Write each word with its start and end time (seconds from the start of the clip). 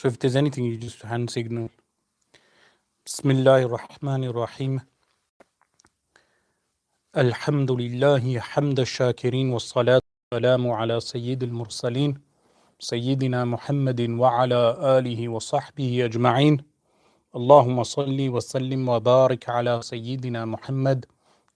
So 0.00 0.08
if 0.08 0.18
there's 0.18 0.34
anything, 0.34 0.64
you 0.64 0.78
just 0.78 1.02
hand 1.02 1.28
signal. 1.28 1.68
Bismillah 3.04 3.64
ar-Rahman 3.64 4.24
ar-Rahim. 4.24 4.80
الحمد 7.16 7.70
لله 7.72 8.40
حمد 8.40 8.80
الشاكرين 8.80 9.52
والصلاة 9.52 10.00
والسلام 10.32 10.70
على 10.70 11.00
سيد 11.00 11.42
المرسلين 11.42 12.14
سيدنا 12.78 13.44
محمد 13.44 14.00
وعلى 14.10 14.76
آله 14.98 15.28
وصحبه 15.28 16.04
أجمعين 16.04 16.56
اللهم 17.36 17.82
صل 17.82 18.28
وسلم 18.28 18.88
وبارك 18.88 19.48
على 19.48 19.82
سيدنا 19.82 20.44
محمد 20.44 21.06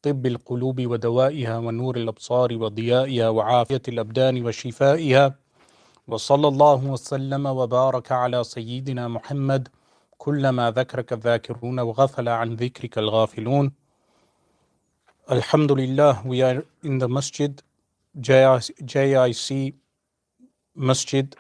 طب 0.03 0.27
القلوب 0.27 0.87
ودوائها 0.87 1.59
ونور 1.59 1.97
الأبصار 1.97 2.53
وضيائها 2.53 3.29
وعافية 3.29 3.83
الأبدان 3.89 4.47
وشفائها 4.47 5.44
وصلى 6.09 6.49
الله 6.49 6.85
وسلم 6.85 7.47
وبارك 7.47 8.13
على 8.13 8.45
سيدنا 8.45 9.09
محمد 9.09 9.69
كلما 10.19 10.71
ذكرك 10.71 11.13
الذاكرون 11.13 11.81
وغفل 11.81 12.29
عن 12.29 12.55
ذكرك 12.57 12.99
الغافلون 12.99 13.73
Alhamdulillah, 15.27 16.21
we 16.27 16.43
are 16.43 16.63
in 16.83 16.99
the 16.99 17.09
masjid, 17.09 17.63
JIC 18.21 19.73
Masjid, 20.77 21.35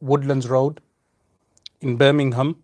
Woodlands 0.00 0.48
Road 0.48 0.80
in 1.80 1.96
Birmingham. 1.96 2.62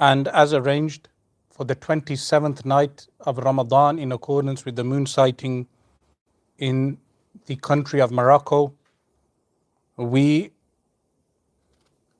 And 0.00 0.26
as 0.26 0.52
arranged 0.52 1.08
for 1.48 1.64
the 1.64 1.76
27th 1.76 2.64
night 2.64 3.06
of 3.20 3.38
Ramadan, 3.38 4.00
in 4.00 4.10
accordance 4.10 4.64
with 4.64 4.74
the 4.74 4.82
moon 4.82 5.06
sighting 5.06 5.68
in 6.58 6.98
the 7.46 7.54
country 7.54 8.00
of 8.00 8.10
Morocco, 8.10 8.74
we 9.96 10.52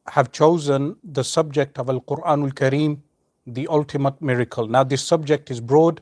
have 0.08 0.32
chosen 0.32 0.96
the 1.04 1.24
subject 1.24 1.78
of 1.78 1.88
Al 1.88 2.00
Quranul 2.00 2.52
Kareem, 2.52 2.98
the 3.46 3.66
ultimate 3.68 4.20
miracle. 4.20 4.66
Now, 4.66 4.84
this 4.84 5.02
subject 5.02 5.50
is 5.50 5.60
broad 5.60 6.00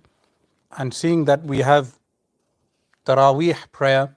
and 0.79 0.93
seeing 0.93 1.25
that 1.27 1.43
we 1.45 1.59
have 1.59 1.99
Taraweeh 3.07 3.71
prayer 3.73 4.15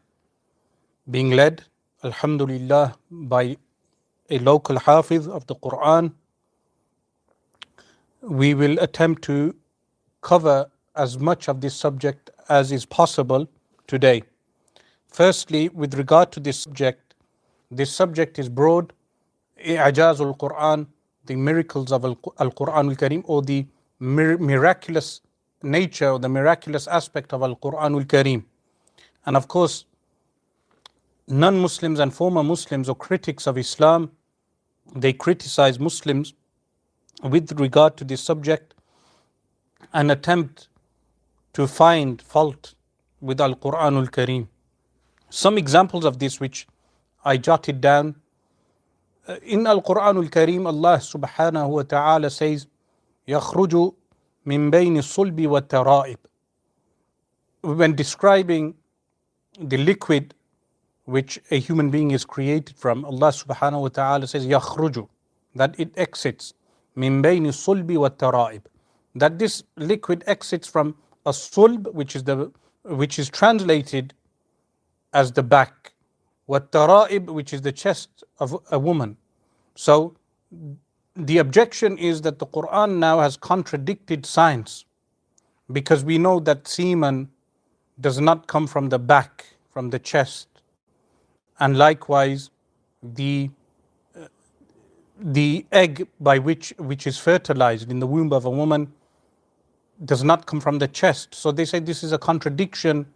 being 1.09 1.31
led, 1.31 1.63
Alhamdulillah, 2.03 2.95
by 3.11 3.57
a 4.29 4.39
local 4.39 4.79
Hafiz 4.79 5.27
of 5.27 5.45
the 5.47 5.55
Quran, 5.55 6.13
we 8.21 8.53
will 8.53 8.79
attempt 8.79 9.21
to 9.23 9.55
cover 10.21 10.69
as 10.95 11.19
much 11.19 11.49
of 11.49 11.59
this 11.59 11.75
subject 11.75 12.29
as 12.49 12.71
is 12.71 12.85
possible 12.85 13.47
today. 13.87 14.23
Firstly, 15.07 15.69
with 15.69 15.93
regard 15.95 16.31
to 16.33 16.39
this 16.39 16.59
subject, 16.59 17.02
this 17.73 17.91
subject 17.91 18.39
is 18.39 18.49
broad, 18.49 18.93
I'jazul 19.63 20.37
Quran, 20.37 20.87
the 21.25 21.35
miracles 21.35 21.91
of 21.91 22.03
Al 22.05 22.15
Quran 22.15 22.89
al 22.89 22.95
Karim, 22.95 23.23
or 23.25 23.41
the 23.41 23.65
miraculous 23.99 25.21
nature 25.61 26.09
or 26.09 26.19
the 26.19 26.29
miraculous 26.29 26.87
aspect 26.87 27.33
of 27.33 27.41
Al 27.41 27.55
Quran 27.55 27.91
Quranul 27.91 28.05
Kareem. 28.05 28.43
And 29.25 29.37
of 29.37 29.47
course, 29.47 29.85
non 31.27 31.59
Muslims 31.59 31.99
and 31.99 32.13
former 32.13 32.43
Muslims 32.43 32.89
or 32.89 32.95
critics 32.95 33.47
of 33.47 33.57
Islam, 33.57 34.11
they 34.95 35.13
criticize 35.13 35.79
Muslims 35.79 36.33
with 37.23 37.59
regard 37.59 37.95
to 37.97 38.03
this 38.03 38.21
subject 38.21 38.73
and 39.93 40.11
attempt 40.11 40.67
to 41.53 41.67
find 41.67 42.21
fault 42.21 42.73
with 43.21 43.39
Al 43.39 43.55
Quran 43.55 43.93
Quranul 43.93 44.09
Kareem. 44.09 44.47
Some 45.29 45.57
examples 45.57 46.03
of 46.03 46.19
this 46.19 46.39
which 46.39 46.67
I 47.24 47.36
jotted 47.36 47.80
down. 47.80 48.16
Uh, 49.26 49.36
in 49.42 49.66
Al 49.66 49.82
Quranul 49.82 50.30
Kareem, 50.30 50.66
Allah 50.66 50.98
subhanahu 50.98 51.68
wa 51.68 51.82
ta'ala 51.82 52.30
says, 52.30 52.66
يخرج 53.28 53.94
من 54.46 54.70
بين 54.70 54.96
الصلب 54.98 55.46
والترائب 55.46 56.18
when 57.62 57.94
describing 57.94 58.74
the 59.60 59.76
liquid 59.76 60.34
which 61.04 61.40
a 61.50 61.58
human 61.58 61.90
being 61.90 62.10
is 62.12 62.24
created 62.24 62.76
from 62.76 63.04
Allah 63.04 63.28
subhanahu 63.28 63.82
wa 63.82 63.88
ta'ala 63.88 64.26
says 64.26 64.46
يخرج 64.46 65.06
that 65.54 65.78
it 65.78 65.92
exits 65.96 66.54
من 66.96 67.20
بين 67.22 67.46
الصلب 67.46 67.96
والترائب 67.96 68.62
that 69.14 69.38
this 69.38 69.62
liquid 69.76 70.24
exits 70.26 70.66
from 70.66 70.94
a 71.26 71.32
sulb 71.32 71.92
which 71.92 72.16
is 72.16 72.24
the 72.24 72.50
which 72.84 73.18
is 73.18 73.28
translated 73.28 74.14
as 75.12 75.32
the 75.32 75.42
back 75.42 75.91
والترائب 76.48 77.26
which 77.30 77.52
is 77.52 77.62
the 77.62 77.72
chest 77.72 78.24
of 78.40 78.62
a 78.70 78.78
woman 78.78 79.16
so 79.74 80.14
the 81.16 81.38
objection 81.38 81.98
is 81.98 82.22
that 82.22 82.38
the 82.38 82.46
Quran 82.46 82.98
now 82.98 83.20
has 83.20 83.36
contradicted 83.36 84.24
science 84.24 84.84
because 85.72 86.04
we 86.04 86.18
know 86.18 86.40
that 86.40 86.68
semen 86.68 87.28
does 88.00 88.20
not 88.20 88.46
come 88.46 88.66
from 88.66 88.88
the 88.88 88.98
back, 88.98 89.46
from 89.72 89.90
the 89.90 89.98
chest, 89.98 90.48
and 91.60 91.76
likewise 91.76 92.50
the 93.02 93.50
uh, 94.16 94.26
the 95.20 95.66
egg 95.72 96.06
by 96.20 96.38
which 96.38 96.72
which 96.78 97.06
is 97.06 97.18
fertilized 97.18 97.90
in 97.90 97.98
the 98.00 98.06
womb 98.06 98.32
of 98.32 98.44
a 98.44 98.50
woman 98.50 98.92
does 100.04 100.22
not 100.22 100.46
come 100.46 100.60
from 100.60 100.78
the 100.78 100.88
chest. 100.88 101.34
So 101.34 101.52
they 101.52 101.64
say 101.64 101.80
this 101.80 102.04
is 102.04 102.12
a 102.12 102.18
contradiction 102.18 103.06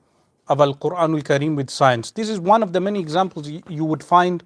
of 0.50 0.62
Al 0.62 0.76
Quranul 0.76 1.24
Kareem 1.24 1.56
with 1.56 1.70
science. 1.70 2.12
This 2.12 2.30
is 2.30 2.40
one 2.40 2.64
of 2.64 2.74
the 2.74 2.80
many 2.80 3.00
examples 3.00 3.50
you 3.50 3.86
would 3.86 4.04
find 4.04 4.44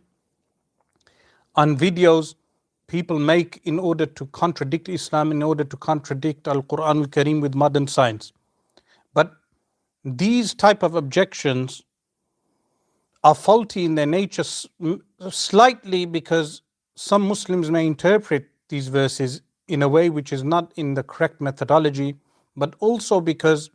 on 1.55 1.77
videos 1.77 2.35
people 2.87 3.19
make 3.19 3.61
in 3.63 3.79
order 3.79 4.05
to 4.05 4.25
contradict 4.27 4.89
Islam, 4.89 5.31
in 5.31 5.41
order 5.41 5.63
to 5.63 5.77
contradict 5.77 6.47
Al 6.47 6.61
Quran 6.63 7.03
al 7.03 7.07
Kareem 7.07 7.41
with 7.41 7.55
modern 7.55 7.87
science. 7.87 8.33
But 9.13 9.31
these 10.03 10.53
type 10.53 10.83
of 10.83 10.95
objections 10.95 11.83
are 13.23 13.35
faulty 13.35 13.85
in 13.85 13.95
their 13.95 14.05
nature 14.07 14.43
slightly 15.29 16.05
because 16.05 16.61
some 16.95 17.27
Muslims 17.27 17.71
may 17.71 17.85
interpret 17.85 18.49
these 18.67 18.87
verses 18.87 19.41
in 19.67 19.83
a 19.83 19.87
way 19.87 20.09
which 20.09 20.33
is 20.33 20.43
not 20.43 20.73
in 20.75 20.93
the 20.95 21.03
correct 21.03 21.39
methodology, 21.39 22.15
but 22.57 22.75
also 22.79 23.21
because 23.21 23.69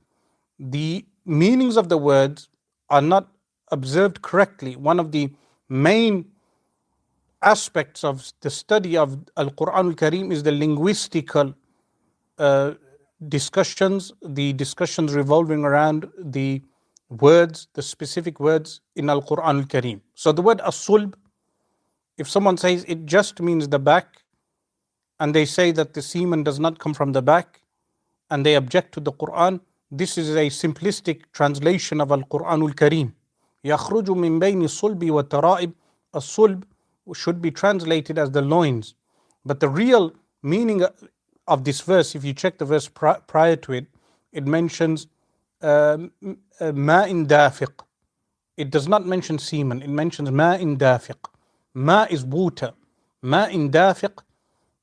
the 0.58 1.04
meanings 1.26 1.76
of 1.76 1.88
the 1.88 1.98
words 1.98 2.48
are 2.88 3.02
not 3.02 3.28
observed 3.72 4.22
correctly. 4.22 4.76
One 4.76 5.00
of 5.00 5.12
the 5.12 5.30
main 5.68 6.26
aspects 7.42 8.04
of 8.04 8.32
the 8.40 8.50
study 8.50 8.96
of 8.96 9.18
Al 9.36 9.50
Quran 9.50 9.74
Al 9.74 9.92
Kareem 9.92 10.32
is 10.32 10.42
the 10.42 10.52
linguistical 10.52 11.54
uh, 12.38 12.74
discussions, 13.28 14.12
the 14.24 14.52
discussions 14.54 15.14
revolving 15.14 15.64
around 15.64 16.08
the 16.18 16.62
words, 17.08 17.68
the 17.74 17.82
specific 17.82 18.40
words 18.40 18.80
in 18.94 19.10
Al 19.10 19.22
Quran 19.22 19.60
Al 19.60 19.64
Kareem. 19.64 20.00
So 20.14 20.32
the 20.32 20.42
word 20.42 20.58
asulb, 20.58 21.14
if 22.18 22.28
someone 22.28 22.56
says 22.56 22.84
it 22.88 23.06
just 23.06 23.40
means 23.40 23.68
the 23.68 23.78
back, 23.78 24.22
and 25.18 25.34
they 25.34 25.44
say 25.44 25.72
that 25.72 25.94
the 25.94 26.02
semen 26.02 26.42
does 26.42 26.60
not 26.60 26.78
come 26.78 26.94
from 26.94 27.12
the 27.12 27.22
back, 27.22 27.62
and 28.30 28.44
they 28.44 28.54
object 28.54 28.92
to 28.92 29.00
the 29.00 29.12
Quran, 29.12 29.60
this 29.91 30.17
is 30.17 30.35
a 30.35 30.47
simplistic 30.49 31.23
translation 31.33 32.01
of 32.01 32.11
Al 32.11 32.23
Quran 32.23 32.61
Al 32.67 32.73
Kareem. 32.73 33.13
يخرج 33.65 34.09
من 34.09 34.39
بين 34.39 34.63
الصلب 34.63 35.11
والترائب 35.11 35.71
الصلب 36.15 36.63
should 37.13 37.41
be 37.41 37.51
translated 37.51 38.17
as 38.17 38.31
the 38.31 38.41
loins. 38.41 38.95
But 39.45 39.59
the 39.59 39.69
real 39.69 40.13
meaning 40.43 40.85
of 41.47 41.63
this 41.63 41.81
verse, 41.81 42.15
if 42.15 42.23
you 42.23 42.33
check 42.33 42.57
the 42.57 42.65
verse 42.65 42.87
prior 42.87 43.55
to 43.57 43.73
it, 43.73 43.85
it 44.31 44.45
mentions 44.45 45.07
um, 45.61 46.11
uh, 46.59 46.71
ma 46.71 47.03
in 47.03 47.27
dafiq. 47.27 47.71
It 48.57 48.69
does 48.69 48.87
not 48.87 49.05
mention 49.05 49.39
semen, 49.39 49.81
it 49.81 49.89
mentions 49.89 50.31
ma 50.31 50.53
in 50.53 50.77
dafiq. 50.77 51.17
Ma 51.73 52.05
is 52.09 52.23
water. 52.23 52.73
Ma 53.21 53.45
in 53.45 53.71
dafiq, 53.71 54.17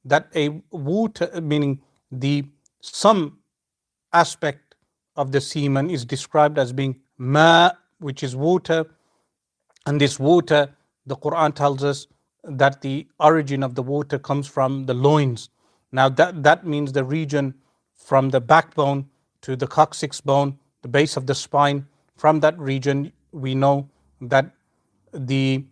that 0.04 0.28
a 0.34 0.48
water, 0.71 1.41
meaning 1.41 1.80
the 2.10 2.45
some 2.80 3.39
aspect 4.13 4.61
of 5.16 5.32
the 5.32 5.42
semen 5.42 5.90
is 5.90 6.06
described 6.06 6.58
as 6.58 6.74
being 6.74 7.00
ma, 7.18 7.72
which 8.00 8.24
is 8.24 8.36
water, 8.36 8.86
and 9.86 10.00
this 10.00 10.20
water, 10.20 10.70
the 11.06 11.16
Quran 11.16 11.54
tells 11.54 11.84
us, 11.84 12.08
that 12.44 12.82
the 12.82 13.08
origin 13.20 13.64
of 13.64 13.76
the 13.76 13.84
water 13.84 14.20
comes 14.20 14.48
from 14.48 14.86
the 14.86 14.94
loins. 14.94 15.50
Now, 15.92 16.10
that, 16.10 16.44
that 16.44 16.66
means 16.66 16.92
the 16.92 17.04
region 17.04 17.54
from 17.96 18.30
the 18.30 18.42
backbone 18.42 19.08
to 19.42 19.56
the 19.56 19.68
coccyx 19.68 20.20
bone, 20.20 20.58
the 20.82 20.90
base 20.90 21.16
of 21.16 21.26
the 21.26 21.36
spine. 21.36 21.88
From 22.18 22.42
that 22.42 22.58
region, 22.60 23.14
we 23.32 23.56
know 23.56 23.90
that 24.22 24.52
the, 25.14 25.64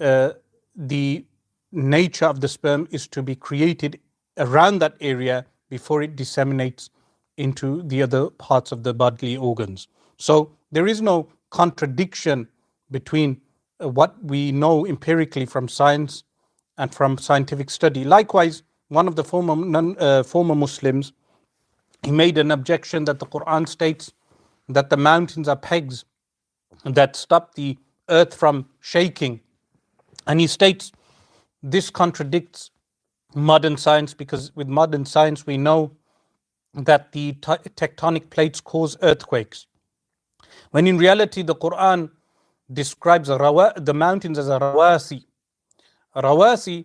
uh, 0.00 0.30
the 0.74 1.24
nature 1.72 2.26
of 2.26 2.40
the 2.40 2.48
sperm 2.48 2.88
is 2.90 3.06
to 3.08 3.22
be 3.22 3.34
created 3.34 4.00
around 4.38 4.78
that 4.78 4.94
area 5.00 5.44
before 5.68 6.02
it 6.02 6.16
disseminates 6.16 6.90
into 7.38 7.82
the 7.84 8.02
other 8.02 8.30
parts 8.30 8.72
of 8.72 8.84
the 8.84 8.94
bodily 8.94 9.36
organs. 9.38 9.88
So, 10.18 10.52
there 10.72 10.88
is 10.88 11.02
no 11.02 11.28
contradiction 11.50 12.48
between 12.92 13.42
what 13.80 14.22
we 14.24 14.52
know 14.52 14.86
empirically 14.86 15.46
from 15.46 15.68
science 15.68 16.24
and 16.78 16.94
from 16.94 17.18
scientific 17.18 17.70
study. 17.70 18.04
Likewise, 18.04 18.64
one 18.88 19.08
of 19.08 19.16
the 19.16 19.24
former, 19.24 19.56
non, 19.56 19.96
uh, 19.98 20.24
former 20.24 20.56
Muslims, 20.56 21.12
he 22.04 22.12
made 22.12 22.38
an 22.38 22.50
objection 22.52 23.04
that 23.06 23.20
the 23.20 23.26
Quran 23.26 23.68
states 23.68 24.12
that 24.68 24.90
the 24.90 24.98
mountains 24.98 25.48
are 25.48 25.56
pegs 25.56 26.04
that 26.84 27.16
stop 27.16 27.54
the 27.56 27.78
earth 28.10 28.34
from 28.34 28.66
shaking. 28.80 29.40
And 30.26 30.40
he 30.40 30.48
states 30.48 30.92
this 31.62 31.90
contradicts 31.90 32.70
modern 33.34 33.76
science 33.76 34.14
because 34.14 34.54
with 34.56 34.68
modern 34.68 35.06
science 35.06 35.46
we 35.46 35.58
know 35.58 35.92
that 36.74 37.12
the 37.12 37.32
tectonic 37.32 38.30
plates 38.30 38.60
cause 38.60 38.96
earthquakes. 39.02 39.66
When 40.70 40.86
in 40.86 40.98
reality 40.98 41.42
the 41.42 41.54
Quran 41.54 42.10
describes 42.72 43.28
the 43.28 43.94
mountains 43.94 44.38
as 44.38 44.48
a 44.48 44.58
rawasi. 44.58 45.24
Rawasi 46.16 46.84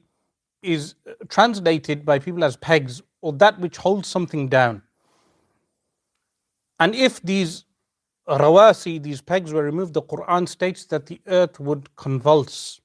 is 0.62 0.96
uh, 1.08 1.14
translated 1.28 2.06
by 2.06 2.20
people 2.20 2.44
as 2.44 2.56
pegs 2.56 3.02
or 3.22 3.34
that 3.34 3.60
which 3.60 3.78
holds 3.78 4.08
something 4.08 4.48
down. 4.48 4.82
And 6.80 6.96
if 6.96 7.22
these 7.22 7.66
rawasi, 8.28 9.02
these 9.02 9.22
pegs 9.22 9.52
were 9.52 9.64
removed, 9.64 9.94
the 9.94 10.02
Quran 10.02 10.48
states 10.48 10.86
that 10.86 11.06
the 11.06 11.20
earth 11.28 11.60
would 11.60 11.94
convulse. 11.96 12.80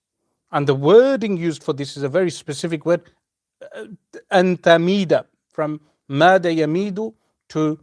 And 0.50 0.66
the 0.66 0.74
wording 0.74 1.36
used 1.36 1.62
for 1.62 1.72
this 1.72 1.96
is 1.96 2.02
a 2.02 2.08
very 2.08 2.30
specific 2.30 2.84
word, 2.86 3.02
uh, 3.62 3.84
uh, 3.84 4.18
antamida, 4.32 5.26
from 5.52 5.80
mada 6.08 6.50
yamidu 6.50 7.14
to 7.50 7.80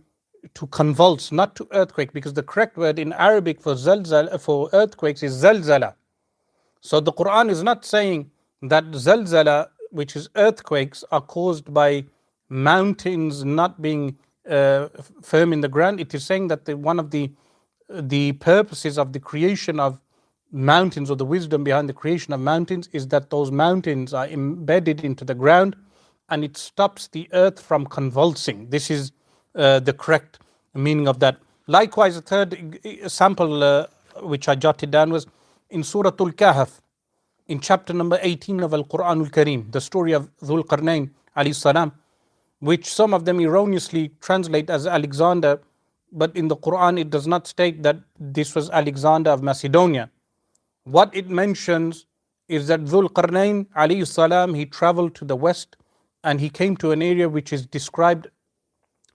to 0.54 0.68
convulse, 0.68 1.32
not 1.32 1.56
to 1.56 1.68
earthquake, 1.74 2.14
because 2.14 2.34
the 2.34 2.44
correct 2.44 2.78
word 2.78 3.00
in 3.00 3.14
Arabic 3.14 3.62
for 3.62 3.76
zalzal 3.76 4.40
for 4.42 4.70
earthquakes 4.74 5.24
is 5.24 5.44
zalzala. 5.44 5.96
So 6.82 7.00
the 7.00 7.14
Quran 7.14 7.50
is 7.50 7.64
not 7.64 7.86
saying 7.86 8.32
that 8.64 8.86
zalzala, 8.92 9.70
which 9.92 10.16
is 10.16 10.30
earthquakes, 10.36 11.04
are 11.12 11.22
caused 11.22 11.74
by 11.74 12.06
mountains 12.50 13.46
not 13.46 13.82
being 13.82 14.18
uh, 14.50 14.90
firm 15.24 15.54
in 15.54 15.62
the 15.62 15.70
ground. 15.70 16.00
It 16.00 16.14
is 16.14 16.26
saying 16.26 16.50
that 16.50 16.66
the, 16.66 16.78
one 16.78 17.00
of 17.00 17.12
the 17.12 17.32
the 17.90 18.34
purposes 18.34 18.98
of 18.98 19.14
the 19.14 19.20
creation 19.20 19.80
of 19.80 20.00
mountains 20.52 21.12
or 21.12 21.16
the 21.18 21.26
wisdom 21.26 21.64
behind 21.64 21.90
the 21.90 21.94
creation 21.94 22.34
of 22.34 22.40
mountains 22.40 22.90
is 22.94 23.08
that 23.10 23.30
those 23.30 23.52
mountains 23.52 24.14
are 24.14 24.28
embedded 24.28 25.04
into 25.04 25.26
the 25.26 25.36
ground 25.36 25.76
and 26.30 26.44
it 26.44 26.58
stops 26.58 27.08
the 27.08 27.28
earth 27.34 27.62
from 27.62 27.86
convulsing. 27.86 28.70
This 28.70 28.90
is 28.90 29.12
uh, 29.56 29.80
the 29.80 29.94
correct 29.94 30.40
meaning 30.74 31.08
of 31.08 31.20
that. 31.20 31.38
Likewise, 31.68 32.18
a 32.18 32.22
third 32.22 32.80
sample 33.08 33.64
uh, 33.64 33.88
which 34.22 34.48
I 34.48 34.56
jotted 34.56 34.92
down 34.92 35.12
was 35.12 35.28
in 35.70 35.84
Surah 35.84 36.12
Al 36.20 36.32
Kahf, 36.32 36.80
in 37.48 37.60
chapter 37.60 37.94
number 37.94 38.20
18 38.22 38.62
of 38.62 38.74
Al 38.74 38.84
Quran 38.84 39.24
Al 39.24 39.30
Kareem, 39.30 39.72
the 39.72 39.82
story 39.82 40.14
of 40.14 40.30
Dhul 40.38 40.64
alayhi 40.64 41.56
salam, 41.56 41.92
which 42.60 42.92
some 42.92 43.14
of 43.14 43.26
them 43.26 43.40
erroneously 43.40 44.12
translate 44.22 44.70
as 44.70 44.88
Alexander, 44.88 45.60
but 46.12 46.36
in 46.36 46.48
the 46.48 46.56
Quran 46.56 47.00
it 47.00 47.10
does 47.10 47.28
not 47.28 47.48
state 47.48 47.84
that 47.84 47.98
this 48.20 48.56
was 48.56 48.70
Alexander 48.70 49.32
of 49.32 49.44
Macedonia. 49.44 50.10
What 50.84 51.16
it 51.16 51.30
mentions 51.30 52.06
is 52.48 52.68
that 52.68 52.82
Dhul 52.82 53.10
Qarnain, 53.10 53.66
alayhi 53.76 54.08
salam, 54.08 54.54
he 54.54 54.66
traveled 54.66 55.16
to 55.16 55.26
the 55.26 55.36
west 55.36 55.78
and 56.26 56.42
he 56.42 56.50
came 56.50 56.76
to 56.78 56.92
an 56.92 57.02
area 57.02 57.30
which 57.30 57.54
is 57.54 57.66
described 57.66 58.28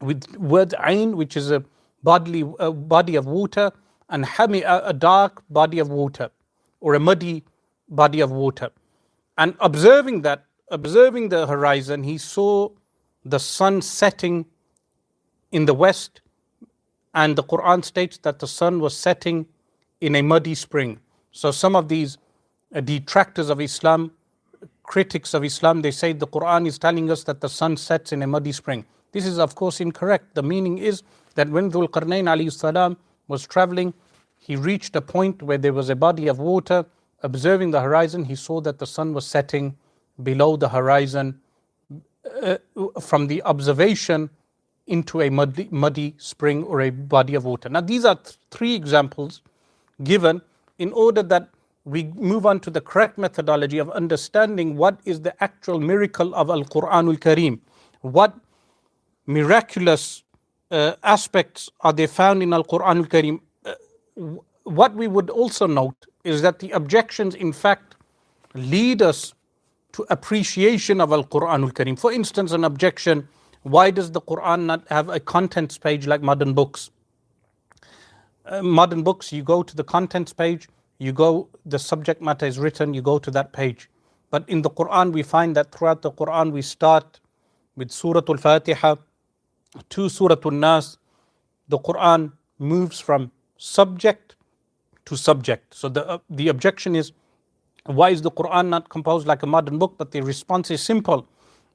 with 0.00 0.24
word 0.36 0.74
Ain, 0.86 1.16
which 1.16 1.36
is 1.36 1.50
a 1.50 1.62
bodily 2.02 2.44
a 2.58 2.72
body 2.72 3.16
of 3.16 3.26
water, 3.26 3.70
and 4.08 4.24
Hami, 4.24 4.62
a, 4.62 4.88
a 4.88 4.92
dark 4.92 5.42
body 5.50 5.80
of 5.80 5.90
water, 5.90 6.30
or 6.80 6.94
a 6.94 7.00
muddy 7.00 7.44
body 7.88 8.20
of 8.20 8.30
water. 8.30 8.70
And 9.36 9.54
observing 9.60 10.22
that, 10.22 10.44
observing 10.70 11.28
the 11.28 11.46
horizon, 11.46 12.04
he 12.04 12.16
saw 12.16 12.70
the 13.24 13.38
sun 13.38 13.82
setting 13.82 14.46
in 15.52 15.66
the 15.66 15.74
west, 15.74 16.22
and 17.12 17.36
the 17.36 17.42
Quran 17.42 17.84
states 17.84 18.18
that 18.18 18.38
the 18.38 18.46
sun 18.46 18.78
was 18.80 18.96
setting 18.96 19.46
in 20.00 20.14
a 20.14 20.22
muddy 20.22 20.54
spring. 20.54 21.00
So 21.32 21.50
some 21.50 21.74
of 21.74 21.88
these 21.88 22.18
uh, 22.74 22.80
detractors 22.80 23.50
of 23.50 23.60
Islam, 23.60 24.12
critics 24.90 25.34
of 25.34 25.44
Islam, 25.44 25.82
they 25.82 25.92
say 25.92 26.12
the 26.12 26.26
Quran 26.26 26.66
is 26.66 26.76
telling 26.76 27.10
us 27.12 27.22
that 27.24 27.40
the 27.40 27.48
sun 27.48 27.76
sets 27.76 28.12
in 28.12 28.22
a 28.22 28.26
muddy 28.26 28.50
spring. 28.50 28.84
This 29.12 29.24
is, 29.24 29.38
of 29.38 29.54
course, 29.54 29.80
incorrect. 29.80 30.34
The 30.34 30.42
meaning 30.42 30.78
is 30.78 31.04
that 31.36 31.48
when 31.48 31.70
Dhul 31.70 31.88
Qarnain 31.88 32.24
alayhi 32.24 32.52
salam 32.52 32.96
was 33.28 33.46
traveling, 33.46 33.94
he 34.36 34.56
reached 34.56 34.96
a 34.96 35.00
point 35.00 35.44
where 35.44 35.58
there 35.58 35.72
was 35.72 35.90
a 35.90 35.94
body 35.94 36.26
of 36.26 36.40
water. 36.40 36.84
Observing 37.22 37.70
the 37.70 37.80
horizon, 37.80 38.24
he 38.24 38.34
saw 38.34 38.60
that 38.62 38.80
the 38.80 38.86
sun 38.86 39.14
was 39.14 39.26
setting 39.26 39.76
below 40.24 40.56
the 40.56 40.68
horizon 40.68 41.40
uh, 42.42 42.56
from 43.00 43.28
the 43.28 43.42
observation 43.44 44.28
into 44.88 45.20
a 45.22 45.30
muddy, 45.30 45.68
muddy 45.70 46.14
spring 46.18 46.64
or 46.64 46.80
a 46.80 46.90
body 46.90 47.36
of 47.36 47.44
water. 47.44 47.68
Now, 47.68 47.80
these 47.80 48.04
are 48.04 48.16
th- 48.16 48.38
three 48.50 48.74
examples 48.74 49.40
given 50.02 50.42
in 50.78 50.92
order 50.92 51.22
that 51.22 51.48
we 51.84 52.04
move 52.14 52.46
on 52.46 52.60
to 52.60 52.70
the 52.70 52.80
correct 52.80 53.18
methodology 53.18 53.78
of 53.78 53.90
understanding 53.90 54.76
what 54.76 55.00
is 55.04 55.22
the 55.22 55.42
actual 55.42 55.80
miracle 55.80 56.34
of 56.34 56.50
Al 56.50 56.64
Quranul 56.64 57.18
Kareem. 57.18 57.60
What 58.02 58.34
miraculous 59.26 60.22
uh, 60.70 60.94
aspects 61.02 61.70
are 61.80 61.92
they 61.92 62.06
found 62.06 62.42
in 62.42 62.52
Al 62.52 62.64
Quran 62.64 62.96
Al 62.96 63.04
Kareem. 63.04 63.40
Uh, 63.64 63.74
what 64.64 64.94
we 64.94 65.08
would 65.08 65.30
also 65.30 65.66
note 65.66 66.06
is 66.24 66.42
that 66.42 66.58
the 66.58 66.70
objections, 66.72 67.34
in 67.34 67.52
fact, 67.52 67.96
lead 68.54 69.02
us 69.02 69.34
to 69.92 70.06
appreciation 70.10 71.00
of 71.00 71.12
Al 71.12 71.24
Quran 71.24 71.64
Al 71.64 71.70
Kareem. 71.70 71.98
For 71.98 72.12
instance, 72.12 72.52
an 72.52 72.64
objection 72.64 73.28
why 73.62 73.90
does 73.90 74.10
the 74.10 74.22
Quran 74.22 74.64
not 74.64 74.88
have 74.88 75.08
a 75.10 75.20
contents 75.20 75.76
page 75.76 76.06
like 76.06 76.22
modern 76.22 76.54
books? 76.54 76.90
Uh, 78.46 78.62
modern 78.62 79.02
books, 79.02 79.32
you 79.32 79.42
go 79.42 79.62
to 79.62 79.76
the 79.76 79.84
contents 79.84 80.32
page, 80.32 80.66
you 81.00 81.12
go, 81.12 81.48
the 81.64 81.78
subject 81.78 82.20
matter 82.20 82.44
is 82.44 82.58
written, 82.58 82.92
you 82.92 83.00
go 83.00 83.18
to 83.18 83.30
that 83.30 83.52
page. 83.52 83.88
But 84.30 84.48
in 84.48 84.60
the 84.60 84.70
Quran, 84.70 85.12
we 85.12 85.22
find 85.22 85.56
that 85.56 85.72
throughout 85.72 86.02
the 86.02 86.12
Quran, 86.12 86.52
we 86.52 86.60
start 86.60 87.20
with 87.74 87.90
Surah 87.90 88.20
Al 88.28 88.36
Fatiha, 88.36 88.96
to 89.88 90.08
Surah 90.10 90.36
An-Nas, 90.44 90.98
the 91.68 91.78
Quran 91.78 92.32
moves 92.58 93.00
from 93.00 93.32
subject 93.56 94.36
to 95.06 95.16
subject. 95.16 95.74
So 95.74 95.88
the, 95.88 96.06
uh, 96.06 96.18
the 96.28 96.48
objection 96.48 96.94
is, 96.94 97.12
why 97.86 98.10
is 98.10 98.20
the 98.20 98.30
Quran 98.30 98.68
not 98.68 98.90
composed 98.90 99.26
like 99.26 99.42
a 99.42 99.46
modern 99.46 99.78
book? 99.78 99.94
But 99.96 100.10
the 100.10 100.20
response 100.20 100.70
is 100.70 100.82
simple, 100.82 101.26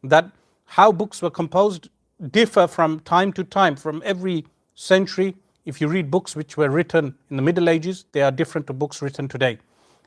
that 0.04 0.30
how 0.66 0.92
books 0.92 1.24
were 1.24 1.32
composed 1.32 1.90
differ 2.30 2.68
from 2.68 3.00
time 3.00 3.34
to 3.34 3.44
time, 3.44 3.76
from 3.76 4.04
every 4.06 4.46
century. 4.76 5.36
If 5.66 5.82
you 5.82 5.88
read 5.88 6.12
books 6.12 6.36
which 6.36 6.58
were 6.58 6.70
written 6.70 7.16
in 7.30 7.38
the 7.38 7.42
Middle 7.42 7.70
Ages, 7.70 8.06
they 8.12 8.22
are 8.22 8.32
different 8.32 8.68
to 8.68 8.74
books 8.74 9.02
written 9.02 9.28
today. 9.28 9.58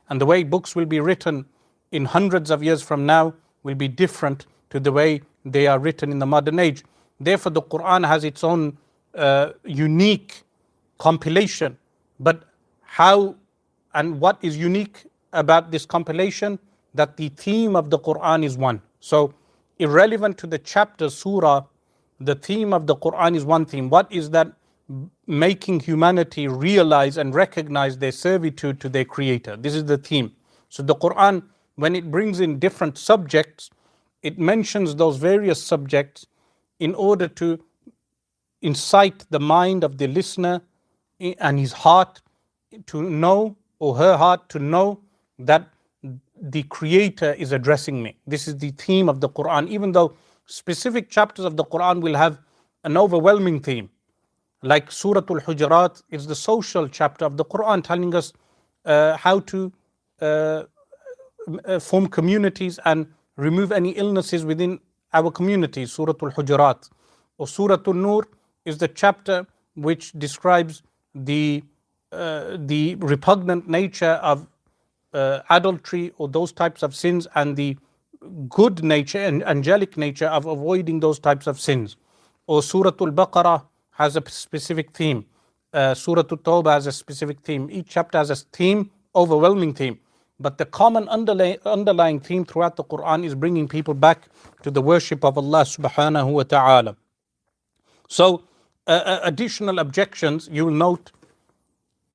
And 0.09 0.19
the 0.19 0.25
way 0.25 0.43
books 0.43 0.75
will 0.75 0.85
be 0.85 1.01
written 1.01 1.45
in 1.91 2.05
hundreds 2.05 2.49
of 2.49 2.63
years 2.63 2.81
from 2.81 3.05
now 3.05 3.33
will 3.63 3.75
be 3.75 3.87
different 3.87 4.45
to 4.69 4.79
the 4.79 4.91
way 4.91 5.21
they 5.43 5.67
are 5.67 5.77
written 5.77 6.11
in 6.11 6.19
the 6.19 6.25
modern 6.25 6.59
age. 6.59 6.83
Therefore, 7.19 7.51
the 7.51 7.61
Quran 7.61 8.07
has 8.07 8.23
its 8.23 8.43
own 8.43 8.77
uh, 9.15 9.51
unique 9.65 10.43
compilation. 10.97 11.77
But 12.19 12.43
how 12.81 13.35
and 13.93 14.19
what 14.21 14.37
is 14.41 14.57
unique 14.57 15.05
about 15.33 15.71
this 15.71 15.85
compilation? 15.85 16.57
That 16.93 17.17
the 17.17 17.29
theme 17.29 17.75
of 17.75 17.89
the 17.89 17.99
Quran 17.99 18.43
is 18.45 18.57
one. 18.57 18.81
So, 18.99 19.33
irrelevant 19.77 20.37
to 20.39 20.47
the 20.47 20.57
chapter, 20.57 21.09
surah, 21.09 21.63
the 22.19 22.35
theme 22.35 22.73
of 22.73 22.87
the 22.87 22.95
Quran 22.95 23.35
is 23.35 23.45
one 23.45 23.65
theme. 23.65 23.89
What 23.89 24.11
is 24.11 24.29
that? 24.31 24.53
Making 25.29 25.81
humanity 25.81 26.47
realize 26.47 27.17
and 27.17 27.35
recognize 27.35 27.99
their 27.99 28.11
servitude 28.11 28.81
to 28.81 28.89
their 28.89 29.05
Creator. 29.05 29.57
This 29.57 29.75
is 29.75 29.85
the 29.85 29.99
theme. 29.99 30.31
So, 30.69 30.81
the 30.81 30.95
Quran, 30.95 31.43
when 31.75 31.95
it 31.95 32.09
brings 32.09 32.39
in 32.39 32.57
different 32.57 32.97
subjects, 32.97 33.69
it 34.23 34.39
mentions 34.39 34.95
those 34.95 35.17
various 35.17 35.63
subjects 35.63 36.25
in 36.79 36.95
order 36.95 37.27
to 37.27 37.59
incite 38.63 39.27
the 39.29 39.39
mind 39.39 39.83
of 39.83 39.99
the 39.99 40.07
listener 40.07 40.61
and 41.19 41.59
his 41.59 41.73
heart 41.73 42.21
to 42.87 43.03
know, 43.03 43.55
or 43.77 43.95
her 43.97 44.17
heart 44.17 44.49
to 44.49 44.57
know, 44.57 44.99
that 45.37 45.69
the 46.41 46.63
Creator 46.63 47.33
is 47.33 47.51
addressing 47.51 48.01
me. 48.01 48.17
This 48.25 48.47
is 48.47 48.57
the 48.57 48.71
theme 48.71 49.07
of 49.07 49.21
the 49.21 49.29
Quran, 49.29 49.67
even 49.67 49.91
though 49.91 50.15
specific 50.47 51.11
chapters 51.11 51.45
of 51.45 51.55
the 51.55 51.65
Quran 51.65 52.01
will 52.01 52.15
have 52.15 52.39
an 52.83 52.97
overwhelming 52.97 53.59
theme. 53.59 53.91
Like 54.61 54.91
Surah 54.91 55.23
Al 55.29 55.39
Hujurat 55.39 56.01
is 56.09 56.27
the 56.27 56.35
social 56.35 56.87
chapter 56.89 57.25
of 57.25 57.37
the 57.37 57.45
Quran, 57.45 57.81
telling 57.83 58.13
us 58.13 58.33
uh, 58.85 59.15
how 59.15 59.39
to 59.39 59.71
uh, 60.21 60.63
uh 61.65 61.79
form 61.79 62.07
communities 62.07 62.79
and 62.85 63.07
remove 63.37 63.71
any 63.71 63.91
illnesses 63.91 64.43
within 64.43 64.79
our 65.13 65.31
community, 65.31 65.85
Surah 65.85 66.13
Al 66.21 66.31
Hujurat. 66.31 66.89
Or 67.37 67.47
Surah 67.47 67.77
Al 67.87 67.93
Nur 67.93 68.27
is 68.65 68.77
the 68.77 68.89
chapter 68.89 69.47
which 69.75 70.11
describes 70.13 70.83
the, 71.15 71.63
uh, 72.11 72.57
the 72.59 72.95
repugnant 72.95 73.69
nature 73.69 74.19
of 74.21 74.45
uh, 75.13 75.39
adultery 75.49 76.11
or 76.17 76.27
those 76.27 76.51
types 76.51 76.83
of 76.83 76.93
sins 76.93 77.27
and 77.35 77.55
the 77.55 77.77
good 78.49 78.83
nature 78.83 79.19
and 79.19 79.41
angelic 79.43 79.95
nature 79.97 80.27
of 80.27 80.45
avoiding 80.45 80.99
those 80.99 81.17
types 81.17 81.47
of 81.47 81.59
sins. 81.59 81.95
Or 82.45 82.61
Surah 82.61 82.91
Al 82.99 83.11
Baqarah 83.11 83.63
has 83.99 84.15
a 84.15 84.23
specific 84.29 84.91
theme. 84.91 85.25
Uh, 85.73 85.93
Surah 85.93 86.23
Al 86.31 86.37
Tawbah 86.37 86.73
has 86.73 86.87
a 86.87 86.91
specific 86.91 87.41
theme. 87.41 87.69
Each 87.69 87.87
chapter 87.89 88.17
has 88.17 88.29
a 88.29 88.35
theme, 88.35 88.89
overwhelming 89.13 89.73
theme. 89.73 89.99
But 90.39 90.57
the 90.57 90.65
common 90.65 91.07
underlay, 91.09 91.59
underlying 91.65 92.21
theme 92.21 92.45
throughout 92.45 92.77
the 92.77 92.83
Quran 92.85 93.25
is 93.25 93.35
bringing 93.35 93.67
people 93.67 93.93
back 93.93 94.29
to 94.63 94.71
the 94.71 94.81
worship 94.81 95.25
of 95.25 95.37
Allah 95.37 95.63
subhanahu 95.63 96.31
wa 96.31 96.43
ta'ala. 96.43 96.95
So, 98.07 98.45
uh, 98.87 98.91
uh, 98.91 99.19
additional 99.23 99.79
objections, 99.79 100.49
you 100.51 100.65
will 100.65 100.73
note 100.73 101.11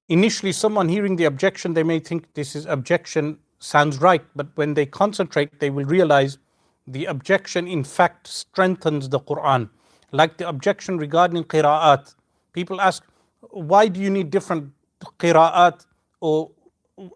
initially 0.09 0.53
someone 0.53 0.89
hearing 0.89 1.17
the 1.17 1.27
objection, 1.27 1.75
they 1.75 1.83
may 1.83 1.99
think 1.99 2.33
this 2.33 2.57
is 2.57 2.65
objection 2.65 3.39
sounds 3.59 4.01
right, 4.01 4.25
but 4.35 4.49
when 4.55 4.75
they 4.75 4.87
concentrate, 4.87 5.61
they 5.61 5.71
will 5.71 5.85
realize 5.85 6.39
the 6.87 7.05
objection 7.05 7.67
in 7.69 7.85
fact 7.85 8.27
strengthens 8.27 9.09
the 9.09 9.21
Quran. 9.21 9.69
Like 10.15 10.37
the 10.37 10.49
objection 10.49 10.97
regarding 10.97 11.43
qira'at. 11.43 12.15
People 12.53 12.81
ask, 12.81 13.03
why 13.51 13.89
do 13.89 14.01
you 14.01 14.11
need 14.11 14.31
different 14.31 14.71
qira'at 15.19 15.87
or 16.21 16.53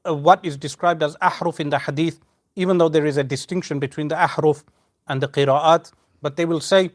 uh, 0.05 0.15
what 0.15 0.45
is 0.45 0.57
described 0.57 1.05
as 1.05 1.15
ahruf 1.23 1.61
in 1.61 1.71
the 1.71 1.79
hadith, 1.79 2.19
even 2.57 2.79
though 2.79 2.89
there 2.89 3.07
is 3.07 3.17
a 3.17 3.23
distinction 3.23 3.79
between 3.79 4.09
the 4.09 4.17
ahruf 4.17 4.65
and 5.07 5.23
the 5.23 5.29
qira'at, 5.29 5.93
but 6.23 6.35
they 6.35 6.45
will 6.45 6.59
say, 6.61 6.91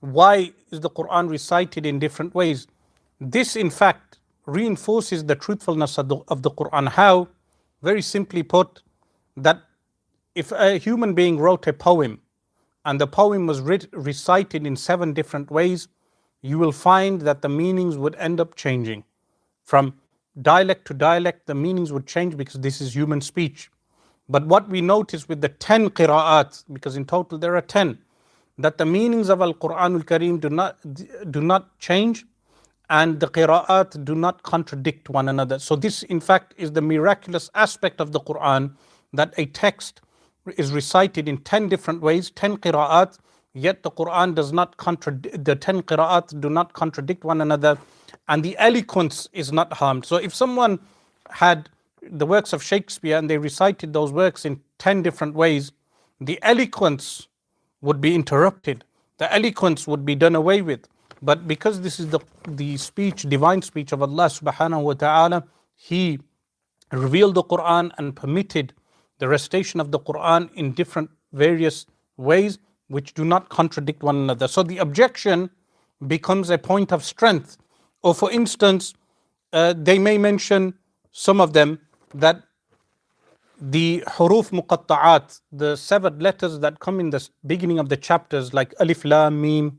why 0.00 0.52
is 0.70 0.80
the 0.80 0.88
Quran 0.88 1.28
recited 1.28 1.84
in 1.84 1.98
different 1.98 2.34
ways? 2.34 2.66
This, 3.20 3.54
in 3.54 3.68
fact, 3.68 4.20
reinforces 4.46 5.26
the 5.26 5.36
truthfulness 5.36 5.98
of 5.98 6.08
the, 6.08 6.16
of 6.28 6.40
the 6.40 6.50
Quran. 6.50 6.88
How? 6.88 7.28
Very 7.82 8.00
simply 8.00 8.42
put, 8.42 8.82
that 9.36 9.60
if 10.34 10.50
a 10.50 10.78
human 10.78 11.12
being 11.12 11.38
wrote 11.38 11.66
a 11.66 11.74
poem 11.74 12.21
and 12.84 13.00
the 13.00 13.06
poem 13.06 13.46
was 13.46 13.60
recited 13.60 14.66
in 14.66 14.76
seven 14.76 15.12
different 15.12 15.50
ways, 15.50 15.88
you 16.40 16.58
will 16.58 16.72
find 16.72 17.22
that 17.22 17.42
the 17.42 17.48
meanings 17.48 17.96
would 17.96 18.16
end 18.16 18.40
up 18.40 18.56
changing. 18.56 19.04
From 19.62 19.94
dialect 20.40 20.86
to 20.88 20.94
dialect, 20.94 21.46
the 21.46 21.54
meanings 21.54 21.92
would 21.92 22.06
change 22.06 22.36
because 22.36 22.60
this 22.60 22.80
is 22.80 22.94
human 22.94 23.20
speech. 23.20 23.70
But 24.28 24.46
what 24.46 24.68
we 24.68 24.80
notice 24.80 25.28
with 25.28 25.40
the 25.40 25.48
10 25.48 25.90
qira'at, 25.90 26.64
because 26.72 26.96
in 26.96 27.04
total 27.04 27.38
there 27.38 27.56
are 27.56 27.62
10, 27.62 27.98
that 28.58 28.78
the 28.78 28.86
meanings 28.86 29.28
of 29.28 29.40
Al 29.40 29.54
Quran 29.54 29.94
al 29.94 30.02
Kareem 30.02 30.40
do 30.40 30.50
not, 30.50 30.78
do 31.30 31.40
not 31.40 31.78
change 31.78 32.24
and 32.90 33.20
the 33.20 33.28
qira'at 33.28 34.04
do 34.04 34.14
not 34.14 34.42
contradict 34.42 35.08
one 35.08 35.28
another. 35.28 35.58
So, 35.58 35.76
this 35.76 36.02
in 36.04 36.20
fact 36.20 36.54
is 36.56 36.72
the 36.72 36.82
miraculous 36.82 37.50
aspect 37.54 38.00
of 38.00 38.12
the 38.12 38.20
Quran 38.20 38.74
that 39.12 39.32
a 39.38 39.46
text 39.46 40.02
is 40.56 40.72
recited 40.72 41.28
in 41.28 41.38
10 41.38 41.68
different 41.68 42.00
ways, 42.00 42.30
10 42.30 42.58
qira'at, 42.58 43.18
yet 43.54 43.82
the 43.82 43.90
Quran 43.90 44.34
does 44.34 44.52
not 44.52 44.76
contradict, 44.76 45.44
the 45.44 45.54
10 45.54 45.82
qira'at 45.82 46.40
do 46.40 46.50
not 46.50 46.72
contradict 46.72 47.24
one 47.24 47.40
another, 47.40 47.78
and 48.28 48.42
the 48.42 48.56
eloquence 48.58 49.28
is 49.32 49.52
not 49.52 49.72
harmed. 49.74 50.04
So 50.04 50.16
if 50.16 50.34
someone 50.34 50.78
had 51.30 51.68
the 52.02 52.26
works 52.26 52.52
of 52.52 52.62
Shakespeare 52.62 53.16
and 53.16 53.30
they 53.30 53.38
recited 53.38 53.92
those 53.92 54.12
works 54.12 54.44
in 54.44 54.60
10 54.78 55.02
different 55.02 55.34
ways, 55.34 55.72
the 56.20 56.38
eloquence 56.42 57.28
would 57.80 58.00
be 58.00 58.14
interrupted, 58.14 58.84
the 59.18 59.32
eloquence 59.32 59.86
would 59.86 60.04
be 60.04 60.14
done 60.14 60.34
away 60.34 60.62
with. 60.62 60.88
But 61.20 61.46
because 61.46 61.80
this 61.80 62.00
is 62.00 62.08
the, 62.08 62.18
the 62.48 62.76
speech, 62.76 63.22
divine 63.22 63.62
speech 63.62 63.92
of 63.92 64.02
Allah 64.02 64.26
subhanahu 64.26 64.82
wa 64.82 64.94
ta'ala, 64.94 65.44
He 65.76 66.18
revealed 66.90 67.34
the 67.34 67.44
Quran 67.44 67.90
and 67.98 68.14
permitted 68.14 68.72
the 69.22 69.28
recitation 69.28 69.78
of 69.78 69.92
the 69.92 70.00
Quran 70.00 70.52
in 70.54 70.72
different 70.72 71.08
various 71.32 71.86
ways 72.16 72.58
which 72.88 73.14
do 73.14 73.24
not 73.24 73.48
contradict 73.48 74.02
one 74.02 74.16
another. 74.16 74.48
So 74.48 74.64
the 74.64 74.78
objection 74.78 75.48
becomes 76.08 76.50
a 76.50 76.58
point 76.58 76.90
of 76.92 77.04
strength. 77.04 77.56
Or 78.02 78.16
for 78.16 78.32
instance, 78.32 78.94
uh, 79.52 79.74
they 79.76 79.96
may 79.96 80.18
mention 80.18 80.74
some 81.12 81.40
of 81.40 81.52
them 81.52 81.78
that 82.14 82.42
the 83.60 84.02
huruf 84.08 84.50
muqatta'at, 84.50 85.40
the 85.52 85.76
severed 85.76 86.20
letters 86.20 86.58
that 86.58 86.80
come 86.80 86.98
in 86.98 87.10
the 87.10 87.22
beginning 87.46 87.78
of 87.78 87.88
the 87.88 87.96
chapters 87.96 88.52
like 88.52 88.74
alif, 88.80 89.04
lam, 89.04 89.40
mim, 89.40 89.78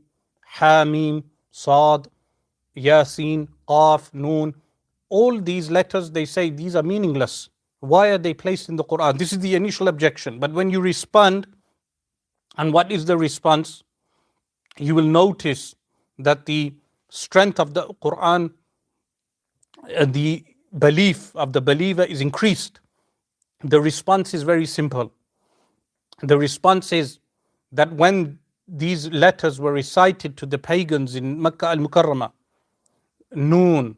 ha, 0.56 0.84
mim, 0.86 1.22
sad, 1.50 2.08
yasin, 2.74 3.48
qaf, 3.68 4.14
noon, 4.14 4.54
all 5.10 5.38
these 5.38 5.70
letters 5.70 6.10
they 6.10 6.24
say 6.24 6.48
these 6.48 6.74
are 6.74 6.82
meaningless. 6.82 7.50
Why 7.84 8.08
are 8.08 8.18
they 8.18 8.34
placed 8.34 8.68
in 8.68 8.76
the 8.76 8.84
Quran? 8.84 9.18
This 9.18 9.32
is 9.32 9.40
the 9.40 9.54
initial 9.54 9.88
objection. 9.88 10.38
But 10.38 10.52
when 10.52 10.70
you 10.70 10.80
respond, 10.80 11.46
and 12.56 12.72
what 12.72 12.90
is 12.90 13.04
the 13.04 13.16
response? 13.16 13.82
You 14.78 14.94
will 14.94 15.04
notice 15.04 15.74
that 16.18 16.46
the 16.46 16.74
strength 17.10 17.60
of 17.60 17.74
the 17.74 17.86
Quran, 18.02 18.52
uh, 19.96 20.06
the 20.06 20.44
belief 20.78 21.34
of 21.36 21.52
the 21.52 21.60
believer 21.60 22.04
is 22.04 22.20
increased. 22.20 22.80
The 23.62 23.80
response 23.80 24.34
is 24.34 24.42
very 24.42 24.66
simple. 24.66 25.12
The 26.22 26.38
response 26.38 26.92
is 26.92 27.18
that 27.72 27.92
when 27.92 28.38
these 28.66 29.10
letters 29.10 29.60
were 29.60 29.72
recited 29.72 30.36
to 30.38 30.46
the 30.46 30.58
pagans 30.58 31.14
in 31.16 31.40
Makkah 31.40 31.68
al 31.68 31.76
Mukarramah, 31.76 32.32
Noon, 33.34 33.96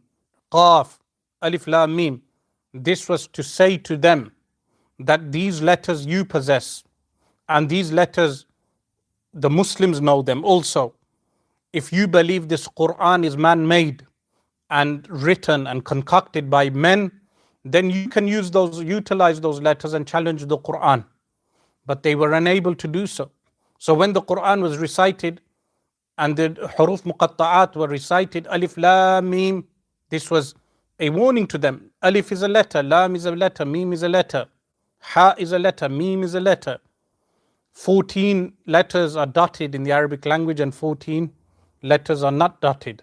Qaf, 0.50 0.99
Alif 1.43 1.66
Lam 1.66 1.95
Mim, 1.95 2.23
this 2.75 3.08
was 3.08 3.26
to 3.28 3.42
say 3.42 3.78
to 3.78 3.96
them 3.96 4.32
that 4.99 5.32
these 5.32 5.62
letters 5.62 6.06
you 6.06 6.25
possess, 6.25 6.85
and 7.49 7.68
these 7.68 7.92
letters, 7.92 8.46
the 9.35 9.50
Muslims 9.50 10.00
know 10.00 10.23
them 10.23 10.44
also. 10.44 10.94
If 11.73 11.92
you 11.92 12.08
believe 12.08 12.49
this 12.49 12.66
Quran 12.68 13.25
is 13.25 13.37
man 13.37 13.66
made 13.68 14.06
and 14.70 15.06
written 15.08 15.66
and 15.66 15.85
concocted 15.85 16.50
by 16.50 16.70
men, 16.70 17.12
then 17.64 17.90
you 17.90 18.08
can 18.08 18.26
use 18.26 18.50
those, 18.50 18.82
utilize 18.82 19.40
those 19.40 19.61
letters 19.61 19.92
and 19.92 20.06
challenge 20.06 20.46
the 20.46 20.58
Quran. 20.58 21.04
But 21.85 22.02
they 22.02 22.14
were 22.14 22.32
unable 22.32 22.75
to 22.75 22.88
do 22.88 23.06
so. 23.06 23.30
So 23.78 23.94
when 23.94 24.12
the 24.12 24.23
Quran 24.23 24.62
was 24.62 24.78
recited 24.78 25.40
and 26.18 26.37
the 26.37 26.50
huruf 26.78 27.02
muqatta'at 27.02 27.76
were 27.76 27.88
recited, 27.88 28.46
alif, 28.50 28.76
lam, 28.76 29.30
mim, 29.30 29.68
this 30.08 30.30
was 30.30 30.54
a 30.99 31.11
warning 31.11 31.46
to 31.49 31.58
them. 31.58 31.90
Alif 32.06 32.30
is 32.30 32.42
a 32.42 32.48
letter, 32.48 32.84
Lam 32.84 33.16
is 33.16 33.26
a 33.26 33.32
letter, 33.32 33.64
Mim 33.64 33.92
is 33.92 34.04
a 34.04 34.08
letter, 34.08 34.46
Ha 35.00 35.34
is 35.38 35.50
a 35.50 35.58
letter, 35.58 35.88
Mim 35.88 36.22
is 36.22 36.36
a 36.36 36.40
letter. 36.40 36.78
14 37.72 38.52
letters 38.66 39.16
are 39.16 39.26
dotted 39.26 39.75
in 39.75 39.82
the 39.82 39.90
Arabic 39.90 40.25
language 40.25 40.60
and 40.60 40.72
14 40.72 41.32
letters 41.82 42.22
are 42.22 42.30
not 42.30 42.60
dotted. 42.60 43.02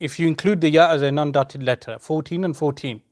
If 0.00 0.18
you 0.18 0.26
include 0.26 0.62
the 0.62 0.70
Ya 0.70 0.88
as 0.90 1.02
a 1.02 1.12
non 1.12 1.32
dotted 1.32 1.62
letter, 1.62 1.98
14 2.00 2.44
and 2.44 2.56
14, 2.56 3.02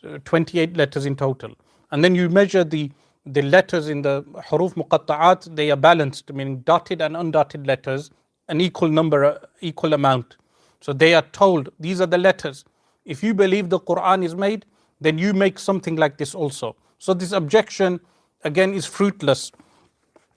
so 0.00 0.18
28 0.24 0.78
letters 0.78 1.04
in 1.04 1.14
total. 1.14 1.54
And 1.90 2.02
then 2.02 2.14
you 2.14 2.30
measure 2.30 2.64
the, 2.64 2.90
the 3.26 3.42
letters 3.42 3.90
in 3.90 4.00
the 4.00 4.22
huruf 4.48 4.74
muqatta'at, 4.76 5.54
they 5.56 5.70
are 5.70 5.76
balanced, 5.76 6.32
meaning 6.32 6.60
dotted 6.60 7.02
and 7.02 7.16
undotted 7.16 7.66
letters, 7.66 8.10
an 8.48 8.62
equal 8.62 8.88
number, 8.88 9.40
equal 9.60 9.92
amount. 9.92 10.38
So 10.80 10.94
they 10.94 11.12
are 11.14 11.26
told 11.32 11.68
these 11.78 12.00
are 12.00 12.06
the 12.06 12.18
letters. 12.18 12.64
If 13.04 13.22
you 13.22 13.34
believe 13.34 13.68
the 13.68 13.80
Quran 13.80 14.24
is 14.24 14.34
made, 14.34 14.64
then 15.00 15.18
you 15.18 15.32
make 15.32 15.58
something 15.58 15.96
like 15.96 16.18
this 16.18 16.34
also. 16.34 16.76
So 16.98 17.14
this 17.14 17.32
objection 17.32 18.00
again 18.44 18.74
is 18.74 18.86
fruitless. 18.86 19.52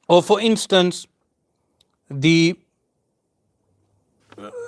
Or 0.08 0.22
for 0.22 0.40
instance, 0.40 1.08
the 2.10 2.58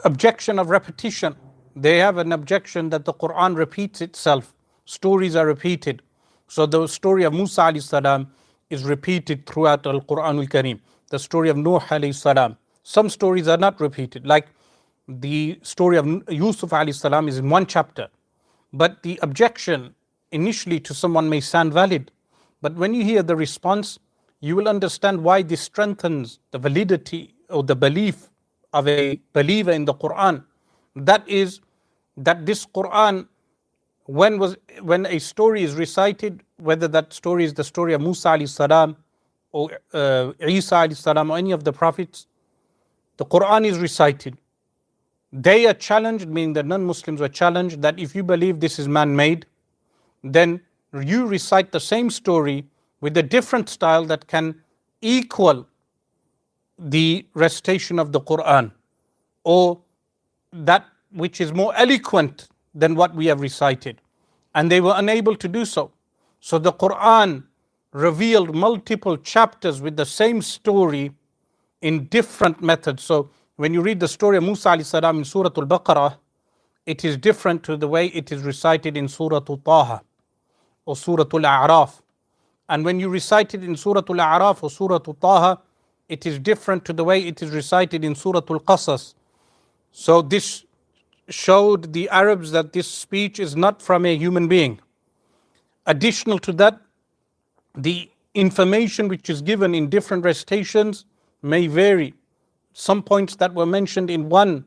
objection 0.03 0.59
of 0.59 0.69
repetition. 0.69 1.35
They 1.75 1.97
have 1.97 2.17
an 2.17 2.31
objection 2.31 2.89
that 2.89 3.05
the 3.05 3.13
Quran 3.13 3.55
repeats 3.55 4.01
itself. 4.01 4.53
Stories 4.85 5.35
are 5.35 5.45
repeated. 5.45 6.01
So 6.47 6.65
the 6.65 6.87
story 6.87 7.23
of 7.23 7.33
Musa 7.33 7.61
alayhi 7.61 7.81
salam 7.81 8.31
is 8.69 8.83
repeated 8.83 9.45
throughout 9.45 9.85
Al 9.87 10.01
Quran 10.01 10.39
al 10.39 10.45
Kareem. 10.45 10.79
The 11.09 11.19
story 11.19 11.49
of 11.49 11.57
Nuh 11.57 11.79
alayhi 11.79 12.15
salam. 12.15 12.57
Some 12.83 13.09
stories 13.09 13.47
are 13.47 13.57
not 13.57 13.79
repeated, 13.81 14.27
like 14.27 14.47
the 15.07 15.59
story 15.63 15.97
of 15.97 16.05
Yusuf 16.29 16.69
alayhi 16.69 16.95
salam 16.95 17.27
is 17.27 17.39
in 17.39 17.49
one 17.49 17.65
chapter. 17.65 18.07
But 18.75 19.03
the 19.03 19.17
objection 19.21 19.95
initially 20.33 20.81
to 20.81 20.93
someone 20.93 21.29
may 21.29 21.39
sound 21.39 21.71
valid. 21.73 22.11
But 22.61 22.75
when 22.75 22.93
you 22.93 23.05
hear 23.05 23.23
the 23.23 23.35
response, 23.35 23.99
you 24.41 24.57
will 24.57 24.67
understand 24.67 25.23
why 25.23 25.43
this 25.43 25.61
strengthens 25.61 26.39
the 26.51 26.59
validity 26.59 27.35
or 27.49 27.63
the 27.63 27.75
belief 27.75 28.29
of 28.73 28.85
a 28.89 29.17
believer 29.31 29.71
in 29.71 29.85
the 29.85 29.93
Quran. 29.93 30.43
That 30.97 31.27
is, 31.27 31.61
that 32.17 32.45
this 32.45 32.65
Quran, 32.65 33.27
when 34.07 34.39
was 34.39 34.57
when 34.81 35.05
a 35.05 35.19
story 35.19 35.63
is 35.63 35.73
recited, 35.75 36.43
whether 36.57 36.89
that 36.89 37.13
story 37.13 37.45
is 37.45 37.53
the 37.53 37.63
story 37.63 37.93
of 37.93 38.01
Musa 38.01 38.27
alayhi 38.27 38.49
salam 38.49 38.97
or 39.53 39.71
uh, 39.93 40.33
Isa 40.41 40.75
alayhi 40.75 40.97
salam 40.97 41.31
or 41.31 41.37
any 41.37 41.51
of 41.51 41.63
the 41.63 41.71
prophets, 41.71 42.27
the 43.17 43.25
Quran 43.25 43.65
is 43.65 43.79
recited 43.79 44.37
they 45.35 45.67
are 45.67 45.73
challenged, 45.73 46.29
meaning 46.29 46.53
the 46.53 46.63
non 46.63 46.85
Muslims 46.85 47.19
were 47.19 47.29
challenged, 47.29 47.81
that 47.81 47.99
if 47.99 48.15
you 48.15 48.23
believe 48.23 48.61
this 48.61 48.79
is 48.79 48.87
man 48.87 49.15
made, 49.15 49.45
then 50.23 50.61
you 51.01 51.27
recite 51.27 51.73
the 51.73 51.79
same 51.79 52.09
story 52.09 52.65
with 53.01 53.17
a 53.17 53.23
different 53.23 53.67
style 53.69 54.05
that 54.05 54.27
can 54.27 54.55
equal 55.01 55.67
the 56.79 57.25
recitation 57.33 57.99
of 57.99 58.13
the 58.13 58.21
Quran 58.21 58.71
or 59.43 59.81
that 60.53 60.85
which 61.11 61.41
is 61.41 61.53
more 61.53 61.75
eloquent 61.75 62.47
than 62.73 62.95
what 62.95 63.13
we 63.13 63.25
have 63.27 63.41
recited. 63.41 64.01
And 64.55 64.71
they 64.71 64.81
were 64.81 64.93
unable 64.95 65.35
to 65.35 65.47
do 65.49 65.65
so. 65.65 65.91
So 66.39 66.59
the 66.59 66.73
Quran 66.73 67.43
revealed 67.91 68.55
multiple 68.55 69.17
chapters 69.17 69.81
with 69.81 69.97
the 69.97 70.05
same 70.05 70.41
story 70.41 71.11
in 71.81 72.05
different 72.05 72.61
methods. 72.61 73.03
So 73.03 73.29
when 73.57 73.73
you 73.73 73.81
read 73.81 73.99
the 73.99 74.07
story 74.07 74.37
of 74.37 74.43
Musa 74.43 74.77
salam 74.83 75.19
in 75.19 75.25
Surah 75.25 75.51
Al 75.55 75.65
Baqarah, 75.65 76.17
it 76.85 77.05
is 77.05 77.17
different 77.17 77.63
to 77.63 77.77
the 77.77 77.87
way 77.87 78.07
it 78.07 78.31
is 78.31 78.43
recited 78.43 78.97
in 78.97 79.07
Surah 79.07 79.41
Al 79.49 79.57
Taha 79.57 80.01
or 80.85 80.95
Surah 80.95 81.25
Al 81.33 81.45
A'raf. 81.45 82.01
And 82.67 82.83
when 82.83 82.99
you 82.99 83.09
recite 83.09 83.53
it 83.53 83.63
in 83.63 83.75
Surah 83.75 84.03
Al 84.09 84.15
A'raf 84.15 84.63
or 84.63 84.69
Surah 84.69 84.99
Al 85.07 85.13
Taha, 85.13 85.61
it 86.09 86.25
is 86.25 86.37
different 86.37 86.85
to 86.85 86.93
the 86.93 87.03
way 87.03 87.19
it 87.19 87.41
is 87.41 87.51
recited 87.51 88.03
in 88.03 88.13
Surah 88.13 88.41
Al 88.49 88.59
Qasas. 88.59 89.13
So 89.91 90.21
this 90.21 90.65
showed 91.29 91.93
the 91.93 92.09
Arabs 92.09 92.51
that 92.51 92.73
this 92.73 92.87
speech 92.87 93.39
is 93.39 93.55
not 93.55 93.81
from 93.81 94.05
a 94.05 94.15
human 94.15 94.47
being. 94.47 94.79
Additional 95.85 96.39
to 96.39 96.51
that, 96.53 96.81
the 97.75 98.09
information 98.33 99.07
which 99.07 99.29
is 99.29 99.41
given 99.41 99.73
in 99.73 99.89
different 99.89 100.23
recitations 100.23 101.05
may 101.41 101.67
vary. 101.67 102.13
Some 102.77 103.03
points 103.03 103.37
that 103.37 103.53
were 103.53 103.65
mentioned 103.65 104.09
in 104.09 104.27
one 104.27 104.65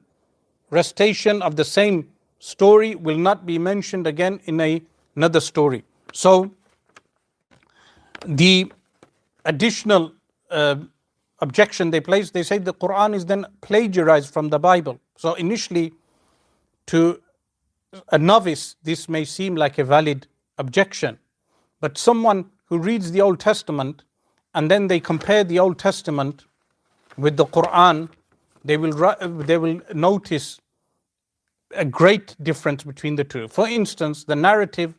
recitation 0.71 1.43
of 1.43 1.57
the 1.57 1.65
same 1.65 2.09
story 2.39 2.95
will 2.95 3.19
not 3.19 3.45
be 3.45 3.59
mentioned 3.59 4.07
again 4.07 4.41
in 4.47 4.59
a, 4.63 4.83
another 5.15 5.41
story. 5.41 5.85
So, 6.15 6.51
the 8.25 8.73
additional 9.45 10.15
uh, 10.51 10.77
objection 11.41 11.91
they 11.91 12.01
place, 12.01 12.31
they 12.31 12.43
say 12.43 12.57
the 12.57 12.73
Quran 12.73 13.15
is 13.15 13.27
then 13.27 13.45
plagiarized 13.61 14.33
from 14.33 14.49
the 14.49 14.59
Bible. 14.59 14.99
So, 15.19 15.35
initially, 15.35 15.93
to 16.87 17.21
a 18.11 18.17
novice, 18.17 18.77
this 18.85 19.07
may 19.11 19.27
seem 19.27 19.55
like 19.55 19.77
a 19.77 19.85
valid 19.85 20.27
objection. 20.57 21.19
But 21.83 21.99
someone 21.99 22.47
who 22.71 22.79
reads 22.79 23.13
the 23.13 23.21
Old 23.21 23.39
Testament 23.39 24.05
and 24.55 24.71
then 24.71 24.87
they 24.87 24.99
compare 24.99 25.45
the 25.45 25.59
Old 25.59 25.79
Testament 25.79 26.47
with 27.19 27.37
the 27.37 27.45
Quran, 27.47 28.09
they 28.65 28.77
will, 28.77 29.15
they 29.45 29.59
will 29.59 29.81
notice 29.93 30.61
a 31.75 31.85
great 31.85 32.37
difference 32.43 32.85
between 32.85 33.17
the 33.17 33.25
two. 33.25 33.49
For 33.49 33.69
instance, 33.69 34.25
the 34.25 34.37
narrative, 34.37 34.95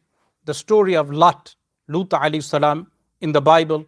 the 0.45 0.53
story 0.53 0.95
of 0.95 1.11
Lot, 1.11 1.55
Lut 1.88 2.09
alayhi 2.09 2.43
salam, 2.43 2.91
in 3.21 3.31
the 3.31 3.41
Bible, 3.41 3.85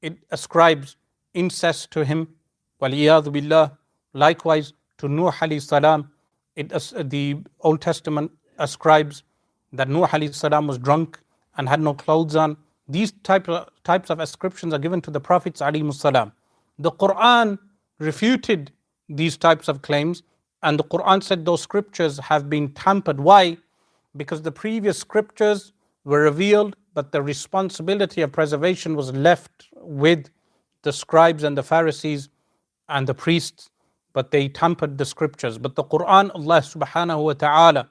it 0.00 0.16
ascribes 0.30 0.96
incest 1.34 1.90
to 1.92 2.04
him. 2.04 2.28
billah. 2.80 3.78
Likewise, 4.12 4.72
to 4.98 5.08
Nuh 5.08 5.32
alayhi 5.32 5.60
salam, 5.60 6.10
it, 6.56 6.68
the 7.10 7.36
Old 7.60 7.80
Testament 7.80 8.30
ascribes 8.58 9.24
that 9.72 9.88
Nuh 9.88 10.06
alayhi 10.06 10.34
salam 10.34 10.66
was 10.66 10.78
drunk 10.78 11.18
and 11.56 11.68
had 11.68 11.80
no 11.80 11.94
clothes 11.94 12.36
on. 12.36 12.56
These 12.88 13.12
type 13.22 13.48
of, 13.48 13.68
types 13.82 14.10
of 14.10 14.20
ascriptions 14.20 14.72
are 14.72 14.78
given 14.78 15.00
to 15.02 15.10
the 15.10 15.20
Prophets 15.20 15.60
alayhi 15.60 15.92
salam. 15.92 16.32
The 16.78 16.92
Quran 16.92 17.58
refuted 17.98 18.72
these 19.08 19.36
types 19.36 19.68
of 19.68 19.82
claims, 19.82 20.22
and 20.62 20.78
the 20.78 20.84
Quran 20.84 21.22
said 21.22 21.44
those 21.44 21.62
scriptures 21.62 22.18
have 22.18 22.50
been 22.50 22.72
tampered. 22.72 23.20
Why? 23.20 23.58
Because 24.16 24.42
the 24.42 24.52
previous 24.52 24.98
scriptures 24.98 25.72
were 26.04 26.22
revealed, 26.22 26.76
but 26.94 27.12
the 27.12 27.22
responsibility 27.22 28.22
of 28.22 28.32
preservation 28.32 28.96
was 28.96 29.12
left 29.12 29.68
with 29.76 30.30
the 30.82 30.92
scribes 30.92 31.42
and 31.42 31.56
the 31.56 31.62
Pharisees 31.62 32.28
and 32.88 33.06
the 33.06 33.14
priests, 33.14 33.70
but 34.12 34.30
they 34.30 34.48
tampered 34.48 34.98
the 34.98 35.04
scriptures. 35.04 35.58
But 35.58 35.74
the 35.74 35.84
Quran, 35.84 36.30
Allah 36.34 36.60
subhanahu 36.60 37.24
wa 37.24 37.32
ta'ala, 37.32 37.88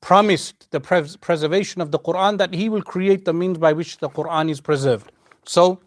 promised 0.00 0.70
the 0.70 0.80
pres- 0.80 1.16
preservation 1.16 1.80
of 1.80 1.90
the 1.90 1.98
Quran 1.98 2.38
that 2.38 2.52
He 2.52 2.68
will 2.68 2.82
create 2.82 3.24
the 3.24 3.32
means 3.32 3.58
by 3.58 3.72
which 3.72 3.98
the 3.98 4.08
Quran 4.08 4.50
is 4.50 4.60
preserved. 4.60 5.12
So, 5.46 5.80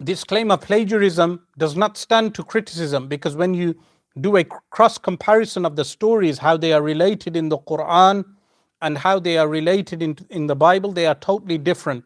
this 0.00 0.24
claim 0.24 0.50
of 0.50 0.60
plagiarism 0.60 1.46
does 1.58 1.76
not 1.76 1.96
stand 1.96 2.34
to 2.34 2.42
criticism 2.42 3.08
because 3.08 3.36
when 3.36 3.54
you 3.54 3.74
do 4.20 4.36
a 4.36 4.44
cross 4.70 4.98
comparison 4.98 5.64
of 5.64 5.76
the 5.76 5.84
stories, 5.84 6.38
how 6.38 6.56
they 6.56 6.72
are 6.72 6.82
related 6.82 7.36
in 7.36 7.48
the 7.48 7.58
Quran 7.58 8.24
and 8.82 8.98
how 8.98 9.18
they 9.18 9.38
are 9.38 9.48
related 9.48 10.02
in, 10.02 10.16
in 10.30 10.46
the 10.46 10.56
Bible, 10.56 10.92
they 10.92 11.06
are 11.06 11.14
totally 11.14 11.58
different. 11.58 12.04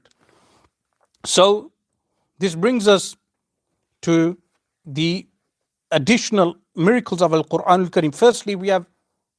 So, 1.25 1.73
this 2.39 2.55
brings 2.55 2.87
us 2.87 3.17
to 4.03 4.39
the 4.87 5.27
additional 5.91 6.57
miracles 6.77 7.21
of 7.21 7.33
Al 7.33 7.45
Quran 7.45 7.85
al 7.85 7.89
Karim. 7.89 8.13
Firstly, 8.13 8.55
we 8.55 8.69
have 8.69 8.87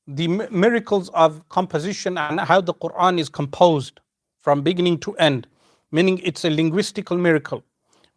the 0.07 0.27
miracles 0.27 1.09
of 1.09 1.47
composition 1.49 2.17
and 2.17 2.39
how 2.39 2.59
the 2.59 2.73
Quran 2.73 3.19
is 3.19 3.29
composed 3.29 3.99
from 4.39 4.61
beginning 4.61 4.97
to 4.99 5.15
end, 5.15 5.47
meaning 5.91 6.19
it's 6.23 6.43
a 6.43 6.49
linguistical 6.49 7.19
miracle. 7.19 7.63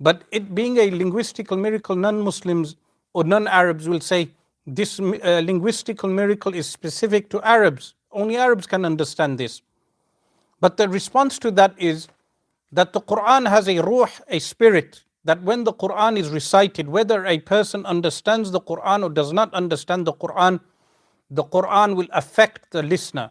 But 0.03 0.25
it 0.33 0.55
being 0.55 0.79
a 0.79 0.91
linguistical 0.91 1.59
miracle, 1.61 1.97
non 1.97 2.23
Muslims 2.23 2.77
or 3.15 3.25
non 3.25 3.49
Arabs 3.49 3.89
will 3.89 4.01
say 4.01 4.31
this 4.67 5.01
uh, 5.01 5.03
linguistical 5.51 6.13
miracle 6.13 6.55
is 6.55 6.69
specific 6.69 7.31
to 7.31 7.41
Arabs. 7.43 7.95
Only 8.13 8.37
Arabs 8.37 8.67
can 8.67 8.85
understand 8.85 9.39
this. 9.39 9.63
But 10.61 10.77
the 10.77 10.89
response 10.89 11.39
to 11.41 11.53
that 11.53 11.75
is 11.79 12.09
that 12.73 12.93
the 12.93 13.01
Quran 13.01 13.49
has 13.49 13.69
a 13.69 13.81
ruh, 13.81 14.09
a 14.29 14.41
spirit, 14.41 15.05
that 15.25 15.43
when 15.43 15.65
the 15.65 15.75
Quran 15.75 16.19
is 16.19 16.31
recited, 16.31 16.89
whether 16.89 17.25
a 17.27 17.39
person 17.39 17.87
understands 17.87 18.51
the 18.51 18.61
Quran 18.61 19.05
or 19.05 19.11
does 19.11 19.33
not 19.33 19.55
understand 19.55 20.07
the 20.07 20.15
Quran, 20.15 20.61
the 21.31 21.45
Quran 21.45 21.97
will 21.97 22.09
affect 22.13 22.73
the 22.73 22.83
listener, 22.83 23.31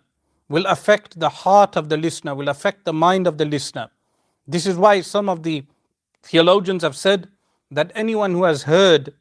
will 0.49 0.65
affect 0.67 1.19
the 1.19 1.29
heart 1.29 1.75
of 1.77 1.89
the 1.89 1.97
listener, 1.97 2.33
will 2.35 2.49
affect 2.49 2.85
the 2.85 2.93
mind 2.93 3.27
of 3.27 3.37
the 3.37 3.45
listener. 3.45 3.89
This 4.47 4.65
is 4.65 4.77
why 4.77 5.01
some 5.01 5.29
of 5.29 5.43
the 5.43 5.65
Theologians 6.23 6.83
have 6.83 6.95
said 6.95 7.27
that 7.71 7.91
anyone 7.95 8.31
who 8.31 8.43
has 8.43 8.63
heard 8.63 9.13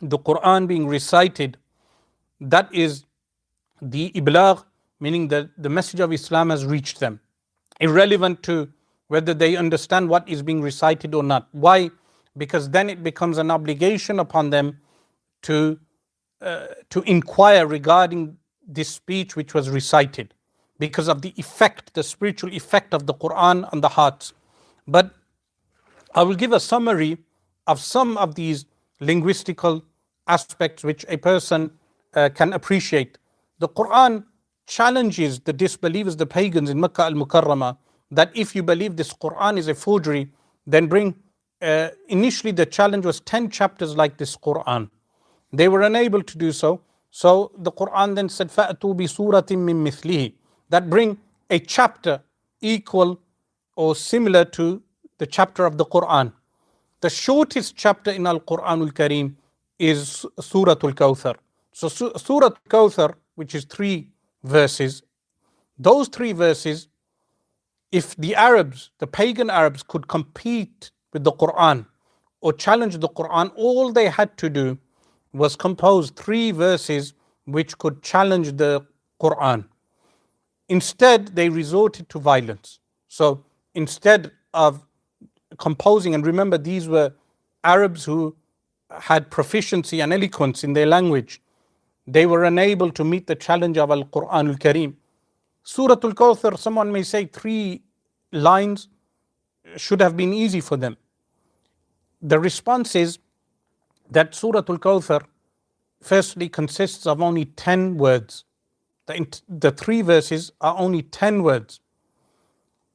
the 0.00 0.18
Quran 0.18 0.66
being 0.66 0.86
recited, 0.86 1.56
that 2.40 2.72
is 2.72 3.04
the 3.80 4.10
iblagh, 4.12 4.64
meaning 5.00 5.28
that 5.28 5.50
the 5.56 5.68
message 5.68 6.00
of 6.00 6.12
Islam 6.12 6.50
has 6.50 6.64
reached 6.64 7.00
them, 7.00 7.20
irrelevant 7.80 8.42
to 8.44 8.68
whether 9.08 9.34
they 9.34 9.56
understand 9.56 10.08
what 10.08 10.28
is 10.28 10.42
being 10.42 10.60
recited 10.62 11.14
or 11.14 11.22
not. 11.22 11.48
Why? 11.52 11.90
Because 12.36 12.70
then 12.70 12.90
it 12.90 13.02
becomes 13.02 13.38
an 13.38 13.50
obligation 13.50 14.18
upon 14.18 14.50
them 14.50 14.80
to, 15.42 15.78
uh, 16.40 16.66
to 16.90 17.02
inquire 17.02 17.66
regarding 17.66 18.36
this 18.66 18.88
speech 18.88 19.36
which 19.36 19.54
was 19.54 19.68
recited 19.70 20.34
because 20.78 21.08
of 21.08 21.22
the 21.22 21.32
effect, 21.36 21.94
the 21.94 22.02
spiritual 22.02 22.52
effect 22.52 22.94
of 22.94 23.06
the 23.06 23.14
Quran 23.14 23.70
on 23.72 23.80
the 23.80 23.88
hearts. 23.88 24.32
But 24.86 25.14
I 26.15 26.23
will 26.23 26.35
give 26.35 26.51
a 26.53 26.59
summary 26.59 27.17
of 27.67 27.79
some 27.79 28.17
of 28.17 28.35
these 28.35 28.65
linguistical 29.01 29.83
aspects 30.27 30.83
which 30.83 31.05
a 31.07 31.17
person 31.17 31.71
uh, 32.13 32.29
can 32.33 32.53
appreciate. 32.53 33.17
The 33.59 33.69
Quran 33.69 34.23
challenges 34.67 35.39
the 35.39 35.53
disbelievers, 35.53 36.15
the 36.15 36.25
pagans 36.25 36.69
in 36.69 36.79
Makkah 36.79 37.03
al 37.03 37.13
Mukarramah, 37.13 37.77
that 38.11 38.31
if 38.33 38.55
you 38.55 38.63
believe 38.63 38.95
this 38.95 39.13
Quran 39.13 39.57
is 39.57 39.67
a 39.67 39.75
forgery, 39.75 40.31
then 40.65 40.87
bring. 40.87 41.15
Uh, 41.61 41.89
initially, 42.07 42.51
the 42.53 42.65
challenge 42.65 43.05
was 43.05 43.19
10 43.21 43.49
chapters 43.49 43.95
like 43.97 44.17
this 44.17 44.37
Quran. 44.37 44.89
They 45.51 45.67
were 45.67 45.81
unable 45.81 46.23
to 46.23 46.37
do 46.37 46.51
so. 46.51 46.81
So 47.11 47.51
the 47.57 47.71
Quran 47.71 48.15
then 48.15 48.29
said, 48.29 48.49
فَأْتُوا 48.49 48.95
بِسُورَةٍ 48.95 49.49
مِّن 49.57 49.83
مِثْلِهِ 49.83 50.33
That 50.69 50.89
bring 50.89 51.17
a 51.49 51.59
chapter 51.59 52.21
equal 52.61 53.19
or 53.75 53.95
similar 53.95 54.45
to 54.45 54.81
the 55.24 55.30
chapter 55.30 55.64
of 55.64 55.78
the 55.78 55.86
Quran. 55.86 56.26
The 57.00 57.08
shortest 57.08 57.76
chapter 57.84 58.10
in 58.10 58.26
Al 58.26 58.40
Quran 58.40 58.80
al 58.86 58.92
Kareem 58.98 59.28
is 59.78 60.26
Surah 60.48 60.80
Al 60.86 60.94
Kawthar. 61.00 61.36
So, 61.72 61.88
Surah 61.88 62.50
Al 62.50 62.58
Kawthar, 62.74 63.14
which 63.36 63.54
is 63.54 63.64
three 63.64 64.10
verses, 64.42 65.02
those 65.78 66.08
three 66.08 66.34
verses, 66.34 66.88
if 67.90 68.14
the 68.16 68.34
Arabs, 68.34 68.90
the 68.98 69.06
pagan 69.06 69.48
Arabs, 69.48 69.82
could 69.82 70.06
compete 70.08 70.90
with 71.14 71.24
the 71.24 71.32
Quran 71.32 71.86
or 72.42 72.52
challenge 72.52 72.98
the 72.98 73.08
Quran, 73.08 73.50
all 73.56 73.92
they 73.92 74.08
had 74.20 74.36
to 74.42 74.50
do 74.50 74.76
was 75.32 75.56
compose 75.56 76.10
three 76.10 76.50
verses 76.50 77.14
which 77.46 77.78
could 77.78 78.02
challenge 78.02 78.48
the 78.64 78.86
Quran. 79.22 79.64
Instead, 80.68 81.34
they 81.34 81.48
resorted 81.48 82.10
to 82.10 82.18
violence. 82.18 82.80
So 83.08 83.26
instead 83.74 84.30
of 84.52 84.86
composing, 85.58 86.14
and 86.14 86.26
remember, 86.26 86.58
these 86.58 86.88
were 86.88 87.12
Arabs 87.64 88.04
who 88.04 88.36
had 88.90 89.30
proficiency 89.30 90.00
and 90.00 90.12
eloquence 90.12 90.64
in 90.64 90.74
their 90.74 90.86
language. 90.86 91.42
They 92.06 92.26
were 92.26 92.44
unable 92.44 92.90
to 92.92 93.04
meet 93.04 93.26
the 93.28 93.36
challenge 93.36 93.78
of 93.78 93.90
Al 93.90 94.04
Quran 94.04 94.50
al 94.50 94.56
Kareem. 94.56 94.94
Surah 95.64 95.98
Al 96.04 96.12
Kawthar, 96.14 96.58
someone 96.58 96.92
may 96.92 97.02
say 97.02 97.26
three 97.26 97.82
lines 98.32 98.88
should 99.76 100.00
have 100.00 100.16
been 100.16 100.34
easy 100.34 100.60
for 100.60 100.76
them. 100.76 100.96
the 102.22 102.40
response 102.40 102.96
is 102.96 103.18
that 104.10 104.34
Surah 104.34 104.64
Al 104.68 104.78
Kawthar 104.78 105.22
firstly 106.02 106.48
consists 106.48 107.06
of 107.06 107.22
only 107.22 107.46
10 107.46 107.98
words. 107.98 108.44
The, 109.06 109.26
the 109.48 109.72
three 109.72 110.02
verses 110.02 110.52
are 110.60 110.76
only 110.78 111.02
10 111.02 111.42
words. 111.42 111.80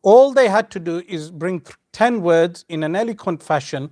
All 0.01 0.33
they 0.33 0.47
had 0.47 0.69
to 0.71 0.79
do 0.79 1.03
is 1.07 1.31
bring 1.31 1.63
10 1.93 2.21
words 2.21 2.65
in 2.69 2.83
an 2.83 2.95
eloquent 2.95 3.43
fashion 3.43 3.91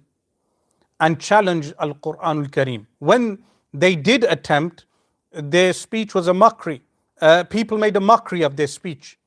and 1.00 1.20
challenge 1.20 1.74
Al 1.80 1.93
Quran 1.96 2.43
Al 2.43 2.46
Kareem. 2.46 2.86
When 3.00 3.39
they 3.74 3.96
did 3.96 4.24
attempt, 4.24 4.86
their 5.32 5.74
speech 5.74 6.15
was 6.15 6.28
a 6.28 6.34
mockery. 6.34 6.82
Uh, 7.22 7.43
people 7.43 7.78
made 7.78 7.96
a 7.96 8.00
mockery 8.00 8.41
of 8.41 8.56
their 8.56 8.67
speech. 8.67 9.20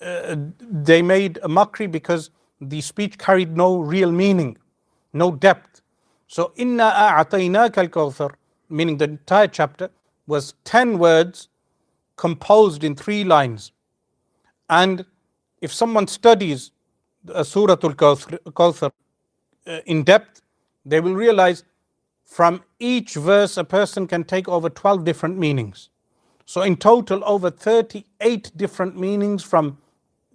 Uh, 0.00 0.36
they 0.60 1.02
made 1.02 1.38
a 1.42 1.48
mockery 1.48 1.86
because 1.86 2.30
the 2.60 2.80
speech 2.80 3.18
carried 3.18 3.56
no 3.56 3.78
real 3.78 4.10
meaning, 4.12 4.56
no 5.12 5.32
depth. 5.32 5.82
So, 6.28 6.52
inna 6.56 6.84
a'ataynaka 6.84 7.78
al-kawthar, 7.78 8.32
meaning 8.68 8.96
the 8.96 9.04
entire 9.04 9.48
chapter, 9.48 9.90
was 10.26 10.54
10 10.64 10.98
words 10.98 11.48
composed 12.16 12.82
in 12.82 12.96
three 12.96 13.22
lines. 13.24 13.72
And 14.70 15.04
if 15.60 15.72
someone 15.72 16.06
studies 16.06 16.70
Surah 17.42 17.76
Al-Kawthar 17.82 18.90
uh, 19.66 19.80
in 19.86 20.04
depth, 20.04 20.42
they 20.84 21.00
will 21.00 21.14
realize 21.14 21.64
from 22.24 22.62
each 22.78 23.14
verse 23.14 23.56
a 23.56 23.64
person 23.64 24.06
can 24.06 24.24
take 24.24 24.48
over 24.48 24.68
12 24.68 25.04
different 25.04 25.38
meanings. 25.38 25.88
So 26.44 26.62
in 26.62 26.76
total, 26.76 27.22
over 27.24 27.50
38 27.50 28.52
different 28.56 28.98
meanings 28.98 29.42
from 29.42 29.78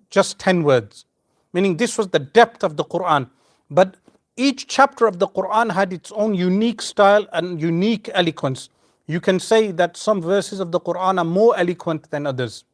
just 0.10 0.39
10 0.39 0.63
words. 0.63 1.05
Meaning 1.53 1.77
this 1.77 1.97
was 1.97 2.10
the 2.10 2.19
depth 2.19 2.63
of 2.63 2.75
the 2.75 2.84
Quran. 2.84 3.29
But 3.69 3.95
each 4.36 4.67
chapter 4.67 5.05
of 5.07 5.19
the 5.19 5.27
Quran 5.27 5.71
had 5.71 5.93
its 5.93 6.12
own 6.12 6.34
unique 6.34 6.81
style 6.81 7.27
and 7.31 7.62
unique 7.62 8.10
eloquence. 8.13 8.69
You 9.07 9.21
can 9.21 9.39
say 9.39 9.71
that 9.71 9.95
some 9.95 10.21
verses 10.21 10.60
of 10.60 10.71
the 10.71 10.79
Quran 10.79 11.17
are 11.17 11.25
more 11.25 11.57
eloquent 11.57 12.10
than 12.12 12.27
others. 12.27 12.65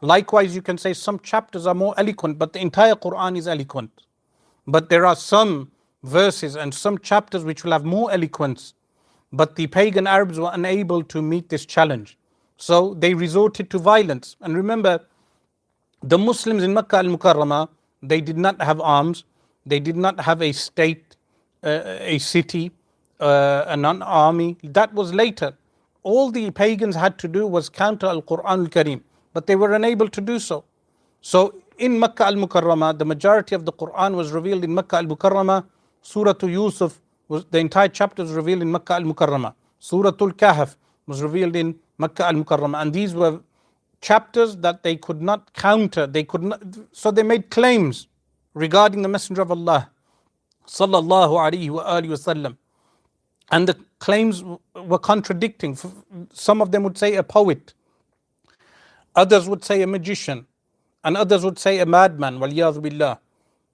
Likewise, 0.00 0.54
you 0.54 0.62
can 0.62 0.78
say 0.78 0.92
some 0.92 1.18
chapters 1.20 1.66
are 1.66 1.74
more 1.74 1.94
eloquent, 1.98 2.38
but 2.38 2.52
the 2.52 2.60
entire 2.60 2.94
Quran 2.94 3.38
is 3.38 3.48
eloquent. 3.48 3.90
But 4.66 4.88
there 4.90 5.06
are 5.06 5.16
some 5.16 5.70
verses 6.02 6.56
and 6.56 6.74
some 6.74 6.98
chapters 6.98 7.44
which 7.44 7.64
will 7.64 7.72
have 7.72 7.84
more 7.84 8.12
eloquence, 8.12 8.74
but 9.32 9.56
the 9.56 9.66
pagan 9.68 10.06
Arabs 10.06 10.38
were 10.38 10.50
unable 10.52 11.02
to 11.04 11.22
meet 11.22 11.48
this 11.48 11.66
challenge. 11.66 12.18
So 12.56 12.94
they 12.94 13.14
resorted 13.14 13.70
to 13.70 13.78
violence. 13.78 14.36
And 14.40 14.56
remember, 14.56 15.00
the 16.02 16.18
Muslims 16.18 16.62
in 16.62 16.74
Makkah 16.74 16.98
al 16.98 17.04
Mukarramah, 17.04 17.68
they 18.02 18.20
did 18.20 18.38
not 18.38 18.60
have 18.62 18.80
arms, 18.80 19.24
they 19.66 19.80
did 19.80 19.96
not 19.96 20.20
have 20.20 20.42
a 20.42 20.52
state, 20.52 21.16
uh, 21.64 21.98
a 22.00 22.18
city, 22.18 22.70
uh, 23.20 23.64
an 23.68 23.84
army. 24.02 24.56
That 24.62 24.92
was 24.94 25.14
later. 25.14 25.54
All 26.02 26.30
the 26.30 26.50
pagans 26.50 26.96
had 26.96 27.18
to 27.20 27.28
do 27.28 27.46
was 27.46 27.68
counter 27.70 28.06
Al 28.06 28.22
Quran 28.22 28.44
al 28.46 28.66
Kareem, 28.66 29.00
but 29.34 29.46
they 29.46 29.56
were 29.56 29.74
unable 29.74 30.08
to 30.08 30.20
do 30.22 30.38
so. 30.38 30.64
So 31.20 31.54
in 31.78 31.98
Makkah 31.98 32.26
al 32.26 32.34
Mukarramah, 32.36 32.98
the 32.98 33.04
majority 33.04 33.54
of 33.54 33.66
the 33.66 33.72
Quran 33.72 34.14
was 34.14 34.32
revealed 34.32 34.64
in 34.64 34.74
Makkah 34.74 34.96
al 34.96 35.04
Mukarramah. 35.04 35.66
Surah 36.02 36.34
Yusuf, 36.42 37.00
was, 37.28 37.44
the 37.50 37.58
entire 37.58 37.88
chapter 37.88 38.22
was 38.22 38.32
revealed 38.32 38.62
in 38.62 38.72
Makkah 38.72 38.94
al 38.94 39.02
Mukarramah. 39.02 39.54
Surah 39.78 40.12
Al 40.20 40.32
Kahf 40.32 40.76
was 41.06 41.22
revealed 41.22 41.56
in 41.56 41.74
Makkah 41.98 42.26
al 42.26 42.34
Mukarramah. 42.34 42.80
And 42.82 42.94
these 42.94 43.14
were 43.14 43.40
chapters 44.00 44.56
that 44.58 44.82
they 44.82 44.96
could 44.96 45.22
not 45.22 45.52
counter. 45.54 46.06
They 46.06 46.24
could 46.24 46.42
not, 46.42 46.62
so 46.92 47.10
they 47.10 47.22
made 47.22 47.50
claims 47.50 48.06
regarding 48.54 49.02
the 49.02 49.08
Messenger 49.08 49.42
of 49.42 49.50
Allah, 49.50 49.90
sallallahu 50.66 51.32
alaihi 51.32 51.70
wasallam, 51.70 52.56
and 53.50 53.68
the 53.68 53.76
claims 53.98 54.44
were 54.74 54.98
contradicting. 54.98 55.76
Some 56.32 56.62
of 56.62 56.70
them 56.70 56.82
would 56.84 56.96
say 56.96 57.16
a 57.16 57.22
poet, 57.22 57.74
others 59.16 59.48
would 59.48 59.64
say 59.64 59.82
a 59.82 59.86
magician, 59.86 60.46
and 61.04 61.16
others 61.16 61.44
would 61.44 61.58
say 61.58 61.78
a 61.78 61.86
madman. 61.86 62.38
Billah. 62.38 63.18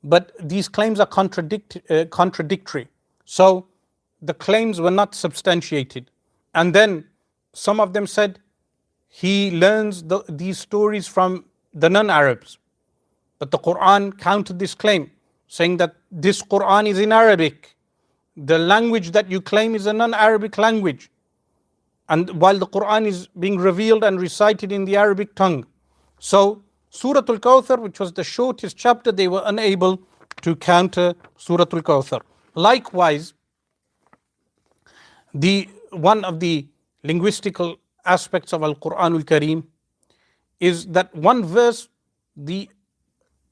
But 0.03 0.33
these 0.41 0.69
claims 0.69 0.99
are 1.01 1.07
contradict, 1.07 1.79
uh, 1.91 2.07
contradictory. 2.07 2.89
So 3.25 3.67
the 4.23 4.35
claims 4.35 4.81
were 4.81 4.91
not 4.91 5.15
substantiated. 5.15 6.11
And 6.55 6.75
then 6.75 7.05
some 7.53 7.81
of 7.81 7.93
them 7.93 8.07
said 8.07 8.39
he 9.09 9.51
learns 9.51 10.03
the, 10.05 10.23
these 10.29 10.59
stories 10.59 11.07
from 11.07 11.45
the 11.75 11.91
non 11.91 12.11
Arabs. 12.11 12.59
But 13.39 13.51
the 13.51 13.59
Quran 13.59 14.19
countered 14.19 14.59
this 14.59 14.75
claim, 14.75 15.11
saying 15.49 15.79
that 15.79 15.97
this 16.11 16.43
Quran 16.43 16.87
is 16.87 16.99
in 16.99 17.13
Arabic. 17.13 17.75
The 18.37 18.59
language 18.59 19.11
that 19.13 19.31
you 19.31 19.41
claim 19.41 19.75
is 19.75 19.87
a 19.87 19.93
non 19.93 20.15
Arabic 20.15 20.59
language. 20.59 21.11
And 22.11 22.31
while 22.41 22.59
the 22.59 22.67
Quran 22.67 23.07
is 23.07 23.29
being 23.39 23.57
revealed 23.57 24.05
and 24.05 24.21
recited 24.21 24.73
in 24.73 24.85
the 24.85 24.97
Arabic 24.97 25.35
tongue. 25.37 25.65
So, 26.19 26.63
Surah 26.91 27.23
Al 27.29 27.39
Kawthar, 27.39 27.79
which 27.79 28.01
was 28.01 28.13
the 28.13 28.25
shortest 28.25 28.77
chapter, 28.77 29.13
they 29.13 29.29
were 29.29 29.43
unable 29.47 30.03
to 30.43 30.57
counter 30.57 31.15
Surah 31.37 31.67
Al 31.73 31.83
Kawthar. 31.83 32.21
Likewise, 32.57 33.35
the 35.33 35.69
one 35.93 36.25
of 36.25 36.41
the 36.41 36.67
linguistical 37.05 37.77
aspects 38.05 38.53
of 38.53 38.65
Al 38.65 38.75
Quran 38.75 39.15
Al 39.15 39.23
Kareem 39.23 39.65
is 40.59 40.87
that 40.89 41.15
one 41.15 41.45
verse, 41.45 41.89
the, 42.37 42.69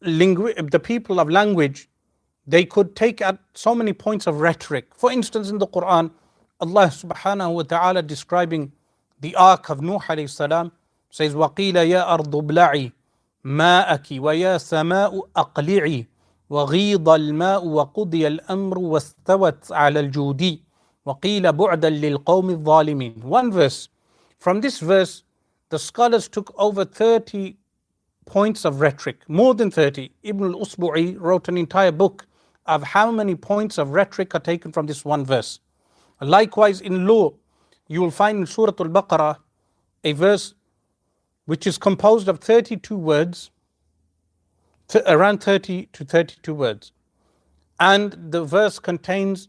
lingu- 0.05 0.71
the 0.71 0.81
people 0.81 1.21
of 1.21 1.31
language, 1.31 1.89
they 2.47 2.65
could 2.65 2.97
take 2.97 3.21
at 3.21 3.39
so 3.55 3.75
many 3.75 3.93
points 3.93 4.27
of 4.27 4.41
rhetoric. 4.41 4.95
For 4.95 5.13
instance, 5.13 5.49
in 5.49 5.59
the 5.59 5.67
Quran, 5.69 6.11
Allah 6.60 6.88
subhanahu 6.88 7.54
wa 7.54 7.64
ta'ala 7.64 8.02
describing 8.02 8.72
the 9.20 9.36
ark 9.36 9.70
of 9.70 9.82
Nuh 9.82 10.00
alayhi 10.00 10.30
salam 10.30 10.72
says, 11.10 11.34
وَقِيلَ 11.34 11.74
يَا 11.74 12.08
أَرْضُ 12.18 12.32
بْلَعِي 12.32 12.92
ماءك 13.44 14.08
ويا 14.12 14.58
سماء 14.58 15.28
أقلعي 15.36 16.08
وغيض 16.50 17.10
الماء 17.10 17.68
وقضي 17.68 18.28
الأمر 18.28 18.80
واستوت 18.80 19.72
على 19.72 20.00
الجودي 20.00 20.64
وَقِيلَ 21.06 21.52
بُعْدًا 21.52 21.90
لِلْقَوْمِ 21.90 22.50
الظَّالِمِينَ 22.50 23.24
One 23.24 23.52
verse. 23.52 23.90
From 24.40 24.62
this 24.62 24.80
verse, 24.80 25.24
the 25.70 25.80
scholars 25.80 26.28
took 26.28 26.54
over 26.58 26.86
30 26.86 27.58
points 28.26 28.64
of 28.64 28.80
rhetoric, 28.80 29.28
more 29.28 29.54
than 29.54 29.70
30. 29.70 30.12
Ibn 30.24 30.54
al-Usbu'i 30.54 31.20
wrote 31.20 31.50
an 31.50 31.58
entire 31.58 31.92
book 31.92 32.26
of 32.66 32.84
how 32.84 33.12
many 33.12 33.36
points 33.36 33.78
of 33.78 33.90
rhetoric 33.90 34.34
are 34.34 34.40
taken 34.40 34.72
from 34.72 34.86
this 34.86 35.04
one 35.04 35.26
verse. 35.26 35.60
Likewise, 36.21 36.81
in 36.81 37.07
law, 37.07 37.33
you 37.87 38.01
will 38.01 38.11
find 38.11 38.39
in 38.39 38.47
Surah 38.47 38.73
Al-Baqarah 38.79 39.37
a 40.05 40.13
verse 40.13 40.55
which 41.47 41.67
is 41.67 41.79
composed 41.79 42.29
of 42.29 42.41
32 42.41 42.97
words, 42.97 43.51
around 45.07 45.43
30 45.43 45.87
to 45.93 46.05
32 46.05 46.55
words. 46.55 46.93
And 47.81 48.17
the 48.31 48.45
verse 48.45 48.79
contains 48.79 49.49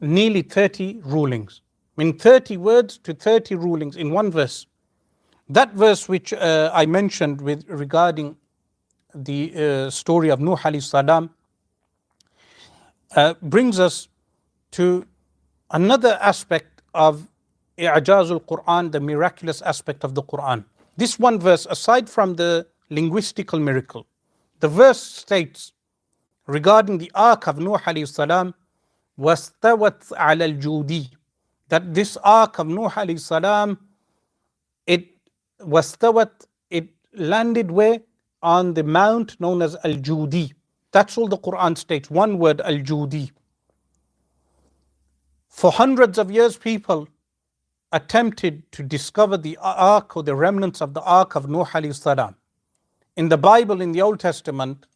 nearly 0.00 0.42
30 0.42 1.00
rulings. 1.02 1.62
I 1.96 2.04
mean, 2.04 2.18
30 2.18 2.56
words 2.58 2.98
to 2.98 3.14
30 3.14 3.54
rulings 3.56 3.96
in 3.96 4.10
one 4.10 4.30
verse. 4.30 4.66
That 5.48 5.72
verse 5.72 6.08
which 6.08 6.32
uh, 6.32 6.70
I 6.72 6.86
mentioned 6.86 7.40
with 7.40 7.64
regarding 7.68 8.36
the 9.14 9.52
uh, 9.54 9.90
story 9.90 10.30
of 10.30 10.40
Nuh 10.40 10.56
alayhi 10.56 10.82
salam 10.82 11.30
uh, 13.14 13.34
brings 13.42 13.78
us 13.78 14.08
to 14.72 15.06
another 15.72 16.18
aspect 16.20 16.82
of 16.94 17.26
i'jaz 17.78 18.30
Quran, 18.46 18.92
the 18.92 19.00
miraculous 19.00 19.62
aspect 19.62 20.04
of 20.04 20.14
the 20.14 20.22
Quran. 20.22 20.64
This 20.96 21.18
one 21.18 21.40
verse, 21.40 21.66
aside 21.70 22.08
from 22.08 22.34
the 22.34 22.66
linguistical 22.90 23.60
miracle, 23.60 24.06
the 24.60 24.68
verse 24.68 25.00
states 25.00 25.72
regarding 26.46 26.98
the 26.98 27.10
ark 27.14 27.46
of 27.46 27.58
Nuh 27.58 27.78
alayhi 27.78 28.06
salam, 28.06 28.54
wastawat 29.18 30.12
ala 30.12 30.44
al-judi, 30.44 31.10
that 31.68 31.94
this 31.94 32.16
ark 32.22 32.58
of 32.58 32.68
Nuh 32.68 32.90
alayhi 32.90 33.18
salam, 33.18 33.78
it 34.86 35.08
wastawat, 35.60 36.30
it 36.70 36.88
landed 37.14 37.70
where? 37.70 38.00
On 38.42 38.74
the 38.74 38.82
mount 38.82 39.40
known 39.40 39.62
as 39.62 39.76
al-Judi. 39.84 40.52
That's 40.90 41.16
all 41.16 41.28
the 41.28 41.38
Quran 41.38 41.78
states, 41.78 42.10
one 42.10 42.38
word, 42.38 42.60
al-Judi 42.60 43.30
for 45.52 45.70
hundreds 45.70 46.18
of 46.18 46.30
years 46.30 46.56
people 46.56 47.06
attempted 47.92 48.70
to 48.72 48.82
discover 48.82 49.36
the 49.36 49.56
ark 49.60 50.16
or 50.16 50.22
the 50.22 50.34
remnants 50.34 50.80
of 50.80 50.94
the 50.94 51.02
ark 51.02 51.36
of 51.36 51.48
Nuh 51.48 51.66
alayhi 51.66 51.94
salam 51.94 52.36
in 53.16 53.28
the 53.28 53.36
Bible 53.36 53.82
in 53.82 53.92
the 53.92 54.00
Old 54.00 54.18
Testament 54.18 54.86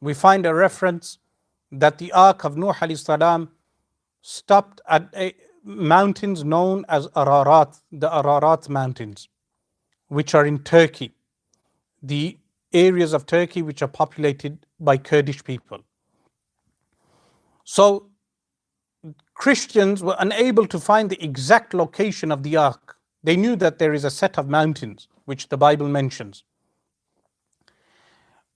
we 0.00 0.14
find 0.14 0.46
a 0.46 0.54
reference 0.54 1.18
that 1.72 1.98
the 1.98 2.12
ark 2.12 2.44
of 2.44 2.56
Nuh 2.56 2.72
alayhi 2.72 3.04
salam 3.04 3.50
stopped 4.22 4.80
at 4.88 5.08
a, 5.16 5.34
mountains 5.64 6.44
known 6.44 6.84
as 6.88 7.08
Ararat, 7.16 7.76
the 7.90 8.08
Ararat 8.14 8.68
Mountains, 8.68 9.28
which 10.06 10.34
are 10.34 10.46
in 10.46 10.60
Turkey, 10.60 11.12
the 12.00 12.38
areas 12.72 13.12
of 13.12 13.26
Turkey 13.26 13.62
which 13.62 13.82
are 13.82 13.88
populated 13.88 14.64
by 14.78 14.96
Kurdish 14.96 15.42
people. 15.42 15.80
So 17.64 18.06
Christians 19.36 20.02
were 20.02 20.16
unable 20.18 20.66
to 20.66 20.80
find 20.80 21.10
the 21.10 21.22
exact 21.22 21.74
location 21.74 22.32
of 22.32 22.42
the 22.42 22.56
ark. 22.56 22.96
They 23.22 23.36
knew 23.36 23.54
that 23.56 23.78
there 23.78 23.92
is 23.92 24.04
a 24.04 24.10
set 24.10 24.38
of 24.38 24.48
mountains, 24.48 25.08
which 25.26 25.50
the 25.50 25.58
Bible 25.58 25.88
mentions. 25.88 26.42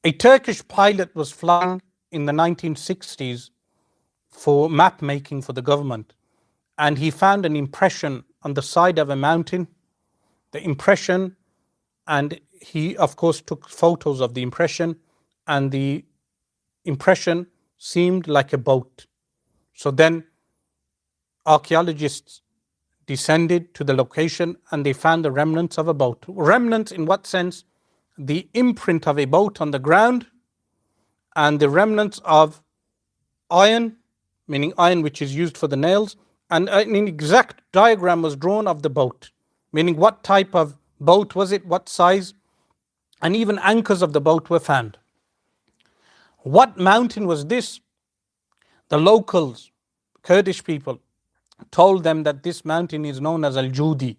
A 0.04 0.12
Turkish 0.12 0.66
pilot 0.66 1.14
was 1.14 1.30
flying 1.30 1.82
in 2.10 2.24
the 2.24 2.32
1960s 2.32 3.50
for 4.30 4.70
map 4.70 5.02
making 5.02 5.42
for 5.42 5.52
the 5.52 5.60
government, 5.60 6.14
and 6.78 6.96
he 6.96 7.10
found 7.10 7.44
an 7.44 7.56
impression 7.56 8.24
on 8.42 8.54
the 8.54 8.62
side 8.62 8.98
of 8.98 9.10
a 9.10 9.16
mountain. 9.16 9.68
The 10.52 10.64
impression, 10.64 11.36
and 12.06 12.40
he, 12.58 12.96
of 12.96 13.16
course, 13.16 13.42
took 13.42 13.68
photos 13.68 14.20
of 14.20 14.32
the 14.32 14.42
impression, 14.42 14.96
and 15.46 15.70
the 15.70 16.06
impression 16.86 17.48
seemed 17.76 18.28
like 18.28 18.54
a 18.54 18.58
boat. 18.58 19.06
So 19.74 19.90
then 19.90 20.24
archaeologists 21.46 22.42
descended 23.06 23.74
to 23.74 23.84
the 23.84 23.94
location 23.94 24.56
and 24.70 24.86
they 24.86 24.92
found 24.92 25.24
the 25.24 25.32
remnants 25.32 25.78
of 25.78 25.88
a 25.88 25.94
boat. 25.94 26.24
Remnants, 26.28 26.92
in 26.92 27.06
what 27.06 27.26
sense? 27.26 27.64
The 28.16 28.48
imprint 28.54 29.08
of 29.08 29.18
a 29.18 29.24
boat 29.24 29.60
on 29.60 29.70
the 29.70 29.78
ground 29.78 30.26
and 31.34 31.58
the 31.58 31.68
remnants 31.68 32.20
of 32.24 32.62
iron, 33.50 33.96
meaning 34.46 34.72
iron 34.78 35.02
which 35.02 35.22
is 35.22 35.34
used 35.34 35.56
for 35.56 35.68
the 35.68 35.76
nails, 35.76 36.16
and 36.50 36.68
an 36.68 36.94
exact 36.94 37.62
diagram 37.72 38.22
was 38.22 38.36
drawn 38.36 38.66
of 38.66 38.82
the 38.82 38.90
boat, 38.90 39.30
meaning 39.72 39.96
what 39.96 40.22
type 40.22 40.54
of 40.54 40.76
boat 41.00 41.34
was 41.34 41.52
it, 41.52 41.64
what 41.66 41.88
size, 41.88 42.34
and 43.22 43.36
even 43.36 43.58
anchors 43.60 44.02
of 44.02 44.12
the 44.12 44.20
boat 44.20 44.50
were 44.50 44.60
found. 44.60 44.98
What 46.38 46.78
mountain 46.78 47.26
was 47.26 47.46
this? 47.46 47.80
The 48.88 48.98
locals, 48.98 49.70
Kurdish 50.22 50.64
people, 50.64 51.00
told 51.71 52.03
them 52.03 52.23
that 52.23 52.43
this 52.43 52.65
mountain 52.65 53.05
is 53.05 53.21
known 53.21 53.45
as 53.45 53.57
Al 53.57 53.69
Judi. 53.69 54.17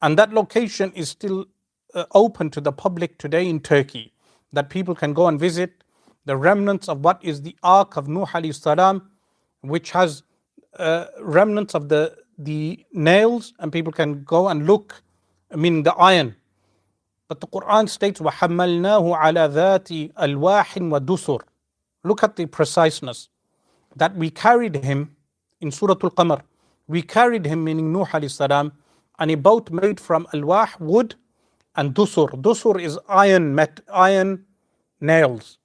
And 0.00 0.18
that 0.18 0.32
location 0.32 0.92
is 0.94 1.08
still 1.08 1.46
uh, 1.94 2.04
open 2.12 2.50
to 2.50 2.60
the 2.60 2.72
public 2.72 3.18
today 3.18 3.48
in 3.48 3.60
Turkey, 3.60 4.12
that 4.52 4.70
people 4.70 4.94
can 4.94 5.12
go 5.12 5.28
and 5.28 5.38
visit 5.38 5.84
the 6.24 6.36
remnants 6.36 6.88
of 6.88 7.04
what 7.04 7.18
is 7.22 7.42
the 7.42 7.56
Ark 7.62 7.96
of 7.96 8.08
Nuh 8.08 8.26
alayhi 8.26 8.54
salam, 8.54 9.10
which 9.60 9.90
has 9.92 10.22
uh, 10.78 11.06
remnants 11.20 11.74
of 11.74 11.88
the, 11.88 12.16
the 12.38 12.84
nails, 12.92 13.52
and 13.58 13.72
people 13.72 13.92
can 13.92 14.24
go 14.24 14.48
and 14.48 14.66
look, 14.66 15.02
I 15.52 15.56
mean 15.56 15.82
the 15.82 15.94
iron. 15.94 16.36
But 17.28 17.40
the 17.40 17.46
Quran 17.46 17.88
states, 17.88 18.20
وَحَمَّلْنَاهُ 18.20 19.18
عَلَى 19.18 19.52
ذَاتِ 19.52 20.12
أَلْوَاحٍ 20.14 20.90
وَدُسُرٍ 20.90 21.40
Look 22.04 22.22
at 22.22 22.36
the 22.36 22.46
preciseness. 22.46 23.28
That 23.96 24.16
we 24.16 24.30
carried 24.30 24.76
him 24.76 25.15
in 25.61 25.71
Surah 25.71 25.95
Al-Qamar. 26.03 26.41
We 26.87 27.01
carried 27.01 27.45
him, 27.45 27.63
meaning 27.63 27.91
Nuh 27.91 28.05
alayhi 28.05 28.31
salam, 28.31 28.71
on 29.19 29.29
a 29.29 29.35
boat 29.35 29.69
made 29.71 29.99
from 29.99 30.27
alwah, 30.33 30.79
wood, 30.79 31.15
and 31.75 31.93
dusur. 31.93 32.29
Dusur 32.41 32.81
is 32.81 32.99
iron, 33.09 33.53
met, 33.53 33.81
iron 33.91 34.45
nails. 35.01 35.57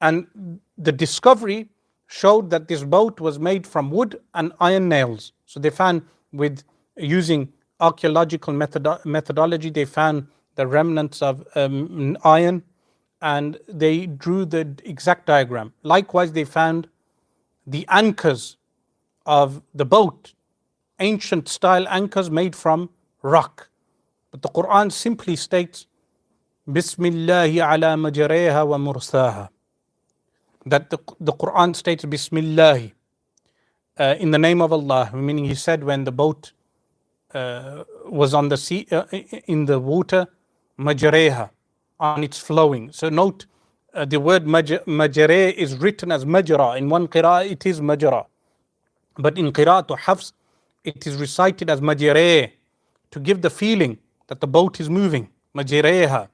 And 0.00 0.60
the 0.78 0.92
discovery 0.92 1.68
showed 2.06 2.50
that 2.50 2.68
this 2.68 2.84
boat 2.84 3.20
was 3.20 3.38
made 3.38 3.66
from 3.66 3.90
wood 3.90 4.20
and 4.34 4.52
iron 4.60 4.88
nails. 4.88 5.32
So 5.46 5.58
they 5.58 5.70
found 5.70 6.02
with 6.32 6.62
using 6.96 7.52
archaeological 7.80 8.54
methodo- 8.54 9.04
methodology, 9.04 9.70
they 9.70 9.84
found 9.84 10.26
the 10.54 10.66
remnants 10.66 11.22
of 11.22 11.46
um, 11.54 12.16
iron 12.24 12.62
and 13.20 13.58
they 13.68 14.06
drew 14.06 14.44
the 14.44 14.76
exact 14.84 15.26
diagram. 15.26 15.72
Likewise, 15.82 16.32
they 16.32 16.44
found 16.44 16.88
the 17.66 17.84
anchors 17.88 18.56
of 19.26 19.62
the 19.74 19.84
boat, 19.84 20.32
ancient 21.00 21.48
style 21.48 21.86
anchors 21.88 22.30
made 22.30 22.56
from 22.56 22.90
rock. 23.22 23.68
But 24.30 24.42
the 24.42 24.48
Quran 24.48 24.90
simply 24.92 25.36
states, 25.36 25.86
Bismillahi 26.70 27.58
ala 27.58 27.96
majareha 27.96 28.66
wa 28.66 28.78
mursaha. 28.78 29.48
That 30.64 30.90
the, 30.90 30.98
the 31.20 31.32
Quran 31.32 31.76
states 31.76 32.04
Bismillah 32.04 32.90
uh, 33.98 34.14
in 34.18 34.30
the 34.30 34.38
name 34.38 34.60
of 34.60 34.72
Allah, 34.72 35.10
meaning 35.14 35.44
He 35.44 35.54
said 35.54 35.84
when 35.84 36.04
the 36.04 36.12
boat 36.12 36.52
uh, 37.34 37.84
was 38.06 38.34
on 38.34 38.48
the 38.48 38.56
sea, 38.56 38.86
uh, 38.90 39.04
in 39.46 39.66
the 39.66 39.78
water, 39.78 40.26
majareha, 40.78 41.50
on 42.00 42.24
its 42.24 42.38
flowing. 42.38 42.90
So 42.92 43.08
note 43.08 43.46
uh, 43.94 44.04
the 44.04 44.20
word 44.20 44.44
majare 44.44 45.52
is 45.54 45.76
written 45.76 46.12
as 46.12 46.26
majra. 46.26 46.76
In 46.76 46.88
one 46.88 47.08
qira'ah, 47.08 47.50
it 47.50 47.64
is 47.64 47.80
majra. 47.80 48.26
But 49.18 49.38
in 49.38 49.52
qira'at 49.52 49.98
hafs, 49.98 50.32
it 50.84 51.06
is 51.06 51.16
recited 51.16 51.70
as 51.70 51.80
majire 51.80 52.52
to 53.10 53.20
give 53.20 53.42
the 53.42 53.50
feeling 53.50 53.98
that 54.28 54.40
the 54.40 54.46
boat 54.46 54.80
is 54.80 54.90
moving. 54.90 55.28
Majireha. 55.56 56.28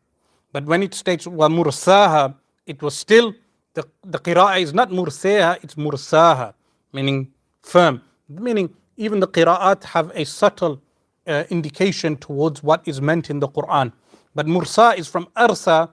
But 0.52 0.64
when 0.66 0.82
it 0.82 0.94
states 0.94 1.26
wa 1.26 1.48
mursaha, 1.48 2.34
it 2.66 2.82
was 2.82 2.96
still 2.96 3.34
the, 3.74 3.84
the 4.04 4.18
qira'ah 4.18 4.60
is 4.60 4.74
not 4.74 4.90
mursaha, 4.90 5.58
it's 5.62 5.76
mursaha, 5.76 6.54
meaning 6.92 7.32
firm. 7.62 8.02
Meaning 8.28 8.74
even 8.96 9.20
the 9.20 9.28
qira'at 9.28 9.84
have 9.84 10.10
a 10.14 10.24
subtle 10.24 10.80
uh, 11.26 11.44
indication 11.50 12.16
towards 12.16 12.62
what 12.62 12.86
is 12.86 13.00
meant 13.00 13.30
in 13.30 13.38
the 13.38 13.48
Quran. 13.48 13.92
But 14.34 14.46
mursa 14.46 14.96
is 14.98 15.06
from 15.08 15.26
arsa, 15.36 15.90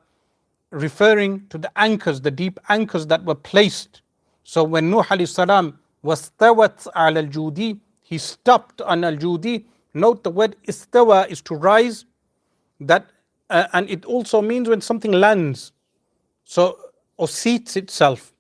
referring 0.71 1.47
to 1.49 1.57
the 1.57 1.71
anchors, 1.77 2.21
the 2.21 2.31
deep 2.31 2.59
anchors 2.69 3.07
that 3.07 3.23
were 3.23 3.35
placed. 3.35 4.01
So 4.43 4.63
when 4.63 4.89
Nuh 4.89 5.03
alayhi 5.03 5.27
salam 5.27 5.78
wastawat 6.03 6.87
al 6.95 7.13
judi, 7.27 7.79
he 8.01 8.17
stopped 8.17 8.81
on 8.81 9.03
al 9.03 9.15
judi. 9.15 9.65
Note 9.93 10.23
the 10.23 10.29
word 10.29 10.55
istawa 10.67 11.27
is 11.29 11.41
to 11.41 11.55
rise, 11.55 12.05
that 12.79 13.09
uh, 13.49 13.67
and 13.73 13.89
it 13.89 14.05
also 14.05 14.41
means 14.41 14.69
when 14.69 14.81
something 14.81 15.11
lands, 15.11 15.71
so 16.43 16.77
or 17.17 17.27
seats 17.27 17.75
itself. 17.75 18.33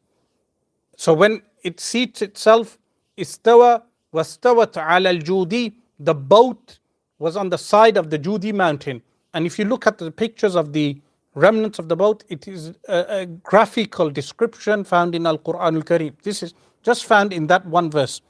So 0.95 1.13
when 1.13 1.41
it 1.63 1.79
seats 1.79 2.21
itself, 2.21 2.77
istawa 3.17 3.83
wastawat 4.13 4.77
al 4.77 5.17
judi, 5.17 5.73
the 5.99 6.13
boat 6.13 6.79
was 7.19 7.35
on 7.35 7.49
the 7.49 7.57
side 7.57 7.97
of 7.97 8.09
the 8.09 8.17
Judi 8.17 8.53
mountain. 8.53 9.01
And 9.33 9.45
if 9.45 9.59
you 9.59 9.65
look 9.65 9.85
at 9.85 9.97
the 9.97 10.09
pictures 10.11 10.55
of 10.55 10.73
the 10.73 10.97
remnants 11.35 11.77
of 11.77 11.89
the 11.89 11.95
boat, 11.95 12.23
it 12.29 12.47
is 12.47 12.73
a, 12.87 13.05
a 13.09 13.25
graphical 13.25 14.09
description 14.09 14.83
found 14.83 15.13
in 15.13 15.27
Al 15.27 15.37
Quran 15.37 15.75
Al 15.75 15.83
Kareem. 15.83 16.13
This 16.23 16.41
is 16.41 16.53
just 16.83 17.05
found 17.05 17.33
in 17.33 17.47
that 17.47 17.65
one 17.65 17.89
verse. 17.89 18.21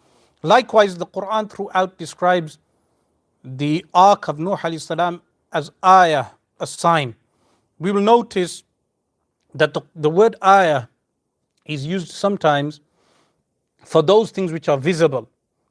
Likewise, 0.44 0.98
the 0.98 1.06
Quran 1.06 1.50
throughout 1.50 1.98
describes 1.98 2.60
the 3.44 3.86
ark 3.94 4.28
of 4.28 4.40
Nuh 4.40 4.58
salam 4.78 5.22
as 5.52 5.72
ayah, 5.84 6.26
a 6.60 6.68
sign. 6.68 7.16
We 7.80 7.92
will 7.92 8.02
notice 8.02 8.64
that 9.54 9.74
the, 9.74 9.82
the 9.96 10.10
word 10.10 10.36
ayah 10.44 10.88
is 11.66 11.86
used 11.86 12.10
sometimes 12.10 12.82
for 13.84 14.02
those 14.02 14.32
things 14.32 14.52
which 14.52 14.70
are 14.70 14.78
visible. 14.78 15.30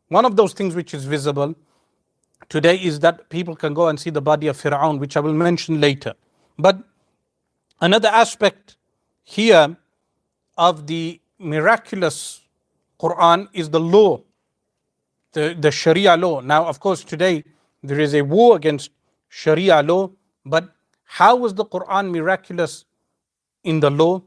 One 0.09 0.25
of 0.25 0.37
those 0.37 0.53
things 0.53 0.75
which 0.75 0.95
is 0.95 1.05
visible 1.05 1.55
today 2.49 2.77
is 2.77 3.01
that 3.01 3.29
people 3.29 3.55
can 3.55 3.75
go 3.75 3.89
and 3.89 4.01
see 4.01 4.11
the 4.11 4.23
body 4.23 4.47
of 4.47 4.57
Fir'aun, 4.57 4.99
which 4.99 5.17
I 5.17 5.21
will 5.21 5.35
mention 5.35 5.81
later. 5.81 6.15
But 6.59 6.79
another 7.81 8.09
aspect 8.09 8.77
here 9.25 9.77
of 10.57 10.87
the 10.87 11.21
miraculous 11.39 12.41
Quran 13.01 13.49
is 13.53 13.71
the 13.71 13.81
law, 13.81 14.21
the, 15.33 15.57
the 15.59 15.71
Sharia 15.71 16.17
law. 16.17 16.41
Now, 16.41 16.67
of 16.67 16.81
course, 16.81 17.05
today 17.05 17.45
there 17.83 18.01
is 18.01 18.15
a 18.15 18.23
war 18.23 18.57
against 18.57 18.91
Sharia 19.29 19.83
law, 19.83 20.11
but 20.45 20.71
how 21.05 21.37
was 21.37 21.55
the 21.55 21.65
Quran 21.65 22.11
miraculous 22.11 22.85
in 23.65 23.81
the 23.81 23.91
law? 23.91 24.23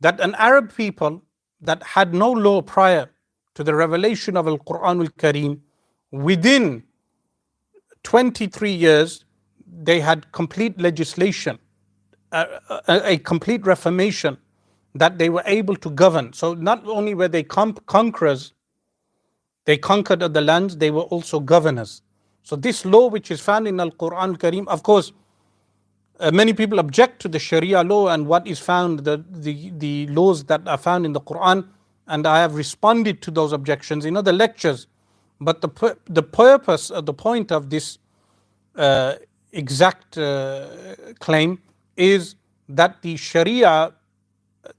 That 0.00 0.20
an 0.20 0.34
Arab 0.36 0.74
people 0.76 1.22
that 1.60 1.82
had 1.82 2.14
no 2.14 2.30
law 2.30 2.62
prior 2.62 3.10
to 3.54 3.64
the 3.64 3.74
revelation 3.74 4.36
of 4.36 4.46
Al 4.46 4.58
Quran 4.58 5.00
al 5.00 5.08
Kareem, 5.18 5.60
within 6.12 6.84
23 8.04 8.70
years, 8.72 9.24
they 9.66 10.00
had 10.00 10.30
complete 10.32 10.80
legislation, 10.80 11.58
a, 12.32 12.46
a, 12.70 13.12
a 13.12 13.18
complete 13.18 13.66
reformation 13.66 14.38
that 14.94 15.18
they 15.18 15.28
were 15.28 15.42
able 15.46 15.76
to 15.76 15.90
govern. 15.90 16.32
So 16.32 16.54
not 16.54 16.86
only 16.86 17.14
were 17.14 17.28
they 17.28 17.42
conquerors, 17.42 18.52
they 19.64 19.76
conquered 19.76 20.22
other 20.22 20.40
lands, 20.40 20.76
they 20.76 20.90
were 20.90 21.02
also 21.02 21.40
governors. 21.40 22.02
So 22.42 22.56
this 22.56 22.84
law 22.84 23.08
which 23.08 23.30
is 23.30 23.40
found 23.40 23.68
in 23.68 23.78
Al-Quran 23.80 24.38
Kareem, 24.38 24.66
of 24.68 24.82
course, 24.82 25.12
uh, 26.20 26.30
many 26.32 26.52
people 26.52 26.78
object 26.78 27.20
to 27.22 27.28
the 27.28 27.38
Sharia 27.38 27.82
law 27.82 28.08
and 28.08 28.26
what 28.26 28.46
is 28.46 28.58
found, 28.58 29.00
the, 29.00 29.24
the, 29.30 29.70
the 29.76 30.06
laws 30.08 30.44
that 30.44 30.66
are 30.66 30.78
found 30.78 31.04
in 31.04 31.12
the 31.12 31.20
Quran, 31.20 31.68
and 32.08 32.26
I 32.26 32.40
have 32.40 32.54
responded 32.54 33.20
to 33.22 33.30
those 33.30 33.52
objections 33.52 34.04
in 34.04 34.16
other 34.16 34.32
lectures. 34.32 34.86
But 35.40 35.60
the, 35.60 35.96
the 36.06 36.22
purpose, 36.22 36.90
uh, 36.90 37.00
the 37.02 37.14
point 37.14 37.52
of 37.52 37.70
this 37.70 37.98
uh, 38.74 39.16
exact 39.52 40.18
uh, 40.18 40.66
claim 41.20 41.60
is 41.96 42.34
that 42.68 43.02
the 43.02 43.16
Sharia 43.16 43.92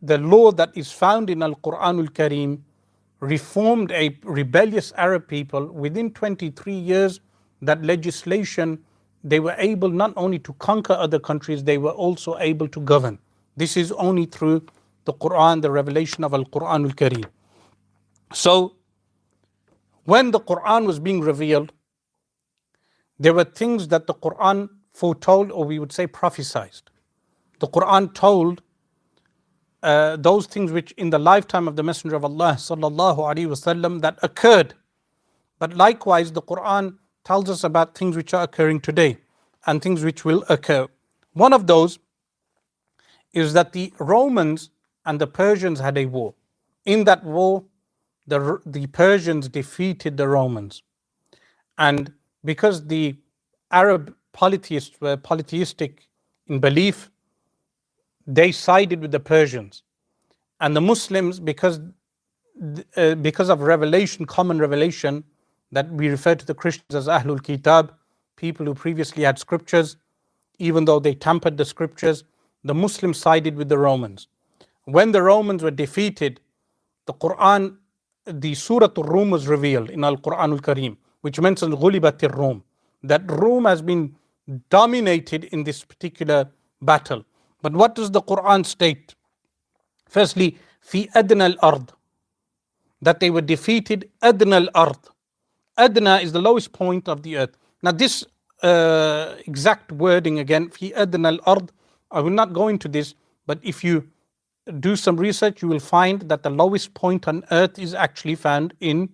the 0.01 0.17
law 0.17 0.51
that 0.51 0.71
is 0.75 0.91
found 0.91 1.29
in 1.29 1.43
Al 1.43 1.55
Quran 1.55 1.99
Al 1.99 2.07
Kareem 2.07 2.61
reformed 3.19 3.91
a 3.91 4.17
rebellious 4.23 4.93
Arab 4.95 5.27
people, 5.27 5.65
within 5.67 6.11
23 6.11 6.73
years, 6.73 7.19
that 7.61 7.83
legislation, 7.83 8.79
they 9.23 9.39
were 9.39 9.55
able 9.57 9.89
not 9.89 10.13
only 10.15 10.39
to 10.39 10.53
conquer 10.53 10.93
other 10.93 11.19
countries, 11.19 11.63
they 11.63 11.77
were 11.77 11.91
also 11.91 12.37
able 12.39 12.67
to 12.69 12.79
govern. 12.81 13.19
This 13.57 13.75
is 13.75 13.91
only 13.93 14.25
through 14.25 14.65
the 15.05 15.13
Quran, 15.13 15.61
the 15.61 15.71
revelation 15.71 16.23
of 16.23 16.33
Al 16.33 16.45
Quran 16.45 16.85
al 16.85 16.91
Kareem. 16.91 17.25
So, 18.33 18.75
when 20.05 20.31
the 20.31 20.39
Quran 20.39 20.85
was 20.85 20.99
being 20.99 21.19
revealed, 21.21 21.73
there 23.19 23.33
were 23.33 23.43
things 23.43 23.89
that 23.89 24.07
the 24.07 24.13
Quran 24.13 24.69
foretold, 24.93 25.51
or 25.51 25.65
we 25.65 25.79
would 25.79 25.91
say 25.91 26.07
prophesied. 26.07 26.81
The 27.59 27.67
Quran 27.67 28.13
told 28.13 28.61
uh, 29.83 30.17
those 30.17 30.47
things 30.47 30.71
which 30.71 30.91
in 30.93 31.09
the 31.09 31.19
lifetime 31.19 31.67
of 31.67 31.75
the 31.75 31.83
Messenger 31.83 32.15
of 32.17 32.25
Allah 32.25 32.55
sallallahu 32.57 33.17
alaihi 33.17 33.47
wasallam 33.47 34.01
that 34.01 34.17
occurred. 34.23 34.73
But 35.59 35.75
likewise, 35.75 36.31
the 36.31 36.41
Quran 36.41 36.97
tells 37.25 37.49
us 37.49 37.63
about 37.63 37.95
things 37.95 38.15
which 38.15 38.33
are 38.33 38.43
occurring 38.43 38.81
today 38.81 39.17
and 39.65 39.81
things 39.81 40.03
which 40.03 40.25
will 40.25 40.43
occur. 40.49 40.87
One 41.33 41.53
of 41.53 41.67
those 41.67 41.99
is 43.33 43.53
that 43.53 43.73
the 43.73 43.93
Romans 43.99 44.69
and 45.05 45.19
the 45.21 45.27
Persians 45.27 45.79
had 45.79 45.97
a 45.97 46.05
war. 46.05 46.33
In 46.85 47.03
that 47.05 47.23
war, 47.23 47.65
the, 48.27 48.59
the 48.65 48.87
Persians 48.87 49.49
defeated 49.49 50.17
the 50.17 50.27
Romans. 50.27 50.83
And 51.77 52.13
because 52.45 52.87
the 52.87 53.15
Arab 53.71 54.15
polytheists 54.33 54.99
were 55.01 55.17
polytheistic 55.17 56.07
in 56.47 56.59
belief, 56.59 57.11
they 58.29 58.51
sided 58.51 59.01
with 59.01 59.11
the 59.11 59.19
Persians. 59.19 59.81
And 60.61 60.75
the 60.75 60.81
Muslims, 60.81 61.39
because, 61.39 61.79
uh, 62.95 63.15
because 63.15 63.49
of 63.49 63.61
revelation, 63.61 64.25
common 64.25 64.59
revelation, 64.59 65.23
that 65.71 65.89
we 65.91 66.09
refer 66.09 66.35
to 66.35 66.45
the 66.45 66.53
Christians 66.53 66.93
as 66.93 67.07
Ahlul 67.07 67.41
Kitab, 67.41 67.93
people 68.35 68.65
who 68.67 68.75
previously 68.75 69.23
had 69.23 69.39
scriptures, 69.39 69.97
even 70.59 70.85
though 70.85 70.99
they 70.99 71.15
tampered 71.15 71.57
the 71.57 71.65
scriptures, 71.65 72.23
the 72.63 72.75
Muslims 72.75 73.17
sided 73.17 73.55
with 73.55 73.67
the 73.67 73.77
Romans. 73.77 74.27
When 74.85 75.11
the 75.11 75.23
Romans 75.23 75.63
were 75.63 75.71
defeated, 75.71 76.39
the 77.07 77.13
Quran, 77.13 77.77
the 78.25 78.53
Surah 78.53 78.89
Al-Rum 78.95 79.31
was 79.31 79.47
revealed 79.47 79.89
in 79.89 80.03
Al-Quran 80.03 80.51
Al-Kareem, 80.51 80.97
which 81.21 81.39
mentions 81.39 81.73
Ghulibat 81.73 82.21
al-Rum, 82.23 82.63
that 83.03 83.23
Rum 83.27 83.65
has 83.65 83.81
been 83.81 84.15
dominated 84.69 85.45
in 85.45 85.63
this 85.63 85.83
particular 85.83 86.49
battle. 86.81 87.25
But 87.61 87.73
what 87.73 87.95
does 87.95 88.11
the 88.11 88.21
Quran 88.21 88.65
state? 88.65 89.15
Firstly, 90.07 90.57
fi 90.81 91.09
adna 91.13 91.45
al-ard, 91.45 91.91
that 93.01 93.19
they 93.19 93.29
were 93.29 93.41
defeated 93.41 94.09
adna 94.21 94.57
al-ard. 94.57 94.97
Adna 95.77 96.17
is 96.17 96.31
the 96.31 96.41
lowest 96.41 96.73
point 96.73 97.07
of 97.07 97.23
the 97.23 97.37
earth. 97.37 97.57
Now 97.83 97.91
this 97.91 98.25
uh, 98.63 99.35
exact 99.45 99.91
wording 99.91 100.39
again, 100.39 100.69
fi 100.69 100.93
adna 100.93 101.29
al-ard, 101.29 101.71
I 102.11 102.21
will 102.21 102.31
not 102.31 102.53
go 102.53 102.69
into 102.69 102.87
this, 102.87 103.13
but 103.45 103.59
if 103.61 103.83
you 103.83 104.07
do 104.79 104.95
some 104.95 105.17
research, 105.17 105.61
you 105.61 105.67
will 105.67 105.79
find 105.79 106.21
that 106.23 106.43
the 106.43 106.49
lowest 106.49 106.93
point 106.93 107.27
on 107.27 107.43
earth 107.51 107.79
is 107.79 107.93
actually 107.93 108.35
found 108.35 108.73
in 108.79 109.09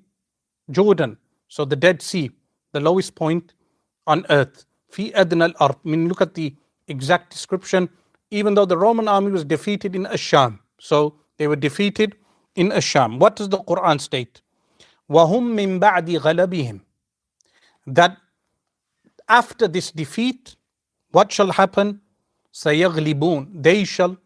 Jordan. 0.72 1.18
So 1.48 1.66
the 1.66 1.76
Dead 1.76 2.02
Sea, 2.02 2.32
the 2.74 2.80
lowest 2.80 3.16
point 3.16 3.54
on 4.08 4.26
earth. 4.30 4.66
Fi 4.90 5.14
adna 5.14 5.46
al-ard. 5.46 5.76
I 5.86 5.90
mean, 5.90 6.08
look 6.08 6.22
at 6.22 6.34
the 6.34 6.56
exact 6.88 7.32
description 7.32 7.90
even 8.31 8.55
though 8.55 8.65
the 8.65 8.77
Roman 8.79 9.09
army 9.09 9.31
was 9.31 9.45
defeated 9.45 9.95
in 9.97 10.05
Asham. 10.07 10.59
So 10.79 11.15
they 11.39 11.47
were 11.47 11.57
defeated 11.57 12.17
in 12.55 12.71
Asham. 12.71 13.19
What 13.19 13.37
does 13.37 13.49
the 13.49 13.59
Quran 13.59 14.01
state? 14.01 14.43
وَهُمْ 15.11 15.55
مِن 15.55 15.81
بَعْدِ 15.81 16.19
غَلَبِهِمْ 16.19 16.81
That 17.87 18.17
after 19.29 19.67
this 19.67 19.91
defeat, 19.91 20.57
what 21.11 21.33
shall 21.33 21.51
happen? 21.51 22.01
سَيَغْلِبُونَ 22.53 23.63
They 23.63 23.85
shall 23.85 24.17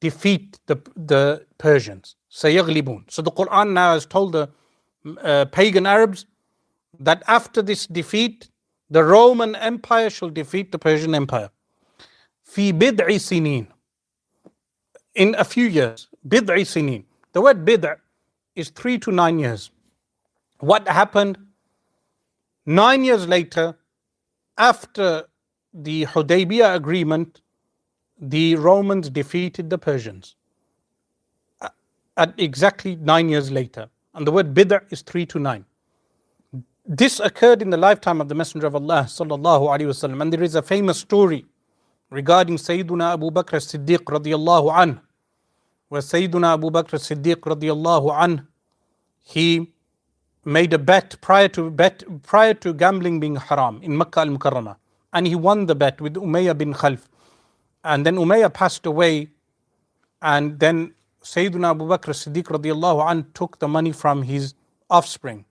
defeat 0.00 0.58
the, 0.66 0.76
the 0.96 1.46
Persians. 1.58 2.16
سَيَغْلِبُونَ 2.30 3.10
So 3.10 3.22
the 3.22 3.30
Quran 3.30 3.72
now 3.72 3.94
has 3.94 4.06
told 4.06 4.32
the 4.32 4.48
uh, 5.22 5.44
pagan 5.46 5.86
Arabs 5.86 6.26
that 6.98 7.22
after 7.26 7.62
this 7.62 7.86
defeat, 7.86 8.50
the 8.90 9.04
Roman 9.04 9.54
Empire 9.54 10.10
shall 10.10 10.30
defeat 10.30 10.72
the 10.72 10.78
Persian 10.78 11.14
Empire. 11.14 11.50
في 12.54 12.72
بضع 12.72 13.18
سنين 13.18 13.66
in 15.14 15.34
a 15.34 15.44
few 15.44 15.66
years 15.68 16.08
بضع 16.24 16.62
سنين 16.62 17.04
the 17.32 17.40
word 17.40 17.64
bid'a 17.64 17.96
is 18.56 18.70
three 18.70 18.98
to 18.98 19.10
nine 19.12 19.38
years 19.38 19.70
what 20.58 20.86
happened 20.88 21.38
nine 22.66 23.04
years 23.04 23.26
later 23.26 23.76
after 24.58 25.24
the 25.72 26.04
Hudaybiyah 26.06 26.74
agreement 26.74 27.40
the 28.20 28.56
Romans 28.56 29.08
defeated 29.08 29.70
the 29.70 29.78
Persians 29.78 30.36
at 32.16 32.34
exactly 32.38 32.96
nine 32.96 33.28
years 33.28 33.50
later 33.50 33.88
and 34.14 34.26
the 34.26 34.32
word 34.32 34.52
bid'a 34.52 34.80
is 34.92 35.02
three 35.02 35.24
to 35.26 35.38
nine 35.38 35.64
this 36.86 37.20
occurred 37.20 37.62
in 37.62 37.70
the 37.70 37.76
lifetime 37.76 38.20
of 38.20 38.28
the 38.28 38.34
Messenger 38.34 38.66
of 38.66 38.74
Allah 38.74 39.04
sallallahu 39.06 39.68
alaihi 39.72 39.90
wasallam 39.94 40.20
and 40.20 40.32
there 40.32 40.42
is 40.42 40.54
a 40.56 40.62
famous 40.62 40.98
story 40.98 41.46
regarding 42.15 42.55
Sayyiduna 42.55 43.13
Abu 43.13 43.29
Bakr 43.29 43.55
as-Siddiq 43.55 44.05
radiallahu 44.05 44.73
anh, 44.73 45.01
where 45.89 46.01
Sayyiduna 46.01 46.53
Abu 46.53 46.71
Bakr 46.71 46.93
as-Siddiq 46.93 47.41
radiallahu 47.53 48.17
anh, 48.17 48.47
he 49.21 49.73
made 50.45 50.73
a 50.73 50.77
bet 50.77 51.17
prior 51.19 51.49
to 51.49 51.69
bet 51.69 52.03
prior 52.23 52.53
to 52.53 52.73
gambling 52.73 53.19
being 53.19 53.35
haram 53.35 53.81
in 53.83 53.97
Makkah 53.97 54.21
al-Mukarramah. 54.21 54.77
And 55.11 55.27
he 55.27 55.35
won 55.35 55.65
the 55.65 55.75
bet 55.75 55.99
with 55.99 56.15
Umayyah 56.15 56.57
bin 56.57 56.73
Khalf. 56.73 57.01
And 57.83 58.05
then 58.05 58.15
Umayyah 58.15 58.53
passed 58.53 58.85
away, 58.85 59.29
and 60.21 60.59
then 60.59 60.93
Sayyiduna 61.23 61.71
Abu 61.71 61.85
Bakr 61.85 62.09
as-Siddiq 62.09 62.43
radiallahu 62.43 63.09
anh 63.09 63.25
took 63.33 63.59
the 63.59 63.67
money 63.67 63.91
from 63.91 64.21
his 64.21 64.53
offspring. 64.89 65.43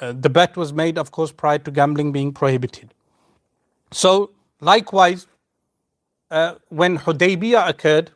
Uh, 0.00 0.12
the 0.12 0.30
bet 0.30 0.56
was 0.56 0.72
made, 0.72 0.96
of 0.98 1.10
course, 1.10 1.32
prior 1.32 1.58
to 1.58 1.70
gambling 1.70 2.12
being 2.12 2.32
prohibited. 2.32 2.94
So, 3.92 4.30
likewise, 4.60 5.26
uh, 6.30 6.54
when 6.68 6.98
Hudaybiyah 6.98 7.68
occurred, 7.68 8.12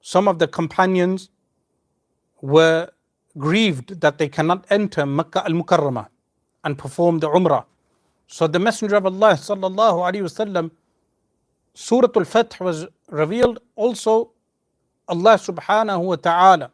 some 0.00 0.28
of 0.28 0.38
the 0.38 0.48
companions 0.48 1.30
were 2.40 2.88
grieved 3.38 4.00
that 4.00 4.18
they 4.18 4.28
cannot 4.28 4.64
enter 4.70 5.06
Makkah 5.06 5.44
al 5.44 5.52
Mukarramah 5.52 6.08
and 6.64 6.78
perform 6.78 7.18
the 7.20 7.28
Umrah. 7.28 7.64
So 8.26 8.46
the 8.46 8.58
Messenger 8.58 8.96
of 8.96 9.06
Allah 9.06 9.32
sallallahu 9.34 9.98
alayhi 10.08 10.22
wasallam, 10.22 10.70
Surah 11.74 12.08
Al 12.16 12.24
Fath 12.24 12.60
was 12.60 12.86
revealed. 13.08 13.60
Also, 13.76 14.30
Allah 15.08 15.34
subhanahu 15.34 16.04
wa 16.04 16.16
taala 16.16 16.70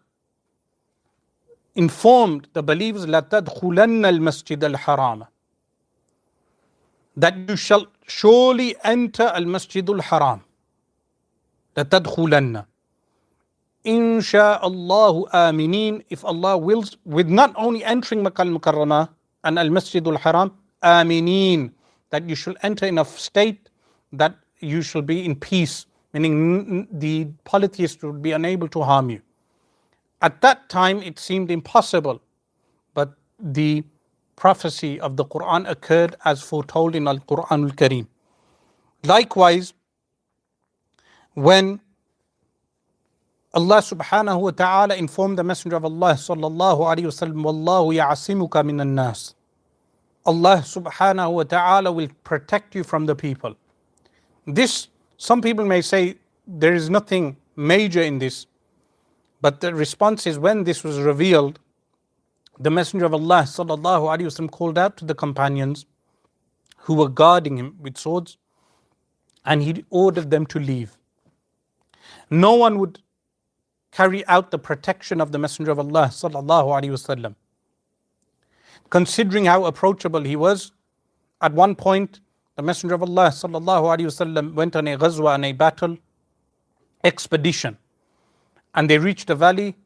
informed 1.75 2.49
the 2.53 2.62
believers 2.62 3.07
la 3.07 3.20
tadkhulanna 3.20 4.09
al 4.09 5.29
that 7.16 7.37
you 7.49 7.57
shall 7.57 7.87
surely 8.07 8.77
enter 8.85 9.25
al 9.35 9.44
masjid 9.46 9.88
al 9.88 10.01
haram 10.01 10.45
شاء 14.21 14.67
الله 14.67 15.30
آمنين 15.34 16.04
if 16.10 16.23
Allah 16.23 16.58
wills 16.58 16.97
with 17.06 17.27
not 17.27 17.51
only 17.56 17.84
entering 17.84 18.21
Makkah 18.23 18.43
al-Mukarramah 18.43 19.10
and 19.43 19.58
al-Masjid 19.58 20.06
al-Haram 20.06 20.51
آمنين 20.84 21.71
that 22.12 22.27
you 22.30 22.36
should 22.36 22.58
enter 22.62 22.86
in 22.86 22.99
a 22.99 23.06
state 23.06 23.69
that 24.13 24.36
you 24.60 24.82
shall 24.82 25.01
be 25.01 25.25
in 25.25 25.36
peace 25.36 25.86
meaning 26.13 26.88
the 26.91 27.25
polytheists 27.43 28.04
would 28.04 28.21
be 28.21 28.33
unable 28.33 28.67
to 28.67 28.81
harm 28.83 29.10
you 29.10 29.21
at 30.21 30.42
that 30.42 30.69
time 30.69 31.02
it 31.02 31.17
seemed 31.17 31.50
impossible 31.50 32.21
but 32.94 33.13
the 33.39 33.83
prophecy 34.35 35.00
of 35.00 35.17
the 35.17 35.25
Quran 35.25 35.67
occurred 35.69 36.15
as 36.25 36.42
foretold 36.44 36.96
in 36.96 37.08
Al-Quran 37.08 37.63
al-Kareem 37.69 38.08
likewise 39.04 39.73
when 41.37 41.80
Allah 43.52 43.80
subhanahu 43.82 44.40
wa 44.40 44.50
ta'ala 44.50 44.96
informed 44.96 45.38
the 45.38 45.44
Messenger 45.44 45.76
of 45.76 45.84
Allah 45.84 46.14
sallallahu 46.14 46.80
alayhi 46.80 47.04
wasallam, 47.04 47.42
Wallahu 47.44 47.94
ya'asimuka 47.94 48.64
minan 48.64 48.94
nas. 48.94 49.34
Allah 50.24 50.62
subhanahu 50.64 51.32
wa 51.34 51.42
ta'ala 51.42 51.92
will 51.92 52.08
protect 52.24 52.74
you 52.74 52.82
from 52.82 53.04
the 53.04 53.14
people. 53.14 53.54
This, 54.46 54.88
some 55.18 55.42
people 55.42 55.66
may 55.66 55.82
say, 55.82 56.16
there 56.46 56.72
is 56.72 56.88
nothing 56.88 57.37
major 57.54 58.00
in 58.00 58.18
this. 58.18 58.46
But 59.42 59.60
the 59.60 59.74
response 59.74 60.26
is 60.26 60.38
when 60.38 60.64
this 60.64 60.82
was 60.82 60.98
revealed, 60.98 61.58
the 62.58 62.70
Messenger 62.70 63.04
of 63.04 63.12
Allah 63.12 63.42
sallallahu 63.42 64.08
alayhi 64.08 64.26
wasallam 64.32 64.50
called 64.50 64.78
out 64.78 64.96
to 64.96 65.04
the 65.04 65.14
companions 65.14 65.84
who 66.78 66.94
were 66.94 67.10
guarding 67.10 67.58
him 67.58 67.76
with 67.78 67.98
swords 67.98 68.38
and 69.44 69.62
he 69.62 69.84
ordered 69.90 70.30
them 70.30 70.46
to 70.46 70.58
leave 70.58 70.96
no 72.31 72.54
one 72.54 72.79
would 72.79 73.00
carry 73.92 74.27
out 74.27 74.50
the 74.50 74.58
protection 74.58 75.20
of 75.20 75.33
the 75.33 75.38
Messenger 75.38 75.70
of 75.70 75.79
Allah 75.79 76.08
sallallahu 76.10 76.66
alaihi 76.77 76.90
wasallam. 76.90 77.35
Considering 78.90 79.46
how 79.46 79.64
approachable 79.64 80.22
he 80.22 80.37
was, 80.37 80.72
at 81.40 81.52
one 81.52 81.74
point 81.74 82.20
the 82.56 82.62
Messenger 82.62 82.94
of 82.96 83.02
Allah 83.02 83.29
sallallahu 83.29 83.96
alaihi 83.96 84.06
wasallam 84.06 84.54
went 84.54 84.77
on 84.77 84.87
a 84.88 84.96
ghazwa, 84.98 85.35
on 85.35 85.44
a 85.44 85.52
battle 85.52 85.96
expedition, 87.04 87.79
and 88.74 88.90
they 88.90 88.98
reached 88.98 89.31
a 89.31 89.35
valley, 89.35 89.77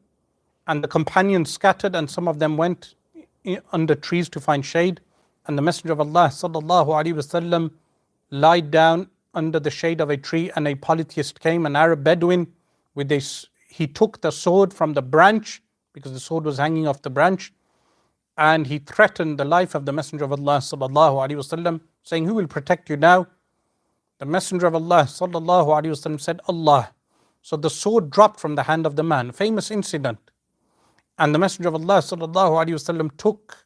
and 0.67 0.83
the 0.83 0.87
companions 0.87 1.51
scattered, 1.51 1.95
and 1.95 2.09
some 2.09 2.27
of 2.27 2.39
them 2.39 2.57
went 2.57 2.95
under 3.71 3.95
trees 3.95 4.29
to 4.29 4.39
find 4.39 4.65
shade, 4.65 4.99
and 5.47 5.57
the 5.57 5.61
Messenger 5.61 5.93
of 5.93 6.01
Allah 6.01 6.27
sallallahu 6.29 6.87
alaihi 6.87 7.13
wasallam 7.13 7.71
lied 8.29 8.71
down 8.71 9.09
under 9.33 9.59
the 9.59 9.71
shade 9.71 10.01
of 10.01 10.09
a 10.09 10.17
tree, 10.17 10.51
and 10.55 10.67
a 10.67 10.75
polytheist 10.75 11.39
came, 11.39 11.65
an 11.65 11.75
Arab 11.75 12.03
Bedouin, 12.03 12.47
with 12.95 13.11
a 13.11 13.21
he 13.69 13.87
took 13.87 14.21
the 14.21 14.31
sword 14.31 14.73
from 14.73 14.93
the 14.93 15.01
branch 15.01 15.63
because 15.93 16.11
the 16.11 16.19
sword 16.19 16.43
was 16.43 16.57
hanging 16.57 16.87
off 16.87 17.01
the 17.01 17.09
branch 17.09 17.53
and 18.37 18.67
he 18.67 18.79
threatened 18.79 19.37
the 19.37 19.45
life 19.45 19.75
of 19.75 19.85
the 19.85 19.93
Messenger 19.93 20.25
of 20.25 20.31
Allah 20.31 20.57
sallallahu 20.57 21.15
alaihi 21.23 21.37
wasallam, 21.37 21.81
saying, 22.03 22.25
"Who 22.25 22.33
will 22.33 22.47
protect 22.47 22.89
you 22.89 22.97
now?" 22.97 23.27
The 24.19 24.25
Messenger 24.25 24.67
of 24.67 24.75
Allah 24.75 25.03
sallallahu 25.03 25.67
alaihi 25.67 25.91
wasallam 25.91 26.19
said, 26.19 26.41
"Allah." 26.47 26.91
So 27.41 27.55
the 27.55 27.69
sword 27.69 28.09
dropped 28.09 28.39
from 28.39 28.55
the 28.55 28.63
hand 28.63 28.85
of 28.85 28.95
the 28.95 29.03
man. 29.03 29.31
Famous 29.31 29.71
incident. 29.71 30.19
And 31.17 31.33
the 31.33 31.39
Messenger 31.39 31.69
of 31.69 31.75
Allah 31.75 31.99
sallallahu 31.99 32.65
alaihi 32.65 32.75
wasallam 32.79 33.15
took 33.17 33.65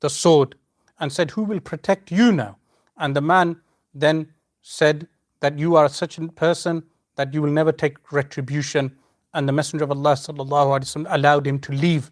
the 0.00 0.10
sword 0.10 0.56
and 0.98 1.12
said, 1.12 1.32
"Who 1.32 1.42
will 1.42 1.60
protect 1.60 2.10
you 2.10 2.32
now?" 2.32 2.58
And 2.96 3.16
the 3.16 3.20
man 3.20 3.60
then 3.94 4.32
said 4.61 5.07
that 5.39 5.57
you 5.57 5.75
are 5.75 5.89
such 5.89 6.17
a 6.17 6.27
person 6.29 6.83
that 7.15 7.33
you 7.33 7.41
will 7.41 7.51
never 7.51 7.71
take 7.71 8.11
retribution 8.11 8.95
and 9.33 9.47
the 9.47 9.53
Messenger 9.53 9.83
of 9.85 9.91
Allah 9.91 10.13
وسلم, 10.15 11.05
allowed 11.09 11.45
him 11.45 11.59
to 11.59 11.71
leave. 11.71 12.11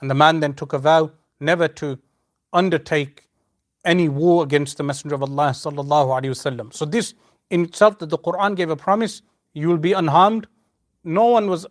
And 0.00 0.10
the 0.10 0.14
man 0.14 0.40
then 0.40 0.54
took 0.54 0.72
a 0.72 0.78
vow 0.78 1.10
never 1.40 1.68
to 1.68 1.98
undertake 2.52 3.28
any 3.84 4.08
war 4.08 4.44
against 4.44 4.76
the 4.76 4.82
Messenger 4.84 5.16
of 5.16 5.22
Allah. 5.22 5.50
وسلم. 5.50 6.72
So, 6.72 6.84
this 6.84 7.14
in 7.50 7.64
itself, 7.64 7.98
that 7.98 8.10
the 8.10 8.18
Quran 8.18 8.56
gave 8.56 8.70
a 8.70 8.76
promise 8.76 9.22
you 9.54 9.68
will 9.68 9.78
be 9.78 9.92
unharmed. 9.92 10.46
No 11.04 11.26
one 11.26 11.50
was 11.50 11.66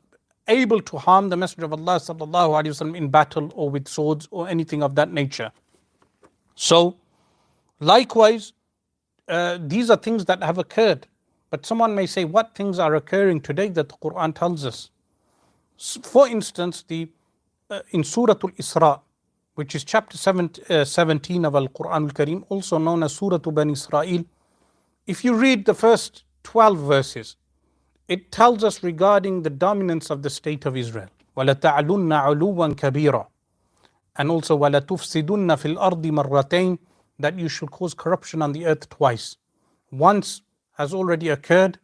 able 0.48 0.82
to 0.82 0.98
harm 0.98 1.30
the 1.30 1.38
Messenger 1.38 1.66
of 1.66 1.74
Allah 1.74 2.00
وسلم, 2.00 2.96
in 2.96 3.10
battle 3.10 3.52
or 3.56 3.70
with 3.70 3.88
swords 3.88 4.28
or 4.32 4.48
anything 4.48 4.84
of 4.84 4.96
that 4.96 5.12
nature. 5.12 5.52
So, 6.56 6.98
likewise, 7.80 8.54
uh, 9.28 9.58
these 9.62 9.90
are 9.90 9.98
things 9.98 10.26
that 10.26 10.44
have 10.44 10.58
occurred. 10.58 11.08
But 11.50 11.66
someone 11.66 11.96
may 11.96 12.06
say, 12.06 12.26
what 12.26 12.56
things 12.56 12.80
are 12.80 12.96
occurring 12.96 13.42
today 13.42 13.70
that 13.70 13.90
the 13.90 13.96
Quran 13.96 14.34
tells 14.36 14.66
us? 14.66 14.90
For 16.04 16.28
instance, 16.28 16.84
the 16.88 17.10
uh, 17.70 17.82
in 17.92 18.04
Surah 18.04 18.36
Al-Isra, 18.44 19.02
which 19.56 19.76
is 19.76 19.84
chapter 19.84 20.18
seven, 20.18 20.52
uh, 20.70 20.84
17 20.84 21.46
of 21.46 21.56
Al-Quran 21.56 22.04
Al-Karim, 22.04 22.46
also 22.50 22.78
known 22.78 23.04
as 23.04 23.16
Surah 23.16 23.38
Bani 23.38 23.74
Israel, 23.74 24.26
if 25.08 25.24
you 25.24 25.36
read 25.36 25.66
the 25.66 25.74
first 25.74 26.24
12 26.44 26.78
verses, 26.78 27.36
it 28.08 28.32
tells 28.32 28.64
us 28.64 28.84
regarding 28.84 29.42
the 29.44 29.50
dominance 29.50 30.10
of 30.10 30.22
the 30.22 30.30
state 30.30 30.66
of 30.66 30.76
Israel. 30.76 31.10
وَلَتَعْلُنَّ 31.38 32.12
عُلُوًّا 32.12 32.76
كَبِيرًا 32.76 33.26
And 34.18 34.30
also 34.30 34.58
وَلَتُفْسِدُنَّ 34.58 35.56
فِي 35.56 35.76
الْأَرْضِ 35.76 36.06
مَرَّتَيْنِ 36.06 36.78
that 37.19 37.39
you 37.39 37.49
shall 37.49 37.69
cause 37.69 37.95
corruption 37.95 38.43
on 38.43 38.53
the 38.53 38.67
earth 38.67 38.89
twice. 38.89 39.37
Once 39.91 40.43
has 40.75 40.93
already 40.93 41.31
occurred, 41.31 41.79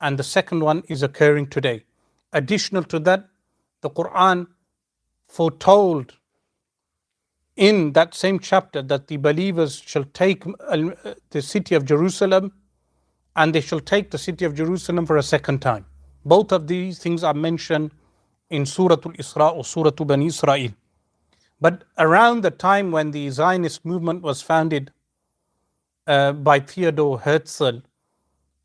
and 0.00 0.18
the 0.18 0.24
second 0.24 0.60
one 0.60 0.82
is 0.88 1.02
occurring 1.02 1.48
today. 1.48 1.84
Additional 2.32 2.82
to 2.84 2.98
that, 3.00 3.28
the 3.82 3.90
Quran 3.90 4.46
foretold 5.28 6.14
in 7.56 7.92
that 7.92 8.14
same 8.14 8.38
chapter 8.38 8.82
that 8.82 9.08
the 9.08 9.16
believers 9.16 9.82
shall 9.84 10.04
take 10.14 10.44
uh, 10.46 11.14
the 11.30 11.42
city 11.42 11.74
of 11.74 11.84
Jerusalem 11.84 12.52
and 13.36 13.54
they 13.54 13.60
shall 13.60 13.80
take 13.80 14.10
the 14.10 14.18
city 14.18 14.44
of 14.44 14.54
Jerusalem 14.54 15.06
for 15.06 15.16
a 15.16 15.22
second 15.22 15.60
time. 15.60 15.84
Both 16.24 16.52
of 16.52 16.66
these 16.66 16.98
things 16.98 17.24
are 17.24 17.34
mentioned 17.34 17.90
in 18.50 18.64
Surah 18.64 18.96
Al 19.04 19.12
Isra 19.12 19.54
or 19.54 19.64
Surah 19.64 19.90
Bani 19.90 20.26
Israel. 20.26 20.70
But 21.60 21.84
around 21.98 22.42
the 22.42 22.50
time 22.50 22.92
when 22.92 23.10
the 23.10 23.30
Zionist 23.30 23.84
movement 23.84 24.22
was 24.22 24.42
founded 24.42 24.92
uh, 26.06 26.32
by 26.32 26.60
Theodore 26.60 27.20
Herzl 27.20 27.80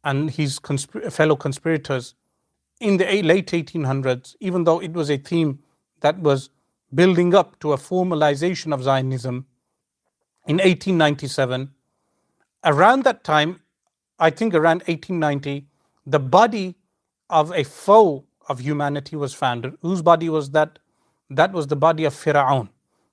and 0.03 0.29
his 0.31 0.59
fellow 1.09 1.35
conspirators 1.35 2.15
in 2.79 2.97
the 2.97 3.21
late 3.23 3.47
1800s, 3.47 4.35
even 4.39 4.63
though 4.63 4.81
it 4.81 4.93
was 4.93 5.09
a 5.09 5.17
theme 5.17 5.59
that 6.01 6.19
was 6.19 6.49
building 6.93 7.33
up 7.33 7.59
to 7.59 7.73
a 7.73 7.77
formalization 7.77 8.73
of 8.73 8.83
Zionism 8.83 9.45
in 10.45 10.57
1897, 10.57 11.71
around 12.65 13.03
that 13.05 13.23
time, 13.23 13.61
I 14.19 14.29
think 14.29 14.53
around 14.53 14.83
1890, 14.87 15.65
the 16.05 16.19
body 16.19 16.75
of 17.29 17.51
a 17.51 17.63
foe 17.63 18.25
of 18.49 18.59
humanity 18.59 19.15
was 19.15 19.33
founded. 19.33 19.77
Whose 19.81 20.01
body 20.01 20.29
was 20.29 20.51
that? 20.51 20.79
That 21.29 21.53
was 21.53 21.67
the 21.67 21.75
body 21.75 22.05
of 22.05 22.13
Fir'aun. 22.13 22.69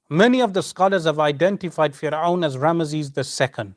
Many 0.09 0.41
of 0.41 0.53
the 0.53 0.61
scholars 0.61 1.05
have 1.05 1.19
identified 1.19 1.93
Fir'aun 1.93 2.45
as 2.45 2.57
Ramesses 2.57 3.09
II. 3.17 3.73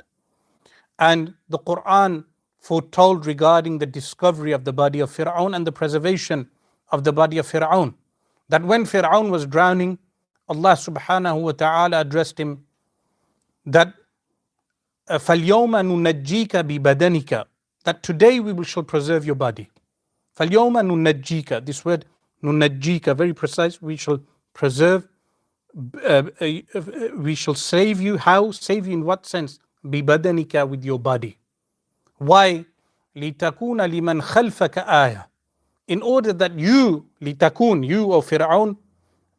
And 0.99 1.35
the 1.49 1.59
Quran 1.59 2.25
foretold 2.61 3.25
regarding 3.27 3.79
the 3.79 3.87
discovery 3.87 4.53
of 4.53 4.65
the 4.65 4.73
body 4.73 5.01
of 5.01 5.11
Fir'aun 5.11 5.55
and 5.55 5.67
the 5.67 5.73
preservation 5.73 6.51
of 6.91 7.05
the 7.05 7.13
body 7.13 7.39
of 7.39 7.47
Fir'aun. 7.47 7.95
That 8.49 8.65
when 8.65 8.85
Fir'aun 8.85 9.31
was 9.31 9.47
drowning, 9.47 9.99
Allah 10.49 10.73
subhanahu 10.73 11.43
wa 11.43 11.53
ta'ala 11.53 12.01
addressed 12.01 12.39
him 12.41 12.65
that 13.67 13.93
فَالْيَوْمَ 15.09 15.73
نُنَجِّيكَ 15.73 16.49
بِبَدَنِكَ 16.49 17.45
That 17.85 18.03
today 18.03 18.41
we 18.41 18.53
will 18.53 18.65
shall 18.65 18.83
preserve 18.83 19.25
your 19.25 19.35
body. 19.35 19.71
فَالْيَوْمَ 20.39 20.75
نُنَجِّيكَ 20.75 21.65
This 21.65 21.85
word 21.85 22.05
نُنَجِّيكَ, 22.43 23.17
very 23.17 23.35
precise, 23.35 23.81
we 23.81 23.97
shall 23.97 24.21
preserve, 24.53 25.09
uh, 26.05 26.23
uh, 26.41 26.47
uh, 26.75 26.81
we 27.17 27.35
shall 27.35 27.55
save 27.55 28.01
you. 28.01 28.17
How? 28.19 28.51
Save 28.51 28.87
you 28.87 28.95
in 28.95 29.05
what 29.05 29.27
sense? 29.27 29.59
بِبَدَنِكَ 29.85 30.69
with 30.69 30.85
your 30.85 30.99
body. 30.99 31.39
Why? 32.19 32.65
لِتَكُونَ 33.17 33.81
لِمَنْ 33.81 34.23
خَلْفَكَ 34.23 34.87
آيَةً 34.87 35.27
In 35.89 36.03
order 36.03 36.33
that 36.33 36.59
you, 36.59 37.07
لِتَكُون, 37.23 37.87
you, 37.87 38.13
O 38.13 38.21
Fir'aun, 38.21 38.77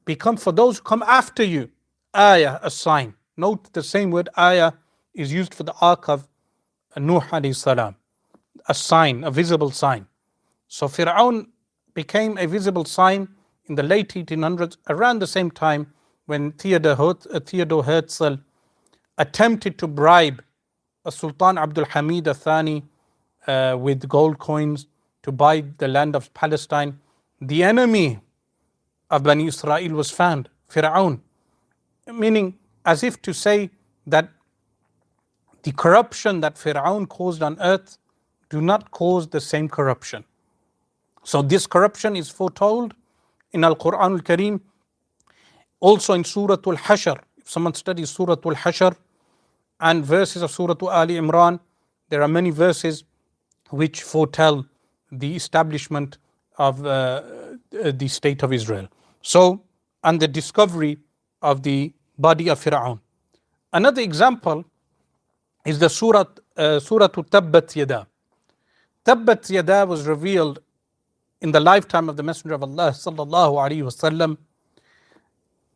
become 0.05 0.38
for 0.38 0.51
those 0.51 0.77
who 0.77 0.84
come 0.84 1.03
after 1.03 1.43
you, 1.43 1.69
ayah, 2.15 2.59
a 2.63 2.71
sign. 2.71 3.13
Note 3.38 3.71
the 3.73 3.84
same 3.84 4.11
word 4.11 4.30
ayah 4.38 4.73
is 5.13 5.32
used 5.32 5.53
for 5.53 5.63
the 5.63 5.73
ark 5.82 6.09
of 6.09 6.27
Nuh 6.97 7.21
alayhi 7.32 7.55
salam, 7.55 7.95
a 8.67 8.73
sign, 8.73 9.23
a 9.23 9.32
visible 9.32 9.71
sign. 9.71 10.07
So 10.67 10.88
Fir'aun 10.88 11.47
became 11.93 12.38
a 12.38 12.47
visible 12.47 12.86
sign 12.86 13.27
in 13.65 13.75
the 13.75 13.84
late 13.84 14.09
1800s, 14.09 14.77
around 14.89 15.19
the 15.19 15.27
same 15.27 15.51
time 15.51 15.93
when 16.26 16.52
Theodore, 16.52 17.14
Theodore 17.14 17.84
Herzl 17.84 18.34
attempted 19.18 19.78
to 19.78 19.86
bribe 19.86 20.42
Sultan 21.08 21.58
Abdul 21.58 21.84
Hamid 21.86 22.24
Thani 22.24 22.82
uh, 23.46 23.76
with 23.78 24.08
gold 24.08 24.38
coins 24.38 24.86
to 25.22 25.32
buy 25.32 25.64
the 25.78 25.88
land 25.88 26.16
of 26.16 26.32
Palestine, 26.34 26.98
the 27.40 27.62
enemy 27.62 28.20
of 29.10 29.22
Bani 29.22 29.46
Israel 29.46 29.92
was 29.92 30.10
found, 30.10 30.48
Fir'aun. 30.70 31.20
Meaning, 32.12 32.54
as 32.84 33.02
if 33.02 33.20
to 33.22 33.32
say 33.34 33.70
that 34.06 34.28
the 35.62 35.72
corruption 35.72 36.40
that 36.40 36.56
Fir'aun 36.56 37.08
caused 37.08 37.42
on 37.42 37.58
earth 37.60 37.98
do 38.50 38.60
not 38.60 38.90
cause 38.90 39.28
the 39.28 39.40
same 39.40 39.68
corruption. 39.68 40.24
So 41.22 41.42
this 41.42 41.66
corruption 41.66 42.16
is 42.16 42.28
foretold 42.30 42.94
in 43.52 43.64
Al 43.64 43.76
Quran 43.76 44.12
Al 44.12 44.18
Kareem, 44.20 44.60
also 45.85 46.14
in 46.14 46.24
Surah 46.24 46.57
Al 46.66 46.78
Hashr. 46.87 47.18
If 47.37 47.51
someone 47.51 47.74
studies 47.74 48.09
Surah 48.11 48.37
Al 48.51 48.57
Hashr, 48.64 48.97
and 49.80 50.05
verses 50.05 50.41
of 50.43 50.51
Surah 50.51 50.76
Ali 51.01 51.16
Imran, 51.16 51.61
there 52.09 52.22
are 52.22 52.28
many 52.28 52.51
verses 52.51 53.05
which 53.70 54.03
foretell 54.03 54.64
the 55.12 55.37
establishment 55.37 56.16
of 56.57 56.87
uh, 56.87 57.22
the 57.70 58.09
state 58.09 58.43
of 58.43 58.53
Israel. 58.53 58.89
So, 59.20 59.62
and 60.03 60.20
the 60.20 60.28
discovery 60.28 60.99
of 61.43 61.62
the 61.62 61.93
body 62.18 62.49
of 62.49 62.64
Fir'aun. 62.64 62.99
Another 63.72 64.01
example 64.01 64.64
is 65.66 65.78
the 65.78 65.91
Surah, 65.91 66.24
uh, 66.57 66.80
Surah 66.80 67.09
Tabbat 67.09 67.76
Yada. 67.76 68.07
Tabbat 69.05 69.51
Yada 69.51 69.85
was 69.85 70.07
revealed 70.07 70.61
in 71.43 71.53
the 71.53 71.61
lifetime 71.61 72.09
of 72.09 72.16
the 72.16 72.22
Messenger 72.22 72.55
of 72.55 72.62
Allah 72.62 72.91
sallallahu 72.91 73.53
alaihi 73.64 73.82
wasallam, 73.82 74.39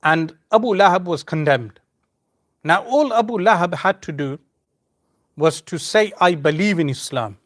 and 0.02 0.36
Abu 0.52 0.68
Lahab 0.68 1.04
was 1.04 1.22
condemned. 1.22 1.80
Now, 2.64 2.84
all 2.84 3.12
Abu 3.14 3.38
Lahab 3.38 3.74
had 3.74 4.02
to 4.02 4.12
do 4.12 4.38
was 5.36 5.60
to 5.62 5.78
say, 5.78 6.12
I 6.20 6.34
believe 6.34 6.78
in 6.78 6.88
Islam. 6.88 7.38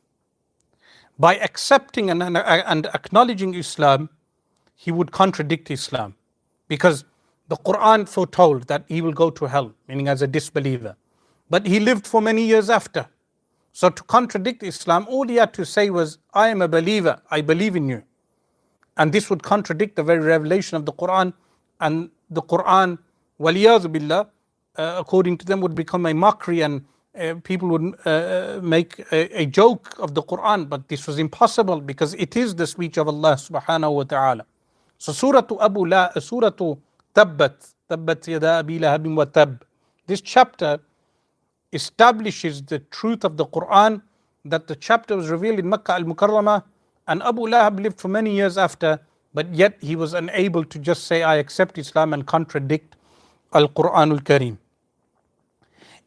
By 1.19 1.37
accepting 1.37 2.11
and, 2.11 2.23
and 2.23 2.87
acknowledging 2.87 3.55
Islam, 3.55 4.09
he 4.75 4.91
would 4.91 5.13
contradict 5.13 5.71
Islam 5.71 6.15
because 6.69 7.05
the 7.49 7.57
Quran 7.57 8.09
foretold 8.09 8.67
that 8.69 8.85
he 8.89 9.03
will 9.03 9.13
go 9.13 9.31
to 9.31 9.45
hell, 9.47 9.75
meaning 9.87 10.09
as 10.09 10.23
a 10.23 10.27
disbeliever. 10.27 10.97
But 11.51 11.67
he 11.67 11.81
lived 11.81 12.07
for 12.07 12.23
many 12.23 12.45
years 12.47 12.71
after. 12.71 13.07
So 13.73 13.91
to 13.91 14.03
contradict 14.05 14.63
Islam, 14.63 15.07
all 15.09 15.29
he 15.29 15.37
had 15.37 15.53
to 15.55 15.65
say 15.67 15.91
was, 15.91 16.19
I 16.33 16.49
am 16.49 16.63
a 16.63 16.69
believer, 16.69 17.21
I 17.31 17.43
believe 17.43 17.77
in 17.77 17.89
you. 17.89 18.03
And 18.97 19.13
this 19.13 19.31
would 19.31 19.43
contradict 19.43 19.97
the 19.97 20.03
very 20.03 20.21
revelation 20.21 20.77
of 20.77 20.87
the 20.87 20.93
Quran. 20.93 21.33
And 21.81 22.11
the 22.35 22.43
Quran, 22.43 22.99
billah, 23.39 24.27
uh, 24.77 24.97
according 24.99 25.39
to 25.39 25.47
them, 25.47 25.61
would 25.61 25.75
become 25.75 26.07
a 26.07 26.15
mockery 26.15 26.63
and 26.63 26.85
uh, 27.19 27.35
people 27.45 27.69
would 27.69 27.95
uh, 28.07 28.11
uh, 28.11 28.61
make 28.63 28.99
a, 29.13 29.43
a, 29.43 29.47
joke 29.47 29.95
of 29.99 30.15
the 30.15 30.23
Quran. 30.23 30.69
But 30.69 30.89
this 30.89 31.07
was 31.07 31.19
impossible 31.19 31.81
because 31.81 32.15
it 32.15 32.37
is 32.37 32.55
the 32.55 32.67
speech 32.67 32.97
of 32.97 33.07
Allah 33.09 33.35
subhanahu 33.35 33.95
wa 33.95 34.03
ta'ala. 34.05 34.47
So 34.99 35.13
Surah 35.13 35.45
Abu 35.61 35.85
La, 35.87 36.11
uh, 36.15 36.21
Surah 36.21 36.51
Tabbat, 37.15 37.75
Tabbat 37.91 38.27
Yada 38.29 38.61
Abi 38.61 38.79
Lahabin 38.79 39.15
wa 39.15 39.25
Tab. 39.27 39.63
This 40.07 40.23
chapter 40.23 40.79
establishes 41.73 42.63
the 42.63 42.79
truth 42.79 43.25
of 43.25 43.37
the 43.37 43.47
Quran 43.47 44.01
that 44.45 44.67
the 44.67 44.77
chapter 44.77 45.17
was 45.17 45.29
revealed 45.29 45.59
in 45.59 45.69
Makkah 45.69 45.95
al 45.95 46.05
Mukarramah 46.05 46.63
and 47.09 47.23
Abu 47.23 47.43
Lahab 47.43 47.81
lived 47.83 48.01
for 48.01 48.09
many 48.09 48.35
years 48.35 48.57
after, 48.57 49.01
but 49.35 49.53
yet 49.55 49.77
he 49.81 49.97
was 49.97 50.15
unable 50.15 50.65
to 50.65 50.79
just 50.79 51.05
say, 51.05 51.23
I 51.23 51.37
accept 51.37 51.79
Islam 51.79 52.13
and 52.13 52.27
contradict 52.27 52.97
Al 53.53 53.69
Quran 53.69 54.13
al 54.13 54.21
Kareem. 54.21 54.59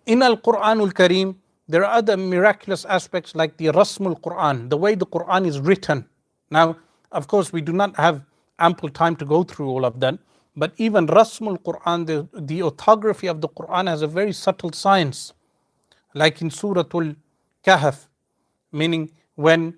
In 0.06 0.22
Al 0.22 0.38
Quran 0.38 0.82
al 0.82 0.92
Kareem, 0.92 1.36
there 1.68 1.84
are 1.84 1.94
other 1.98 2.16
miraculous 2.18 2.86
aspects 2.86 3.36
like 3.36 3.58
the 3.58 3.68
Rasmul 3.68 4.22
Quran, 4.22 4.70
the 4.70 4.78
way 4.78 4.96
the 4.96 5.06
Quran 5.06 5.48
is 5.48 5.60
written. 5.60 6.06
Now, 6.52 6.78
of 7.12 7.28
course, 7.28 7.52
we 7.52 7.62
do 7.62 7.74
not 7.74 7.96
have 7.98 8.22
ample 8.60 8.90
time 8.90 9.16
to 9.18 9.26
go 9.26 9.44
through 9.44 9.70
all 9.70 9.86
of 9.86 10.00
that, 10.00 10.20
but 10.56 10.74
even 10.78 11.08
Rasmul 11.08 11.58
Quran, 11.64 12.06
the, 12.06 12.28
the 12.40 12.62
orthography 12.62 13.28
of 13.28 13.42
the 13.42 13.50
Quran 13.50 13.88
has 13.88 14.02
a 14.02 14.08
very 14.08 14.32
subtle 14.32 14.72
science 14.72 15.34
like 16.14 16.42
in 16.42 16.50
Surah 16.50 16.84
Al 16.94 17.16
Kahf, 17.66 18.08
meaning 18.72 19.12
when 19.36 19.78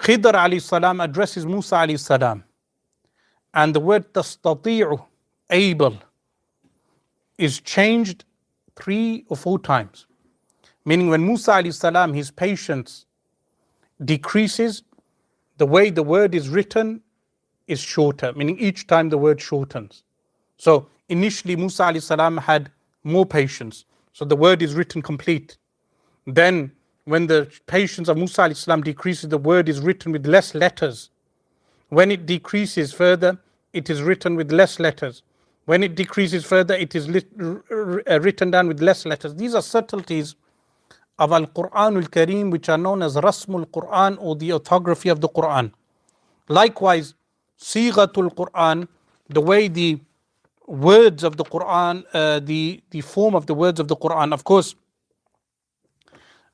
Khidr 0.00 0.32
alayhi 0.32 0.62
salam 0.62 1.00
addresses 1.00 1.44
Musa 1.44 1.76
alayhi 1.76 2.00
salam, 2.00 2.42
and 3.52 3.74
the 3.74 3.80
word 3.80 4.12
tastati'u, 4.14 5.04
able, 5.50 5.98
is 7.36 7.60
changed 7.60 8.24
three 8.76 9.24
or 9.28 9.36
four 9.36 9.58
times. 9.58 10.06
Meaning 10.86 11.08
when 11.08 11.26
Musa 11.26 11.50
alayhi 11.52 11.74
salam, 11.74 12.14
his 12.14 12.30
patience 12.30 13.04
decreases, 14.02 14.82
the 15.58 15.66
way 15.66 15.90
the 15.90 16.02
word 16.02 16.34
is 16.34 16.48
written 16.48 17.02
is 17.66 17.78
shorter, 17.78 18.32
meaning 18.32 18.58
each 18.58 18.86
time 18.86 19.10
the 19.10 19.18
word 19.18 19.38
shortens. 19.38 20.02
So 20.56 20.88
initially 21.10 21.56
Musa 21.56 21.82
alayhi 21.82 22.02
salam 22.02 22.38
had 22.38 22.70
more 23.04 23.26
patience. 23.26 23.84
So 24.14 24.24
the 24.24 24.36
word 24.36 24.62
is 24.62 24.74
written 24.74 25.02
complete. 25.02 25.58
Then, 26.26 26.72
when 27.10 27.26
the 27.26 27.50
patience 27.66 28.08
of 28.08 28.16
Musa 28.16 28.42
alayhi 28.42 28.56
salam 28.56 28.82
decreases, 28.82 29.28
the 29.28 29.38
word 29.38 29.68
is 29.68 29.80
written 29.80 30.12
with 30.12 30.26
less 30.26 30.54
letters. 30.54 31.10
When 31.88 32.12
it 32.12 32.24
decreases 32.24 32.92
further, 32.92 33.36
it 33.72 33.90
is 33.90 34.00
written 34.00 34.36
with 34.36 34.52
less 34.52 34.78
letters. 34.78 35.24
When 35.64 35.82
it 35.82 35.96
decreases 35.96 36.44
further, 36.44 36.74
it 36.74 36.94
is 36.94 37.08
lit, 37.08 37.26
written 37.36 38.52
down 38.52 38.68
with 38.68 38.80
less 38.80 39.04
letters. 39.06 39.34
These 39.34 39.56
are 39.56 39.62
subtleties 39.62 40.36
of 41.18 41.32
Al 41.32 41.46
Quran 41.46 41.96
al 41.96 42.08
Kareem, 42.16 42.50
which 42.52 42.68
are 42.68 42.78
known 42.78 43.02
as 43.02 43.16
Rasmul 43.16 43.66
Quran 43.66 44.16
or 44.20 44.36
the 44.36 44.52
orthography 44.52 45.08
of 45.08 45.20
the 45.20 45.28
Quran. 45.28 45.72
Likewise, 46.48 47.14
Sighatul 47.60 48.32
Quran, 48.34 48.86
the 49.28 49.40
way 49.40 49.66
the 49.66 50.00
words 50.68 51.24
of 51.24 51.36
the 51.36 51.44
Quran, 51.44 52.04
uh, 52.14 52.38
the, 52.38 52.80
the 52.90 53.00
form 53.00 53.34
of 53.34 53.46
the 53.46 53.54
words 53.54 53.80
of 53.80 53.88
the 53.88 53.96
Quran. 53.96 54.32
Of 54.32 54.44
course, 54.44 54.76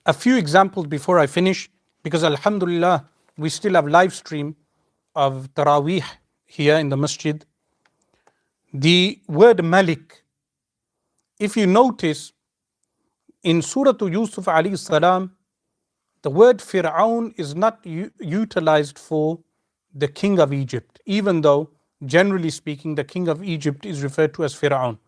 a 0.07 0.13
few 0.13 0.37
examples 0.37 0.87
before 0.87 1.19
I 1.19 1.27
finish, 1.27 1.69
because 2.03 2.25
Alhamdulillah, 2.25 3.09
we 3.37 3.49
still 3.51 3.75
have 3.75 3.87
live 3.87 4.15
stream 4.15 4.57
of 5.15 5.49
Taraweeh 5.55 6.05
here 6.47 6.77
in 6.77 6.89
the 6.89 6.97
masjid. 6.97 7.45
The 8.73 9.21
word 9.29 9.65
Malik, 9.65 10.23
if 11.39 11.57
you 11.57 11.67
notice 11.67 12.33
in 13.43 13.63
Surah 13.63 14.07
Yusuf 14.07 14.47
alayhi 14.47 14.79
salam, 14.79 15.33
the 16.23 16.31
word 16.31 16.59
Fir'aun 16.59 17.35
is 17.37 17.55
not 17.55 17.85
utilized 17.85 18.99
for 18.99 19.39
the 19.95 20.09
king 20.09 20.39
of 20.39 20.53
Egypt, 20.53 21.01
even 21.07 21.41
though 21.43 21.71
Generally 22.05 22.51
speaking, 22.51 22.95
the 22.95 23.05
king 23.05 23.27
of 23.27 23.43
Egypt 23.43 23.87
is 23.87 24.03
referred 24.03 24.35
to 24.35 24.45
as 24.45 24.55
Fir'aun. 24.55 24.99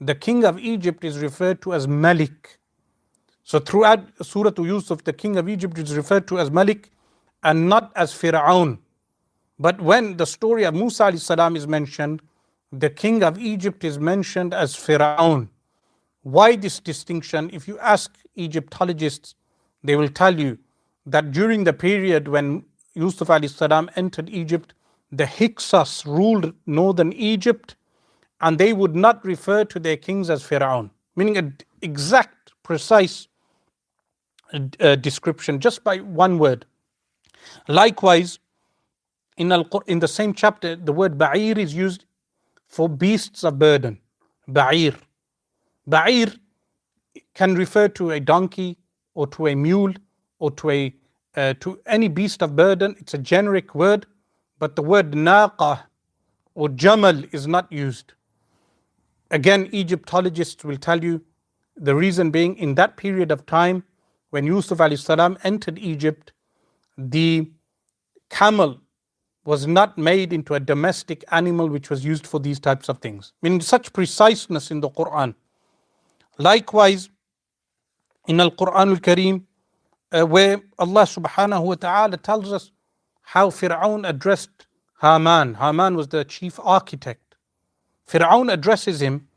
The 0.00 0.14
king 0.14 0.44
of 0.44 0.58
Egypt 0.60 1.04
is 1.04 1.18
referred 1.18 1.60
to 1.62 1.74
as 1.74 1.88
Malik. 1.88 2.58
So 3.46 3.60
throughout 3.60 4.00
Surah 4.22 4.50
Yusuf, 4.58 5.04
the 5.04 5.12
king 5.12 5.36
of 5.36 5.48
Egypt 5.48 5.78
is 5.78 5.96
referred 5.96 6.26
to 6.26 6.40
as 6.40 6.50
Malik 6.50 6.90
and 7.44 7.68
not 7.68 7.92
as 7.94 8.12
Fir'aun. 8.12 8.78
But 9.60 9.80
when 9.80 10.16
the 10.16 10.26
story 10.26 10.64
of 10.64 10.74
Musa 10.74 11.16
salam 11.16 11.54
is 11.54 11.68
mentioned, 11.68 12.22
the 12.72 12.90
king 12.90 13.22
of 13.22 13.38
Egypt 13.38 13.84
is 13.84 14.00
mentioned 14.00 14.52
as 14.52 14.74
Fir'aun. 14.74 15.48
Why 16.24 16.56
this 16.56 16.80
distinction? 16.80 17.48
If 17.52 17.68
you 17.68 17.78
ask 17.78 18.18
Egyptologists, 18.34 19.36
they 19.84 19.94
will 19.94 20.08
tell 20.08 20.36
you 20.36 20.58
that 21.06 21.30
during 21.30 21.62
the 21.62 21.72
period 21.72 22.26
when 22.26 22.64
Yusuf 22.94 23.28
salam 23.48 23.88
entered 23.94 24.28
Egypt, 24.28 24.74
the 25.12 25.24
Hyksos 25.24 26.04
ruled 26.04 26.52
northern 26.66 27.12
Egypt 27.12 27.76
and 28.40 28.58
they 28.58 28.72
would 28.72 28.96
not 28.96 29.24
refer 29.24 29.64
to 29.66 29.78
their 29.78 29.96
kings 29.96 30.30
as 30.30 30.42
Pharaoh, 30.42 30.90
meaning 31.14 31.36
an 31.36 31.56
exact, 31.80 32.52
precise 32.64 33.28
uh, 34.80 34.96
description 34.96 35.60
just 35.60 35.84
by 35.84 35.98
one 35.98 36.38
word. 36.38 36.66
Likewise, 37.68 38.38
in, 39.38 39.52
in 39.86 40.00
the 40.00 40.08
same 40.08 40.34
chapter, 40.34 40.76
the 40.76 40.92
word 40.92 41.18
Ba'ir 41.18 41.58
is 41.58 41.74
used 41.74 42.04
for 42.68 42.88
beasts 42.88 43.44
of 43.44 43.58
burden. 43.58 43.98
Ba'ir. 44.48 44.96
Ba'ir 45.88 46.36
can 47.34 47.54
refer 47.54 47.88
to 47.88 48.12
a 48.12 48.20
donkey 48.20 48.78
or 49.14 49.26
to 49.28 49.48
a 49.48 49.54
mule 49.56 49.94
or 50.38 50.50
to 50.52 50.70
a 50.70 50.94
uh, 51.36 51.54
to 51.60 51.80
any 51.86 52.08
beast 52.08 52.42
of 52.42 52.56
burden. 52.56 52.96
It's 52.98 53.14
a 53.14 53.18
generic 53.18 53.74
word 53.74 54.06
but 54.58 54.76
the 54.76 54.82
word 54.82 55.12
naqa 55.12 55.82
or 56.54 56.68
jamal 56.70 57.22
is 57.32 57.46
not 57.46 57.70
used. 57.72 58.14
Again, 59.30 59.68
Egyptologists 59.72 60.64
will 60.64 60.78
tell 60.78 61.02
you 61.02 61.22
the 61.76 61.94
reason 61.94 62.30
being 62.30 62.56
in 62.58 62.74
that 62.76 62.96
period 62.96 63.30
of 63.30 63.46
time 63.46 63.84
when 64.35 64.45
Yusuf 64.45 64.79
salam 64.99 65.37
entered 65.43 65.77
Egypt, 65.79 66.31
the 66.97 67.49
camel 68.29 68.79
was 69.43 69.65
not 69.65 69.97
made 69.97 70.31
into 70.33 70.53
a 70.53 70.59
domestic 70.59 71.23
animal 71.31 71.67
which 71.67 71.89
was 71.89 72.05
used 72.05 72.27
for 72.27 72.39
these 72.39 72.59
types 72.59 72.89
of 72.89 72.99
things. 72.99 73.33
Meaning 73.41 73.61
such 73.61 73.91
preciseness 73.91 74.71
in 74.71 74.81
the 74.81 74.89
Quran. 74.89 75.33
Likewise, 76.37 77.09
in 78.27 78.39
Al 78.39 78.51
Quran 78.51 78.91
Al 78.91 78.97
Kareem, 78.97 79.43
uh, 80.11 80.25
where 80.25 80.61
Allah 80.77 81.03
subhanahu 81.03 81.63
wa 81.63 81.75
ta'ala 81.75 82.17
tells 82.17 82.53
us 82.53 82.71
how 83.21 83.49
Fir'aun 83.49 84.07
addressed 84.07 84.67
Haman. 85.01 85.55
Haman 85.55 85.95
was 85.95 86.07
the 86.07 86.23
chief 86.25 86.59
architect. 86.59 87.35
Fir'aun 88.07 88.51
addresses 88.51 89.01
him 89.01 89.27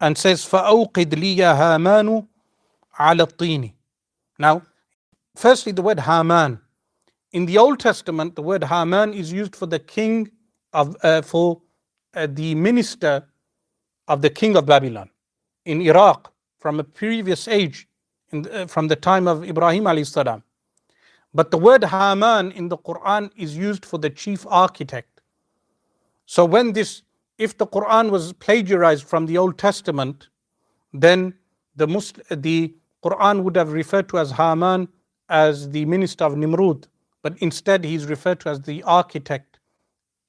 and 0.00 0.18
says, 0.18 0.44
فَأَوْقِدْ 0.44 1.14
لِي 1.14 1.36
يَا 1.36 1.54
هَامَانُ 1.54 2.26
عَلَى 2.98 3.26
الطِّينِ 3.26 3.72
now, 4.39 4.63
firstly, 5.35 5.71
the 5.71 5.81
word 5.81 5.99
Haman. 5.99 6.59
In 7.31 7.45
the 7.45 7.57
Old 7.57 7.79
Testament, 7.79 8.35
the 8.35 8.41
word 8.41 8.63
Haman 8.63 9.13
is 9.13 9.31
used 9.31 9.55
for 9.55 9.65
the 9.65 9.79
king 9.79 10.29
of, 10.73 10.95
uh, 11.03 11.21
for 11.21 11.61
uh, 12.13 12.27
the 12.29 12.55
minister 12.55 13.25
of 14.07 14.21
the 14.21 14.29
king 14.29 14.55
of 14.55 14.65
Babylon 14.65 15.09
in 15.65 15.81
Iraq 15.81 16.31
from 16.59 16.79
a 16.79 16.83
previous 16.83 17.47
age, 17.47 17.87
the, 18.31 18.63
uh, 18.63 18.67
from 18.67 18.87
the 18.87 18.95
time 18.95 19.27
of 19.27 19.43
Ibrahim 19.43 20.05
salam. 20.05 20.43
But 21.33 21.51
the 21.51 21.57
word 21.57 21.83
Haman 21.83 22.51
in 22.53 22.69
the 22.69 22.77
Quran 22.77 23.31
is 23.35 23.55
used 23.57 23.85
for 23.85 23.97
the 23.99 24.09
chief 24.09 24.45
architect. 24.47 25.21
So 26.25 26.45
when 26.45 26.73
this, 26.73 27.03
if 27.37 27.57
the 27.57 27.67
Quran 27.67 28.09
was 28.09 28.33
plagiarized 28.33 29.05
from 29.05 29.25
the 29.25 29.37
Old 29.37 29.57
Testament, 29.57 30.29
then 30.93 31.33
the, 31.75 31.87
Muslim, 31.87 32.25
the 32.41 32.73
Quran 33.07 33.43
would 33.43 33.55
have 33.55 33.71
referred 33.71 34.09
to 34.09 34.19
as 34.19 34.31
Haman 34.31 34.89
as 35.29 35.69
the 35.69 35.85
minister 35.85 36.25
of 36.25 36.33
Nimrud, 36.33 36.87
but 37.21 37.37
instead 37.39 37.85
he's 37.85 38.05
referred 38.05 38.41
to 38.41 38.49
as 38.49 38.61
the 38.61 38.83
architect 38.83 39.59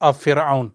of 0.01 0.23
Fir'aun. 0.23 0.73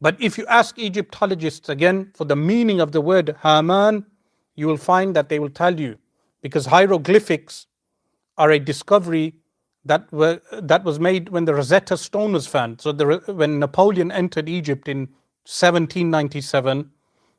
But 0.00 0.16
if 0.20 0.38
you 0.38 0.46
ask 0.46 0.78
Egyptologists 0.78 1.68
again 1.68 2.12
for 2.14 2.24
the 2.24 2.36
meaning 2.36 2.80
of 2.80 2.92
the 2.92 3.00
word 3.00 3.36
Haman, 3.42 4.06
you 4.54 4.68
will 4.68 4.76
find 4.76 5.16
that 5.16 5.28
they 5.28 5.40
will 5.40 5.50
tell 5.50 5.80
you 5.80 5.98
because 6.40 6.66
hieroglyphics 6.66 7.66
are 8.36 8.52
a 8.52 8.60
discovery 8.60 9.34
that 9.84 10.12
were 10.12 10.40
that 10.52 10.84
was 10.84 11.00
made 11.00 11.30
when 11.30 11.46
the 11.46 11.54
Rosetta 11.54 11.96
Stone 11.96 12.32
was 12.32 12.46
found. 12.46 12.80
So 12.80 12.92
the, 12.92 13.22
when 13.26 13.58
Napoleon 13.58 14.12
entered 14.12 14.48
Egypt 14.48 14.86
in 14.86 14.98
1797, 15.46 16.90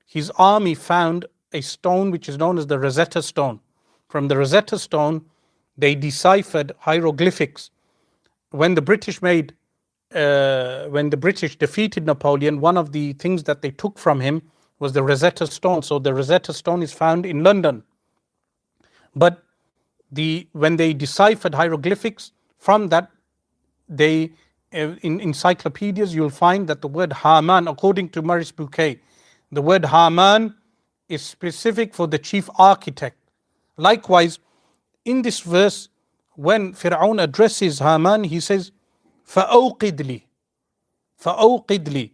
his 0.06 0.32
army 0.32 0.76
found 0.76 1.26
a 1.54 1.62
stone 1.62 2.12
which 2.12 2.28
is 2.28 2.38
known 2.38 2.58
as 2.58 2.68
the 2.68 2.80
Rosetta 2.80 3.22
Stone. 3.22 3.60
From 4.10 4.28
the 4.28 4.38
Rosetta 4.38 4.80
Stone, 4.80 5.24
they 5.78 5.96
deciphered 5.96 6.74
hieroglyphics. 6.80 7.70
When 8.50 8.74
the 8.74 8.82
British 8.82 9.22
made, 9.22 9.54
uh, 10.14 10.86
when 10.86 11.12
the 11.12 11.18
British 11.18 11.56
defeated 11.56 12.06
Napoleon, 12.08 12.60
one 12.60 12.76
of 12.76 12.92
the 12.92 13.14
things 13.14 13.44
that 13.44 13.62
they 13.62 13.70
took 13.70 14.00
from 14.00 14.20
him 14.20 14.42
was 14.80 14.94
the 14.94 15.04
Rosetta 15.04 15.46
Stone. 15.46 15.84
So 15.84 16.00
the 16.00 16.14
Rosetta 16.14 16.54
Stone 16.54 16.82
is 16.82 16.92
found 16.92 17.26
in 17.26 17.44
London. 17.44 17.84
But 19.16 19.44
the 20.12 20.48
when 20.54 20.78
they 20.78 20.94
deciphered 20.94 21.54
hieroglyphics, 21.54 22.32
from 22.58 22.88
that 22.88 23.12
they 23.88 24.32
uh, 24.74 24.96
in 25.02 25.20
encyclopedias 25.20 26.16
you'll 26.16 26.30
find 26.32 26.68
that 26.68 26.82
the 26.82 26.88
word 26.88 27.14
Haman, 27.14 27.68
according 27.68 28.10
to 28.10 28.24
Maurice 28.24 28.52
Bucaille, 28.52 29.00
the 29.52 29.62
word 29.62 29.86
Haman 29.86 30.56
is 31.10 31.22
specific 31.22 31.94
for 31.94 32.08
the 32.08 32.18
chief 32.18 32.50
architect. 32.58 33.19
Likewise, 33.79 34.39
in 35.05 35.23
this 35.23 35.41
verse, 35.41 35.89
when 36.37 36.73
Fir'aun 36.73 37.23
addresses 37.23 37.79
Haman, 37.79 38.25
he 38.25 38.41
says, 38.41 38.73
فَأَوْقِدْ 39.27 39.97
لِي 39.99 40.23
فَأَوْقِدْ 41.23 41.85
لِي 41.85 42.11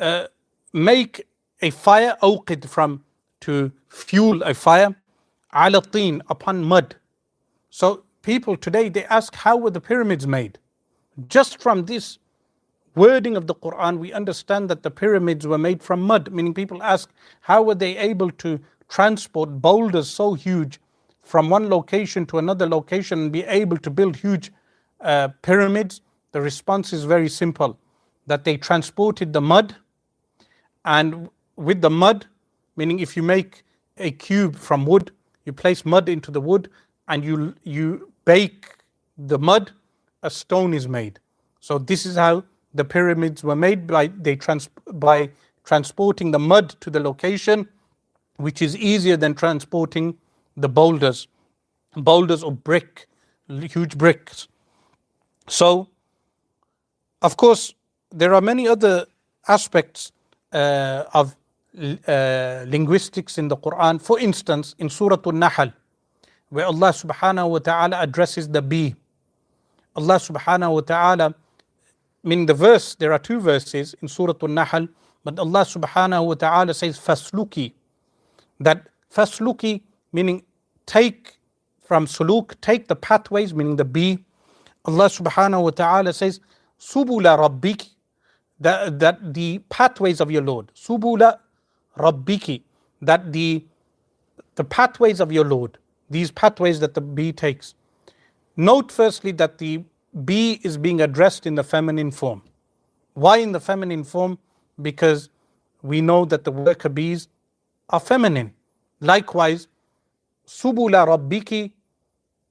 uh, 0.00 0.26
Make 0.72 1.26
a 1.60 1.70
fire, 1.70 2.16
أوقد 2.22 2.68
from 2.68 3.04
to 3.40 3.72
fuel 3.88 4.42
a 4.42 4.54
fire, 4.54 4.94
على 5.54 5.82
الطين 5.82 6.22
upon 6.30 6.64
mud. 6.64 6.96
So 7.70 8.04
people 8.22 8.56
today, 8.56 8.88
they 8.88 9.04
ask, 9.06 9.34
how 9.34 9.56
were 9.56 9.70
the 9.70 9.80
pyramids 9.80 10.26
made? 10.26 10.58
Just 11.28 11.60
from 11.60 11.84
this 11.84 12.18
wording 12.94 13.36
of 13.36 13.46
the 13.46 13.54
Quran, 13.54 13.98
we 13.98 14.12
understand 14.12 14.68
that 14.70 14.82
the 14.82 14.90
pyramids 14.90 15.46
were 15.46 15.58
made 15.58 15.82
from 15.82 16.00
mud, 16.02 16.32
meaning 16.32 16.54
people 16.54 16.82
ask, 16.82 17.10
how 17.40 17.62
were 17.62 17.74
they 17.74 17.96
able 17.98 18.30
to 18.32 18.60
transport 18.88 19.60
boulders 19.60 20.08
so 20.08 20.34
huge 20.34 20.80
from 21.27 21.49
one 21.49 21.69
location 21.69 22.25
to 22.25 22.37
another 22.37 22.67
location 22.67 23.19
and 23.23 23.31
be 23.31 23.43
able 23.43 23.77
to 23.77 23.89
build 23.89 24.15
huge 24.15 24.51
uh, 25.01 25.27
pyramids? 25.41 26.01
The 26.31 26.41
response 26.41 26.93
is 26.93 27.03
very 27.03 27.29
simple 27.29 27.77
that 28.27 28.43
they 28.43 28.57
transported 28.57 29.33
the 29.33 29.41
mud, 29.41 29.75
and 30.85 31.29
with 31.55 31.81
the 31.81 31.89
mud, 31.89 32.25
meaning 32.75 32.99
if 32.99 33.17
you 33.17 33.23
make 33.23 33.63
a 33.97 34.11
cube 34.11 34.55
from 34.55 34.85
wood, 34.85 35.11
you 35.45 35.53
place 35.53 35.85
mud 35.85 36.09
into 36.09 36.31
the 36.31 36.41
wood 36.41 36.69
and 37.07 37.23
you, 37.23 37.55
you 37.63 38.11
bake 38.25 38.75
the 39.17 39.39
mud, 39.39 39.71
a 40.23 40.29
stone 40.29 40.73
is 40.73 40.87
made. 40.87 41.19
So, 41.59 41.77
this 41.77 42.05
is 42.05 42.15
how 42.15 42.43
the 42.73 42.85
pyramids 42.85 43.43
were 43.43 43.55
made 43.55 43.87
by 43.87 44.07
they 44.07 44.35
trans, 44.35 44.69
by 44.93 45.31
transporting 45.63 46.31
the 46.31 46.39
mud 46.39 46.69
to 46.81 46.89
the 46.89 46.99
location, 46.99 47.67
which 48.37 48.61
is 48.61 48.77
easier 48.77 49.17
than 49.17 49.33
transporting 49.33 50.17
the 50.57 50.67
boulders, 50.67 51.27
boulders 51.95 52.43
of 52.43 52.63
brick, 52.63 53.07
huge 53.47 53.97
bricks. 53.97 54.47
So, 55.47 55.87
of 57.21 57.37
course, 57.37 57.73
there 58.11 58.33
are 58.33 58.41
many 58.41 58.67
other 58.67 59.05
aspects 59.47 60.11
uh, 60.51 61.03
of 61.13 61.35
uh, 61.77 62.65
linguistics 62.67 63.37
in 63.37 63.47
the 63.47 63.57
Quran. 63.57 64.01
For 64.01 64.19
instance, 64.19 64.75
in 64.79 64.89
Surah 64.89 65.17
Al-Nahl, 65.25 65.71
where 66.49 66.65
Allah 66.65 66.89
subhanahu 66.89 67.49
wa 67.49 67.59
ta'ala 67.59 67.97
addresses 68.01 68.49
the 68.49 68.61
bee. 68.61 68.95
Allah 69.95 70.15
subhanahu 70.15 70.73
wa 70.73 70.81
ta'ala 70.81 71.35
meaning 72.23 72.45
the 72.45 72.53
verse, 72.53 72.95
there 72.95 73.13
are 73.13 73.19
two 73.19 73.39
verses 73.39 73.95
in 74.01 74.07
Surah 74.07 74.33
Al-Nahl, 74.41 74.87
but 75.23 75.39
Allah 75.39 75.61
subhanahu 75.61 76.25
wa 76.27 76.33
ta'ala 76.33 76.73
says 76.73 76.99
fasluki. 76.99 77.73
That 78.59 78.87
fasluki 79.13 79.81
meaning 80.11 80.43
take 80.87 81.37
from 81.85 82.07
suluk, 82.07 82.59
take 82.61 82.87
the 82.87 82.95
pathways, 82.95 83.53
meaning 83.53 83.75
the 83.75 83.85
bee. 83.85 84.25
Allah 84.85 85.05
subhanahu 85.05 85.63
wa 85.63 85.69
ta'ala 85.69 86.13
says 86.13 86.39
subula 86.79 87.37
rabbiki, 87.37 87.89
that, 88.59 88.99
that 88.99 89.33
the 89.33 89.59
pathways 89.69 90.19
of 90.19 90.31
your 90.31 90.41
Lord. 90.41 90.71
Subula 90.75 91.39
rabbiki, 91.97 92.63
that 93.01 93.31
the, 93.31 93.63
the 94.55 94.63
pathways 94.63 95.19
of 95.19 95.31
your 95.31 95.45
Lord, 95.45 95.77
these 96.09 96.31
pathways 96.31 96.79
that 96.79 96.95
the 96.95 97.01
bee 97.01 97.31
takes. 97.31 97.75
Note 98.55 98.91
firstly 98.91 99.31
that 99.33 99.59
the 99.59 99.83
bee 100.25 100.59
is 100.63 100.77
being 100.77 101.01
addressed 101.01 101.45
in 101.45 101.55
the 101.55 101.63
feminine 101.63 102.11
form. 102.11 102.41
Why 103.13 103.37
in 103.37 103.51
the 103.51 103.59
feminine 103.59 104.03
form? 104.03 104.39
Because 104.81 105.29
we 105.81 106.01
know 106.01 106.25
that 106.25 106.43
the 106.43 106.51
worker 106.51 106.89
bees 106.89 107.27
are 107.89 107.99
feminine. 107.99 108.53
Likewise, 108.99 109.67
subula 110.47 111.05
rabbiki, 111.05 111.71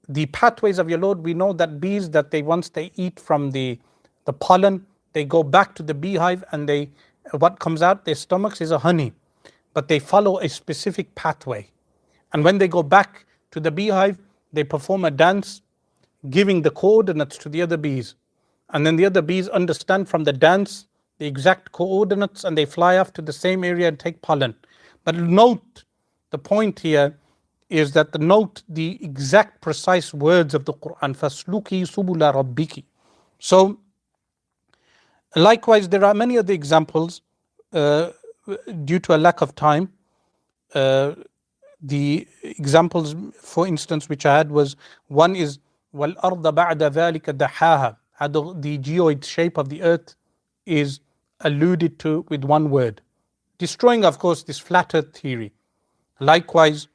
the 0.09 0.27
pathways 0.27 0.79
of 0.79 0.89
your 0.89 0.99
Lord, 0.99 1.25
we 1.25 1.35
know 1.35 1.53
that 1.55 1.81
bees 1.81 2.11
that 2.11 2.31
they 2.31 2.43
once 2.43 2.69
they 2.69 2.93
eat 2.95 3.19
from 3.19 3.51
the, 3.51 3.79
the 4.25 4.33
pollen, 4.33 4.87
they 5.13 5.25
go 5.25 5.43
back 5.43 5.75
to 5.77 5.83
the 5.83 5.95
beehive 5.95 6.45
and 6.53 6.69
they 6.69 6.91
what 7.33 7.59
comes 7.59 7.83
out 7.83 8.05
their 8.05 8.15
stomachs 8.15 8.61
is 8.61 8.71
a 8.71 8.79
honey. 8.79 9.13
But 9.75 9.89
they 9.89 9.99
follow 9.99 10.39
a 10.39 10.49
specific 10.49 11.15
pathway. 11.15 11.69
And 12.33 12.45
when 12.45 12.59
they 12.59 12.69
go 12.69 12.83
back 12.83 13.27
to 13.51 13.61
the 13.61 13.71
beehive, 13.71 14.19
they 14.53 14.65
perform 14.65 15.05
a 15.05 15.11
dance 15.11 15.63
giving 16.31 16.63
the 16.63 16.71
coordinates 16.71 17.37
to 17.39 17.49
the 17.49 17.63
other 17.63 17.77
bees. 17.77 18.15
And 18.71 18.87
then 18.87 18.97
the 18.97 19.07
other 19.07 19.23
bees 19.23 19.49
understand 19.49 20.09
from 20.09 20.25
the 20.25 20.33
dance 20.33 20.87
the 21.19 21.27
exact 21.27 21.73
coordinates 21.73 22.45
and 22.45 22.57
they 22.57 22.65
fly 22.67 22.99
off 22.99 23.13
to 23.15 23.23
the 23.23 23.33
same 23.33 23.65
area 23.65 23.89
and 23.89 23.99
take 23.99 24.23
pollen. 24.23 24.55
But 25.05 25.17
note 25.17 25.85
the 26.31 26.39
point 26.39 26.81
here 26.81 27.17
is 27.71 27.93
that 27.93 28.13
the 28.13 28.19
note 28.19 28.63
the 28.69 28.99
exact 29.05 29.61
precise 29.61 30.15
words 30.15 30.55
of 30.55 30.65
the 30.65 30.73
Quran 30.75 31.17
fasluki 31.17 31.83
subula 31.83 32.33
rabbiki. 32.35 32.85
So 33.39 33.79
likewise 35.35 35.89
there 35.89 36.05
are 36.05 36.15
many 36.15 36.39
other 36.39 36.53
examples 36.53 37.23
uh, 37.73 38.11
due 38.85 39.01
to 39.01 39.17
a 39.17 39.19
lack 39.19 39.41
of 39.43 39.55
time 39.55 39.91
uh, 40.75 41.15
the 41.83 42.27
examples 42.43 43.15
for 43.41 43.67
instance 43.67 44.09
which 44.09 44.27
I 44.27 44.39
had 44.39 44.51
was 44.51 44.77
one 45.09 45.37
is 45.37 45.59
wal 45.93 46.15
arda 46.23 46.53
ba'da 46.53 46.91
dhalika 46.91 47.33
dahaha. 47.33 47.97
The, 48.21 48.55
the 48.61 48.79
geoid 48.79 49.25
shape 49.25 49.59
of 49.59 49.69
the 49.69 49.83
earth 49.83 50.15
is 50.67 51.01
alluded 51.41 51.99
to 52.01 52.25
with 52.29 52.45
one 52.45 52.71
word. 52.71 53.03
Destroying 53.59 54.05
of 54.05 54.19
course 54.19 54.43
this 54.43 54.59
flat 54.59 54.95
earth 54.95 55.17
theory. 55.17 55.53
Likewise 56.21 56.89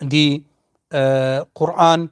the 0.00 0.42
uh, 0.90 1.44
Quran, 1.56 2.10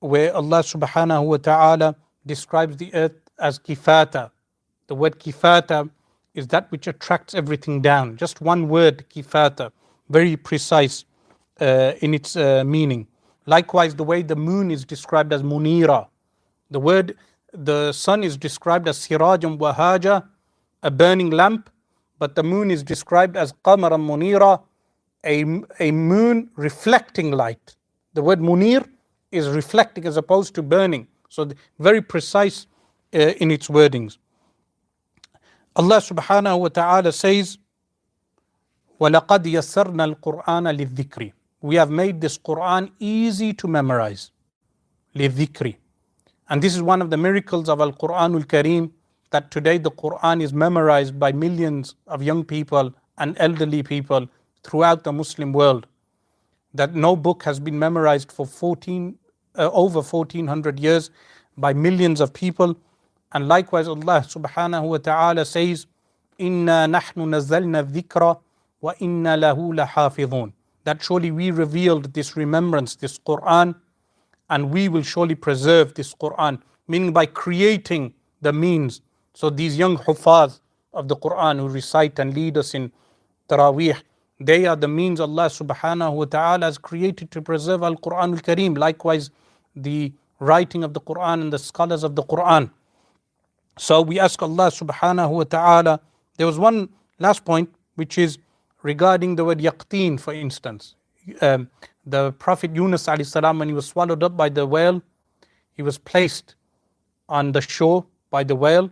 where 0.00 0.34
Allah 0.34 0.60
subhanahu 0.60 1.24
wa 1.24 1.36
ta'ala 1.36 1.96
describes 2.26 2.76
the 2.76 2.92
earth 2.94 3.16
as 3.38 3.58
kifata. 3.58 4.30
The 4.86 4.94
word 4.94 5.18
kifata 5.18 5.88
is 6.34 6.48
that 6.48 6.70
which 6.70 6.86
attracts 6.86 7.34
everything 7.34 7.80
down. 7.80 8.16
Just 8.16 8.40
one 8.40 8.68
word, 8.68 9.04
kifata, 9.08 9.70
very 10.08 10.36
precise 10.36 11.04
uh, 11.60 11.92
in 12.00 12.14
its 12.14 12.36
uh, 12.36 12.64
meaning. 12.64 13.06
Likewise, 13.46 13.94
the 13.94 14.04
way 14.04 14.22
the 14.22 14.36
moon 14.36 14.70
is 14.70 14.84
described 14.84 15.32
as 15.32 15.42
munira. 15.42 16.08
The 16.70 16.80
word, 16.80 17.16
the 17.52 17.92
sun 17.92 18.24
is 18.24 18.36
described 18.36 18.88
as 18.88 18.98
sirajum 18.98 19.58
wahaja, 19.58 20.24
a 20.82 20.90
burning 20.90 21.30
lamp, 21.30 21.70
but 22.18 22.34
the 22.34 22.42
moon 22.42 22.70
is 22.70 22.82
described 22.82 23.36
as 23.36 23.52
qamaran 23.64 24.04
munira, 24.06 24.62
a, 25.25 25.43
a 25.79 25.91
moon 25.91 26.49
reflecting 26.55 27.31
light. 27.31 27.75
The 28.13 28.21
word 28.21 28.39
munir 28.39 28.87
is 29.31 29.47
reflecting 29.49 30.05
as 30.05 30.17
opposed 30.17 30.55
to 30.55 30.63
burning. 30.63 31.07
So 31.29 31.49
very 31.77 32.01
precise 32.01 32.67
uh, 33.13 33.19
in 33.19 33.51
its 33.51 33.67
wordings. 33.67 34.17
Allah 35.75 35.97
subhanahu 35.97 36.59
wa 36.59 36.67
ta'ala 36.69 37.11
says, 37.11 37.57
وَلَقَدْ 38.99 39.43
يَسَّرْنَا 39.45 40.15
الْقُرْآنَ 40.15 40.77
لِلذِّكْرِ 40.77 41.31
we 41.61 41.75
have 41.75 41.89
made 41.89 42.21
this 42.21 42.37
Quran 42.37 42.91
easy 42.99 43.53
to 43.53 43.67
memorize. 43.67 44.31
لِذِكْرِ 45.15 45.75
And 46.49 46.61
this 46.61 46.75
is 46.75 46.81
one 46.81 47.01
of 47.01 47.09
the 47.09 47.17
miracles 47.17 47.67
of 47.67 47.81
Al 47.81 47.91
Quranul 47.91 48.45
Kareem 48.45 48.91
that 49.31 49.51
today 49.51 49.77
the 49.77 49.91
Quran 49.91 50.41
is 50.41 50.53
memorized 50.53 51.19
by 51.19 51.31
millions 51.31 51.95
of 52.07 52.23
young 52.23 52.43
people 52.43 52.93
and 53.17 53.35
elderly 53.39 53.83
people 53.83 54.27
throughout 54.64 55.04
the 55.04 55.12
Muslim 55.12 55.52
world. 55.52 55.86
That 56.74 56.94
no 56.94 57.14
book 57.14 57.44
has 57.44 57.60
been 57.60 57.78
memorized 57.78 58.32
for 58.32 58.46
14, 58.46 59.16
uh, 59.56 59.70
over 59.72 60.00
1400 60.00 60.80
years 60.80 61.10
by 61.56 61.72
millions 61.72 62.20
of 62.20 62.32
people. 62.32 62.76
And 63.32 63.46
likewise, 63.46 63.86
Allah 63.86 64.24
subhanahu 64.26 64.88
wa 64.88 64.98
ta'ala 64.98 65.44
says, 65.44 65.86
Inna 66.38 66.88
nahnu 66.88 67.28
nazzalna 67.28 67.84
dhikra 67.84 68.40
wa 68.80 68.92
inna 68.98 69.36
lahu 69.36 69.72
lahafidhun 69.72 70.52
that 70.84 71.02
surely 71.02 71.30
we 71.30 71.50
revealed 71.50 72.12
this 72.12 72.36
remembrance, 72.36 72.94
this 72.96 73.18
Quran, 73.18 73.74
and 74.50 74.70
we 74.70 74.88
will 74.88 75.02
surely 75.02 75.34
preserve 75.34 75.94
this 75.94 76.14
Quran, 76.14 76.60
meaning 76.86 77.12
by 77.12 77.26
creating 77.26 78.12
the 78.42 78.52
means. 78.52 79.00
So 79.32 79.50
these 79.50 79.76
young 79.78 79.96
hufaz 79.96 80.60
of 80.92 81.08
the 81.08 81.16
Quran 81.16 81.58
who 81.58 81.68
recite 81.68 82.18
and 82.18 82.34
lead 82.34 82.58
us 82.58 82.74
in 82.74 82.92
Taraweeh, 83.48 84.00
they 84.46 84.66
are 84.66 84.76
the 84.76 84.88
means 84.88 85.20
Allah 85.20 85.46
subhanahu 85.46 86.14
wa 86.14 86.24
ta'ala 86.24 86.66
has 86.66 86.78
created 86.78 87.30
to 87.30 87.42
preserve 87.42 87.82
Al 87.82 87.96
Quran 87.96 88.34
al 88.34 88.40
Kareem. 88.48 88.76
Likewise, 88.76 89.30
the 89.74 90.12
writing 90.38 90.84
of 90.84 90.94
the 90.94 91.00
Quran 91.00 91.40
and 91.42 91.52
the 91.52 91.58
scholars 91.58 92.02
of 92.04 92.14
the 92.14 92.22
Quran. 92.22 92.70
So 93.78 94.02
we 94.02 94.20
ask 94.20 94.42
Allah 94.42 94.68
subhanahu 94.68 95.30
wa 95.30 95.44
ta'ala. 95.44 96.00
There 96.36 96.46
was 96.46 96.58
one 96.58 96.88
last 97.18 97.44
point 97.44 97.68
which 97.94 98.18
is 98.18 98.38
regarding 98.82 99.36
the 99.36 99.44
word 99.44 99.58
yaqteen, 99.58 100.20
for 100.20 100.34
instance. 100.34 100.94
Um, 101.40 101.70
the 102.06 102.32
Prophet 102.32 102.74
Yunus 102.74 103.06
alayhi 103.06 103.26
salam, 103.26 103.58
when 103.58 103.68
he 103.68 103.74
was 103.74 103.86
swallowed 103.86 104.22
up 104.22 104.36
by 104.36 104.48
the 104.48 104.66
whale, 104.66 105.02
he 105.72 105.82
was 105.82 105.98
placed 105.98 106.54
on 107.28 107.52
the 107.52 107.60
shore 107.60 108.04
by 108.30 108.44
the 108.44 108.54
whale 108.54 108.90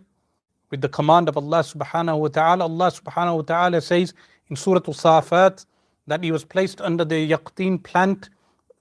with 0.70 0.80
the 0.80 0.88
command 0.88 1.28
of 1.28 1.36
Allah 1.36 1.60
subhanahu 1.60 2.18
wa 2.18 2.28
ta'ala. 2.28 2.64
Allah 2.64 2.90
subhanahu 2.90 3.36
wa 3.36 3.42
ta'ala 3.42 3.80
says 3.80 4.14
in 4.48 4.56
Surah 4.56 4.80
Al-Safat 4.86 5.66
that 6.06 6.22
he 6.22 6.32
was 6.32 6.44
placed 6.44 6.80
under 6.80 7.04
the 7.04 7.30
yaqteen 7.30 7.82
plant. 7.82 8.30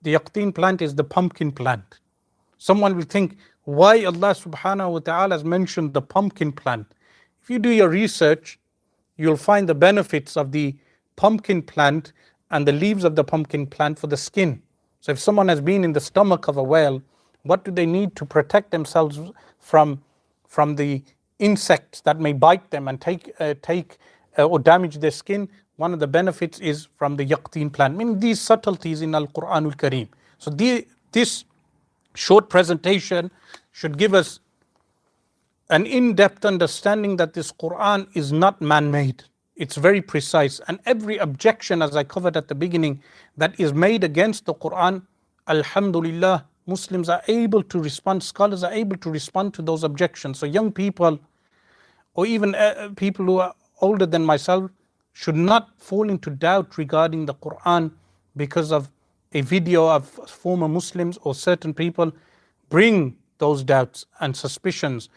The 0.02 0.16
yaqteen 0.16 0.54
plant 0.54 0.82
is 0.82 0.96
the 0.96 1.04
pumpkin 1.04 1.52
plant. 1.52 2.00
Someone 2.58 2.96
will 2.96 3.04
think, 3.04 3.38
why 3.64 4.04
Allah 4.04 4.34
subhanahu 4.34 4.92
wa 4.92 5.00
ta'ala 5.00 5.36
has 5.36 5.44
mentioned 5.44 5.94
the 5.94 6.02
pumpkin 6.02 6.52
plant? 6.52 6.88
If 7.44 7.50
you 7.50 7.60
do 7.60 7.70
your 7.70 7.90
research, 7.90 8.60
you'll 9.18 9.38
find 9.38 9.70
the 9.70 9.76
benefits 9.76 10.36
of 10.36 10.52
the 10.52 10.76
pumpkin 11.16 11.62
plant 11.62 12.14
and 12.50 12.68
the 12.68 12.72
leaves 12.72 13.04
of 13.04 13.16
the 13.16 13.24
pumpkin 13.24 13.68
plant 13.68 14.00
for 14.00 14.08
the 14.08 14.18
skin. 14.18 14.62
So 15.00 15.12
if 15.12 15.20
someone 15.20 15.48
has 15.48 15.62
been 15.62 15.84
in 15.84 15.94
the 15.94 16.00
stomach 16.00 16.48
of 16.48 16.58
a 16.58 16.64
whale, 16.64 17.02
what 17.44 17.64
do 17.64 17.72
they 17.72 17.86
need 17.86 18.16
to 18.16 18.26
protect 18.26 18.72
themselves 18.72 19.20
from, 19.60 20.02
from 20.48 20.76
the 20.76 21.04
insects 21.40 22.02
that 22.02 22.20
may 22.20 22.34
bite 22.34 22.70
them 22.72 22.88
and 22.88 23.00
take, 23.00 23.32
uh, 23.40 23.56
take 23.62 23.98
uh, 24.42 24.48
or 24.48 24.60
damage 24.60 24.98
their 24.98 25.12
skin? 25.12 25.50
One 25.78 25.94
of 25.94 26.00
the 26.00 26.08
benefits 26.08 26.60
is 26.60 26.88
from 26.98 27.16
the 27.16 27.26
yaqteen 27.26 27.72
plant. 27.72 27.96
I 27.96 27.98
mean, 27.98 28.20
these 28.20 28.40
subtleties 28.40 29.02
in 29.02 29.16
Al 29.16 29.28
Quran 29.28 29.66
al 29.66 29.72
Kareem. 29.72 30.08
So 30.38 30.52
the, 30.52 30.88
this 31.12 31.46
short 32.16 32.50
presentation 32.50 33.32
should 33.72 33.98
give 33.98 34.14
us 34.14 34.40
an 35.70 35.86
in 35.86 36.16
depth 36.16 36.46
understanding 36.46 37.18
that 37.18 37.34
this 37.34 37.52
Quran 37.52 38.08
is 38.14 38.32
not 38.32 38.62
man 38.62 38.92
made. 38.92 39.24
It's 39.56 39.76
very 39.76 40.02
precise. 40.02 40.60
And 40.68 40.80
every 40.86 41.18
objection, 41.18 41.82
as 41.82 41.96
I 41.96 42.04
covered 42.04 42.36
at 42.36 42.48
the 42.48 42.56
beginning, 42.56 43.02
that 43.38 43.60
is 43.60 43.74
made 43.74 44.04
against 44.04 44.46
the 44.46 44.54
Quran, 44.54 45.04
Alhamdulillah, 45.48 46.46
Muslims 46.68 47.10
are 47.10 47.22
able 47.28 47.64
to 47.64 47.80
respond, 47.80 48.24
scholars 48.24 48.64
are 48.64 48.72
able 48.72 48.98
to 48.98 49.10
respond 49.10 49.54
to 49.56 49.62
those 49.62 49.84
objections. 49.84 50.40
So, 50.40 50.46
young 50.46 50.72
people, 50.72 51.20
or 52.14 52.26
even 52.26 52.56
uh, 52.56 52.90
people 52.96 53.26
who 53.26 53.40
are 53.40 53.54
older 53.82 54.06
than 54.06 54.24
myself, 54.24 54.72
should 55.14 55.36
not 55.36 55.70
fall 55.78 56.10
into 56.10 56.30
doubt 56.30 56.78
regarding 56.78 57.26
the 57.26 57.34
Quran 57.36 57.92
because 58.36 58.72
of 58.72 58.90
a 59.34 59.42
video 59.42 59.88
of 59.88 60.08
former 60.08 60.68
Muslims 60.68 61.18
or 61.24 61.36
certain 61.36 61.74
people 61.74 62.12
bring 62.70 63.16
those 63.38 63.64
doubts 63.64 64.06
and 64.20 64.36
suspicions. 64.36 65.10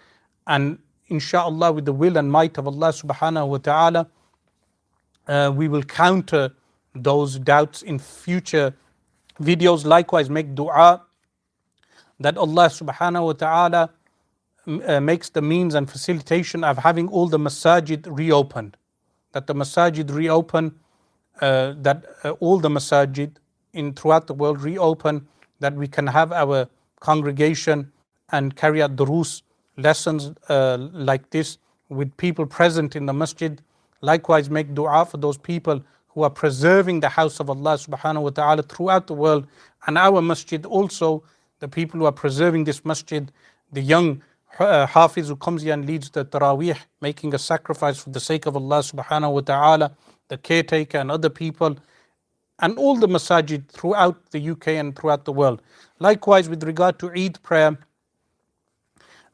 And 0.46 0.78
inshallah, 1.08 1.72
with 1.72 1.84
the 1.84 1.92
will 1.92 2.16
and 2.16 2.30
might 2.30 2.58
of 2.58 2.66
Allah 2.66 2.88
subhanahu 2.88 3.48
wa 3.48 3.58
ta'ala, 3.58 4.08
uh, 5.26 5.52
we 5.54 5.68
will 5.68 5.82
counter 5.82 6.52
those 6.94 7.38
doubts 7.38 7.82
in 7.82 7.98
future 7.98 8.74
videos. 9.40 9.84
Likewise, 9.84 10.30
make 10.30 10.54
dua 10.54 11.02
that 12.20 12.36
Allah 12.36 12.66
subhanahu 12.66 13.26
wa 13.26 13.32
ta'ala 13.32 13.90
uh, 14.66 15.00
makes 15.00 15.28
the 15.30 15.42
means 15.42 15.74
and 15.74 15.90
facilitation 15.90 16.64
of 16.64 16.78
having 16.78 17.08
all 17.08 17.28
the 17.28 17.38
masajid 17.38 18.06
reopened. 18.08 18.76
That 19.32 19.46
the 19.46 19.54
masajid 19.54 20.14
reopen, 20.14 20.74
uh, 21.40 21.74
that 21.78 22.04
uh, 22.22 22.30
all 22.40 22.58
the 22.58 22.68
masajid 22.68 23.36
in 23.72 23.92
throughout 23.92 24.26
the 24.26 24.34
world 24.34 24.62
reopen, 24.62 25.26
that 25.60 25.74
we 25.74 25.88
can 25.88 26.06
have 26.06 26.32
our 26.32 26.68
congregation 27.00 27.92
and 28.30 28.56
carry 28.56 28.82
out 28.82 28.96
durus, 28.96 29.42
lessons 29.76 30.32
uh, 30.48 30.78
like 30.92 31.30
this 31.30 31.58
with 31.88 32.16
people 32.16 32.46
present 32.46 32.96
in 32.96 33.06
the 33.06 33.12
masjid. 33.12 33.60
Likewise, 34.00 34.48
make 34.50 34.74
dua 34.74 35.04
for 35.04 35.16
those 35.18 35.36
people 35.36 35.82
who 36.08 36.22
are 36.22 36.30
preserving 36.30 37.00
the 37.00 37.08
house 37.08 37.40
of 37.40 37.50
Allah 37.50 37.74
subhanahu 37.74 38.22
wa 38.22 38.30
ta'ala 38.30 38.62
throughout 38.62 39.06
the 39.08 39.14
world 39.14 39.46
and 39.86 39.98
our 39.98 40.22
masjid 40.22 40.64
also, 40.64 41.22
the 41.60 41.68
people 41.68 41.98
who 42.00 42.06
are 42.06 42.12
preserving 42.12 42.64
this 42.64 42.84
masjid, 42.84 43.30
the 43.72 43.80
young 43.80 44.22
Hafiz 44.59 45.28
who 45.28 45.36
comes 45.36 45.62
here 45.62 45.72
and 45.74 45.84
leads 45.84 46.11
the 46.11 46.24
Taraweeh, 46.24 46.78
making 47.00 47.34
a 47.34 47.38
sacrifice 47.38 47.98
for 47.98 48.11
the 48.11 48.20
sake 48.20 48.46
of 48.46 48.57
Allah 48.57 48.80
subhanahu 48.80 49.32
wa 49.32 49.40
ta'ala, 49.40 49.92
the 50.28 50.38
caretaker 50.38 50.98
and 50.98 51.11
other 51.11 51.30
people, 51.30 51.76
and 52.61 52.78
all 52.78 52.96
the 52.96 53.09
masajid 53.09 53.68
throughout 53.68 54.30
the 54.30 54.50
UK 54.50 54.68
and 54.68 54.96
throughout 54.96 55.24
the 55.24 55.32
world. 55.32 55.61
Likewise, 55.98 56.48
with 56.48 56.62
regard 56.62 56.98
to 57.00 57.11
Eid 57.12 57.42
prayer, 57.42 57.76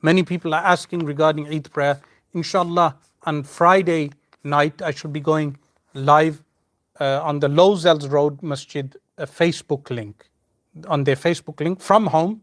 many 0.00 0.22
people 0.22 0.54
are 0.54 0.64
asking 0.64 1.04
regarding 1.04 1.46
Eid 1.48 1.70
prayer. 1.70 2.00
Inshallah, 2.32 2.96
on 3.24 3.42
Friday 3.42 4.12
night, 4.42 4.80
I 4.80 4.92
should 4.92 5.12
be 5.12 5.20
going 5.20 5.58
live 5.92 6.42
uh, 6.98 7.20
on 7.22 7.40
the 7.40 7.48
Lozells 7.48 8.08
Road 8.08 8.42
Masjid 8.42 8.96
Facebook 9.18 9.90
link, 9.90 10.30
on 10.88 11.04
their 11.04 11.16
Facebook 11.16 11.60
link 11.60 11.80
from 11.80 12.06
home. 12.06 12.42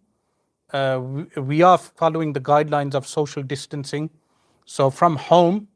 Uh, 0.74 1.02
we, 1.38 1.62
are 1.62 1.78
following 1.78 2.34
the 2.34 2.42
guidelines 2.42 2.94
of 2.94 3.08
social 3.08 3.42
distancing. 3.42 4.10
So 4.66 4.90
from 4.90 5.16
home, 5.16 5.70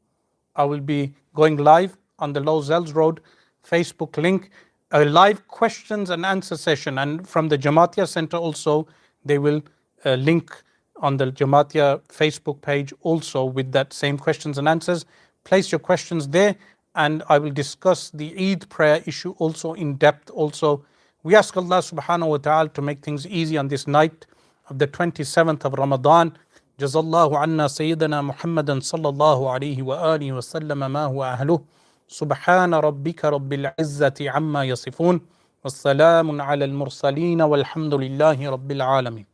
I 0.54 0.64
will 0.64 0.80
be 0.80 1.14
going 1.34 1.56
live 1.56 1.96
on 2.18 2.34
the 2.34 2.40
Lozells 2.40 2.92
Road 2.92 3.20
Facebook 3.66 4.18
link, 4.18 4.50
a 4.90 5.04
live 5.06 5.48
questions 5.48 6.10
and 6.10 6.26
answer 6.26 6.58
session. 6.58 6.98
And 6.98 7.26
from 7.26 7.48
the 7.48 7.56
Jamatia 7.56 8.06
Center 8.06 8.36
also, 8.36 8.86
they 9.24 9.38
will 9.38 9.62
uh, 10.04 10.14
link 10.14 10.54
on 10.96 11.16
the 11.16 11.32
Jamatia 11.32 12.02
Facebook 12.08 12.60
page 12.60 12.92
also 13.00 13.44
with 13.46 13.72
that 13.72 13.94
same 13.94 14.18
questions 14.18 14.58
and 14.58 14.68
answers. 14.68 15.06
Place 15.44 15.72
your 15.72 15.78
questions 15.78 16.28
there, 16.28 16.54
and 16.94 17.22
I 17.30 17.38
will 17.38 17.50
discuss 17.50 18.10
the 18.10 18.34
Eid 18.38 18.68
prayer 18.68 19.02
issue 19.06 19.34
also 19.38 19.72
in 19.72 19.94
depth. 19.94 20.28
Also, 20.30 20.84
we 21.22 21.34
ask 21.34 21.56
Allah 21.56 21.78
subhanahu 21.78 22.28
wa 22.28 22.36
ta'ala 22.36 22.68
to 22.70 22.82
make 22.82 23.02
things 23.02 23.26
easy 23.26 23.56
on 23.56 23.68
this 23.68 23.86
night 23.86 24.26
of 24.71 24.77
the 24.79 24.87
27th 24.87 25.65
of 25.65 25.73
Ramadan. 25.73 26.31
جزا 26.79 26.99
الله 26.99 27.37
عنا 27.37 27.67
سيدنا 27.67 28.21
محمدا 28.21 28.79
صلى 28.79 29.09
الله 29.09 29.49
عليه 29.51 29.83
وآله 29.83 30.31
وسلم 30.33 30.91
ما 30.91 31.05
هو 31.05 31.23
أهله 31.23 31.59
سبحان 32.07 32.73
ربك 32.73 33.25
رب 33.25 33.53
العزة 33.53 34.13
عما 34.21 34.63
يصفون 34.63 35.21
والسلام 35.63 36.41
على 36.41 36.65
المرسلين 36.65 37.41
والحمد 37.41 37.93
لله 37.93 38.49
رب 38.49 38.71
العالمين 38.71 39.25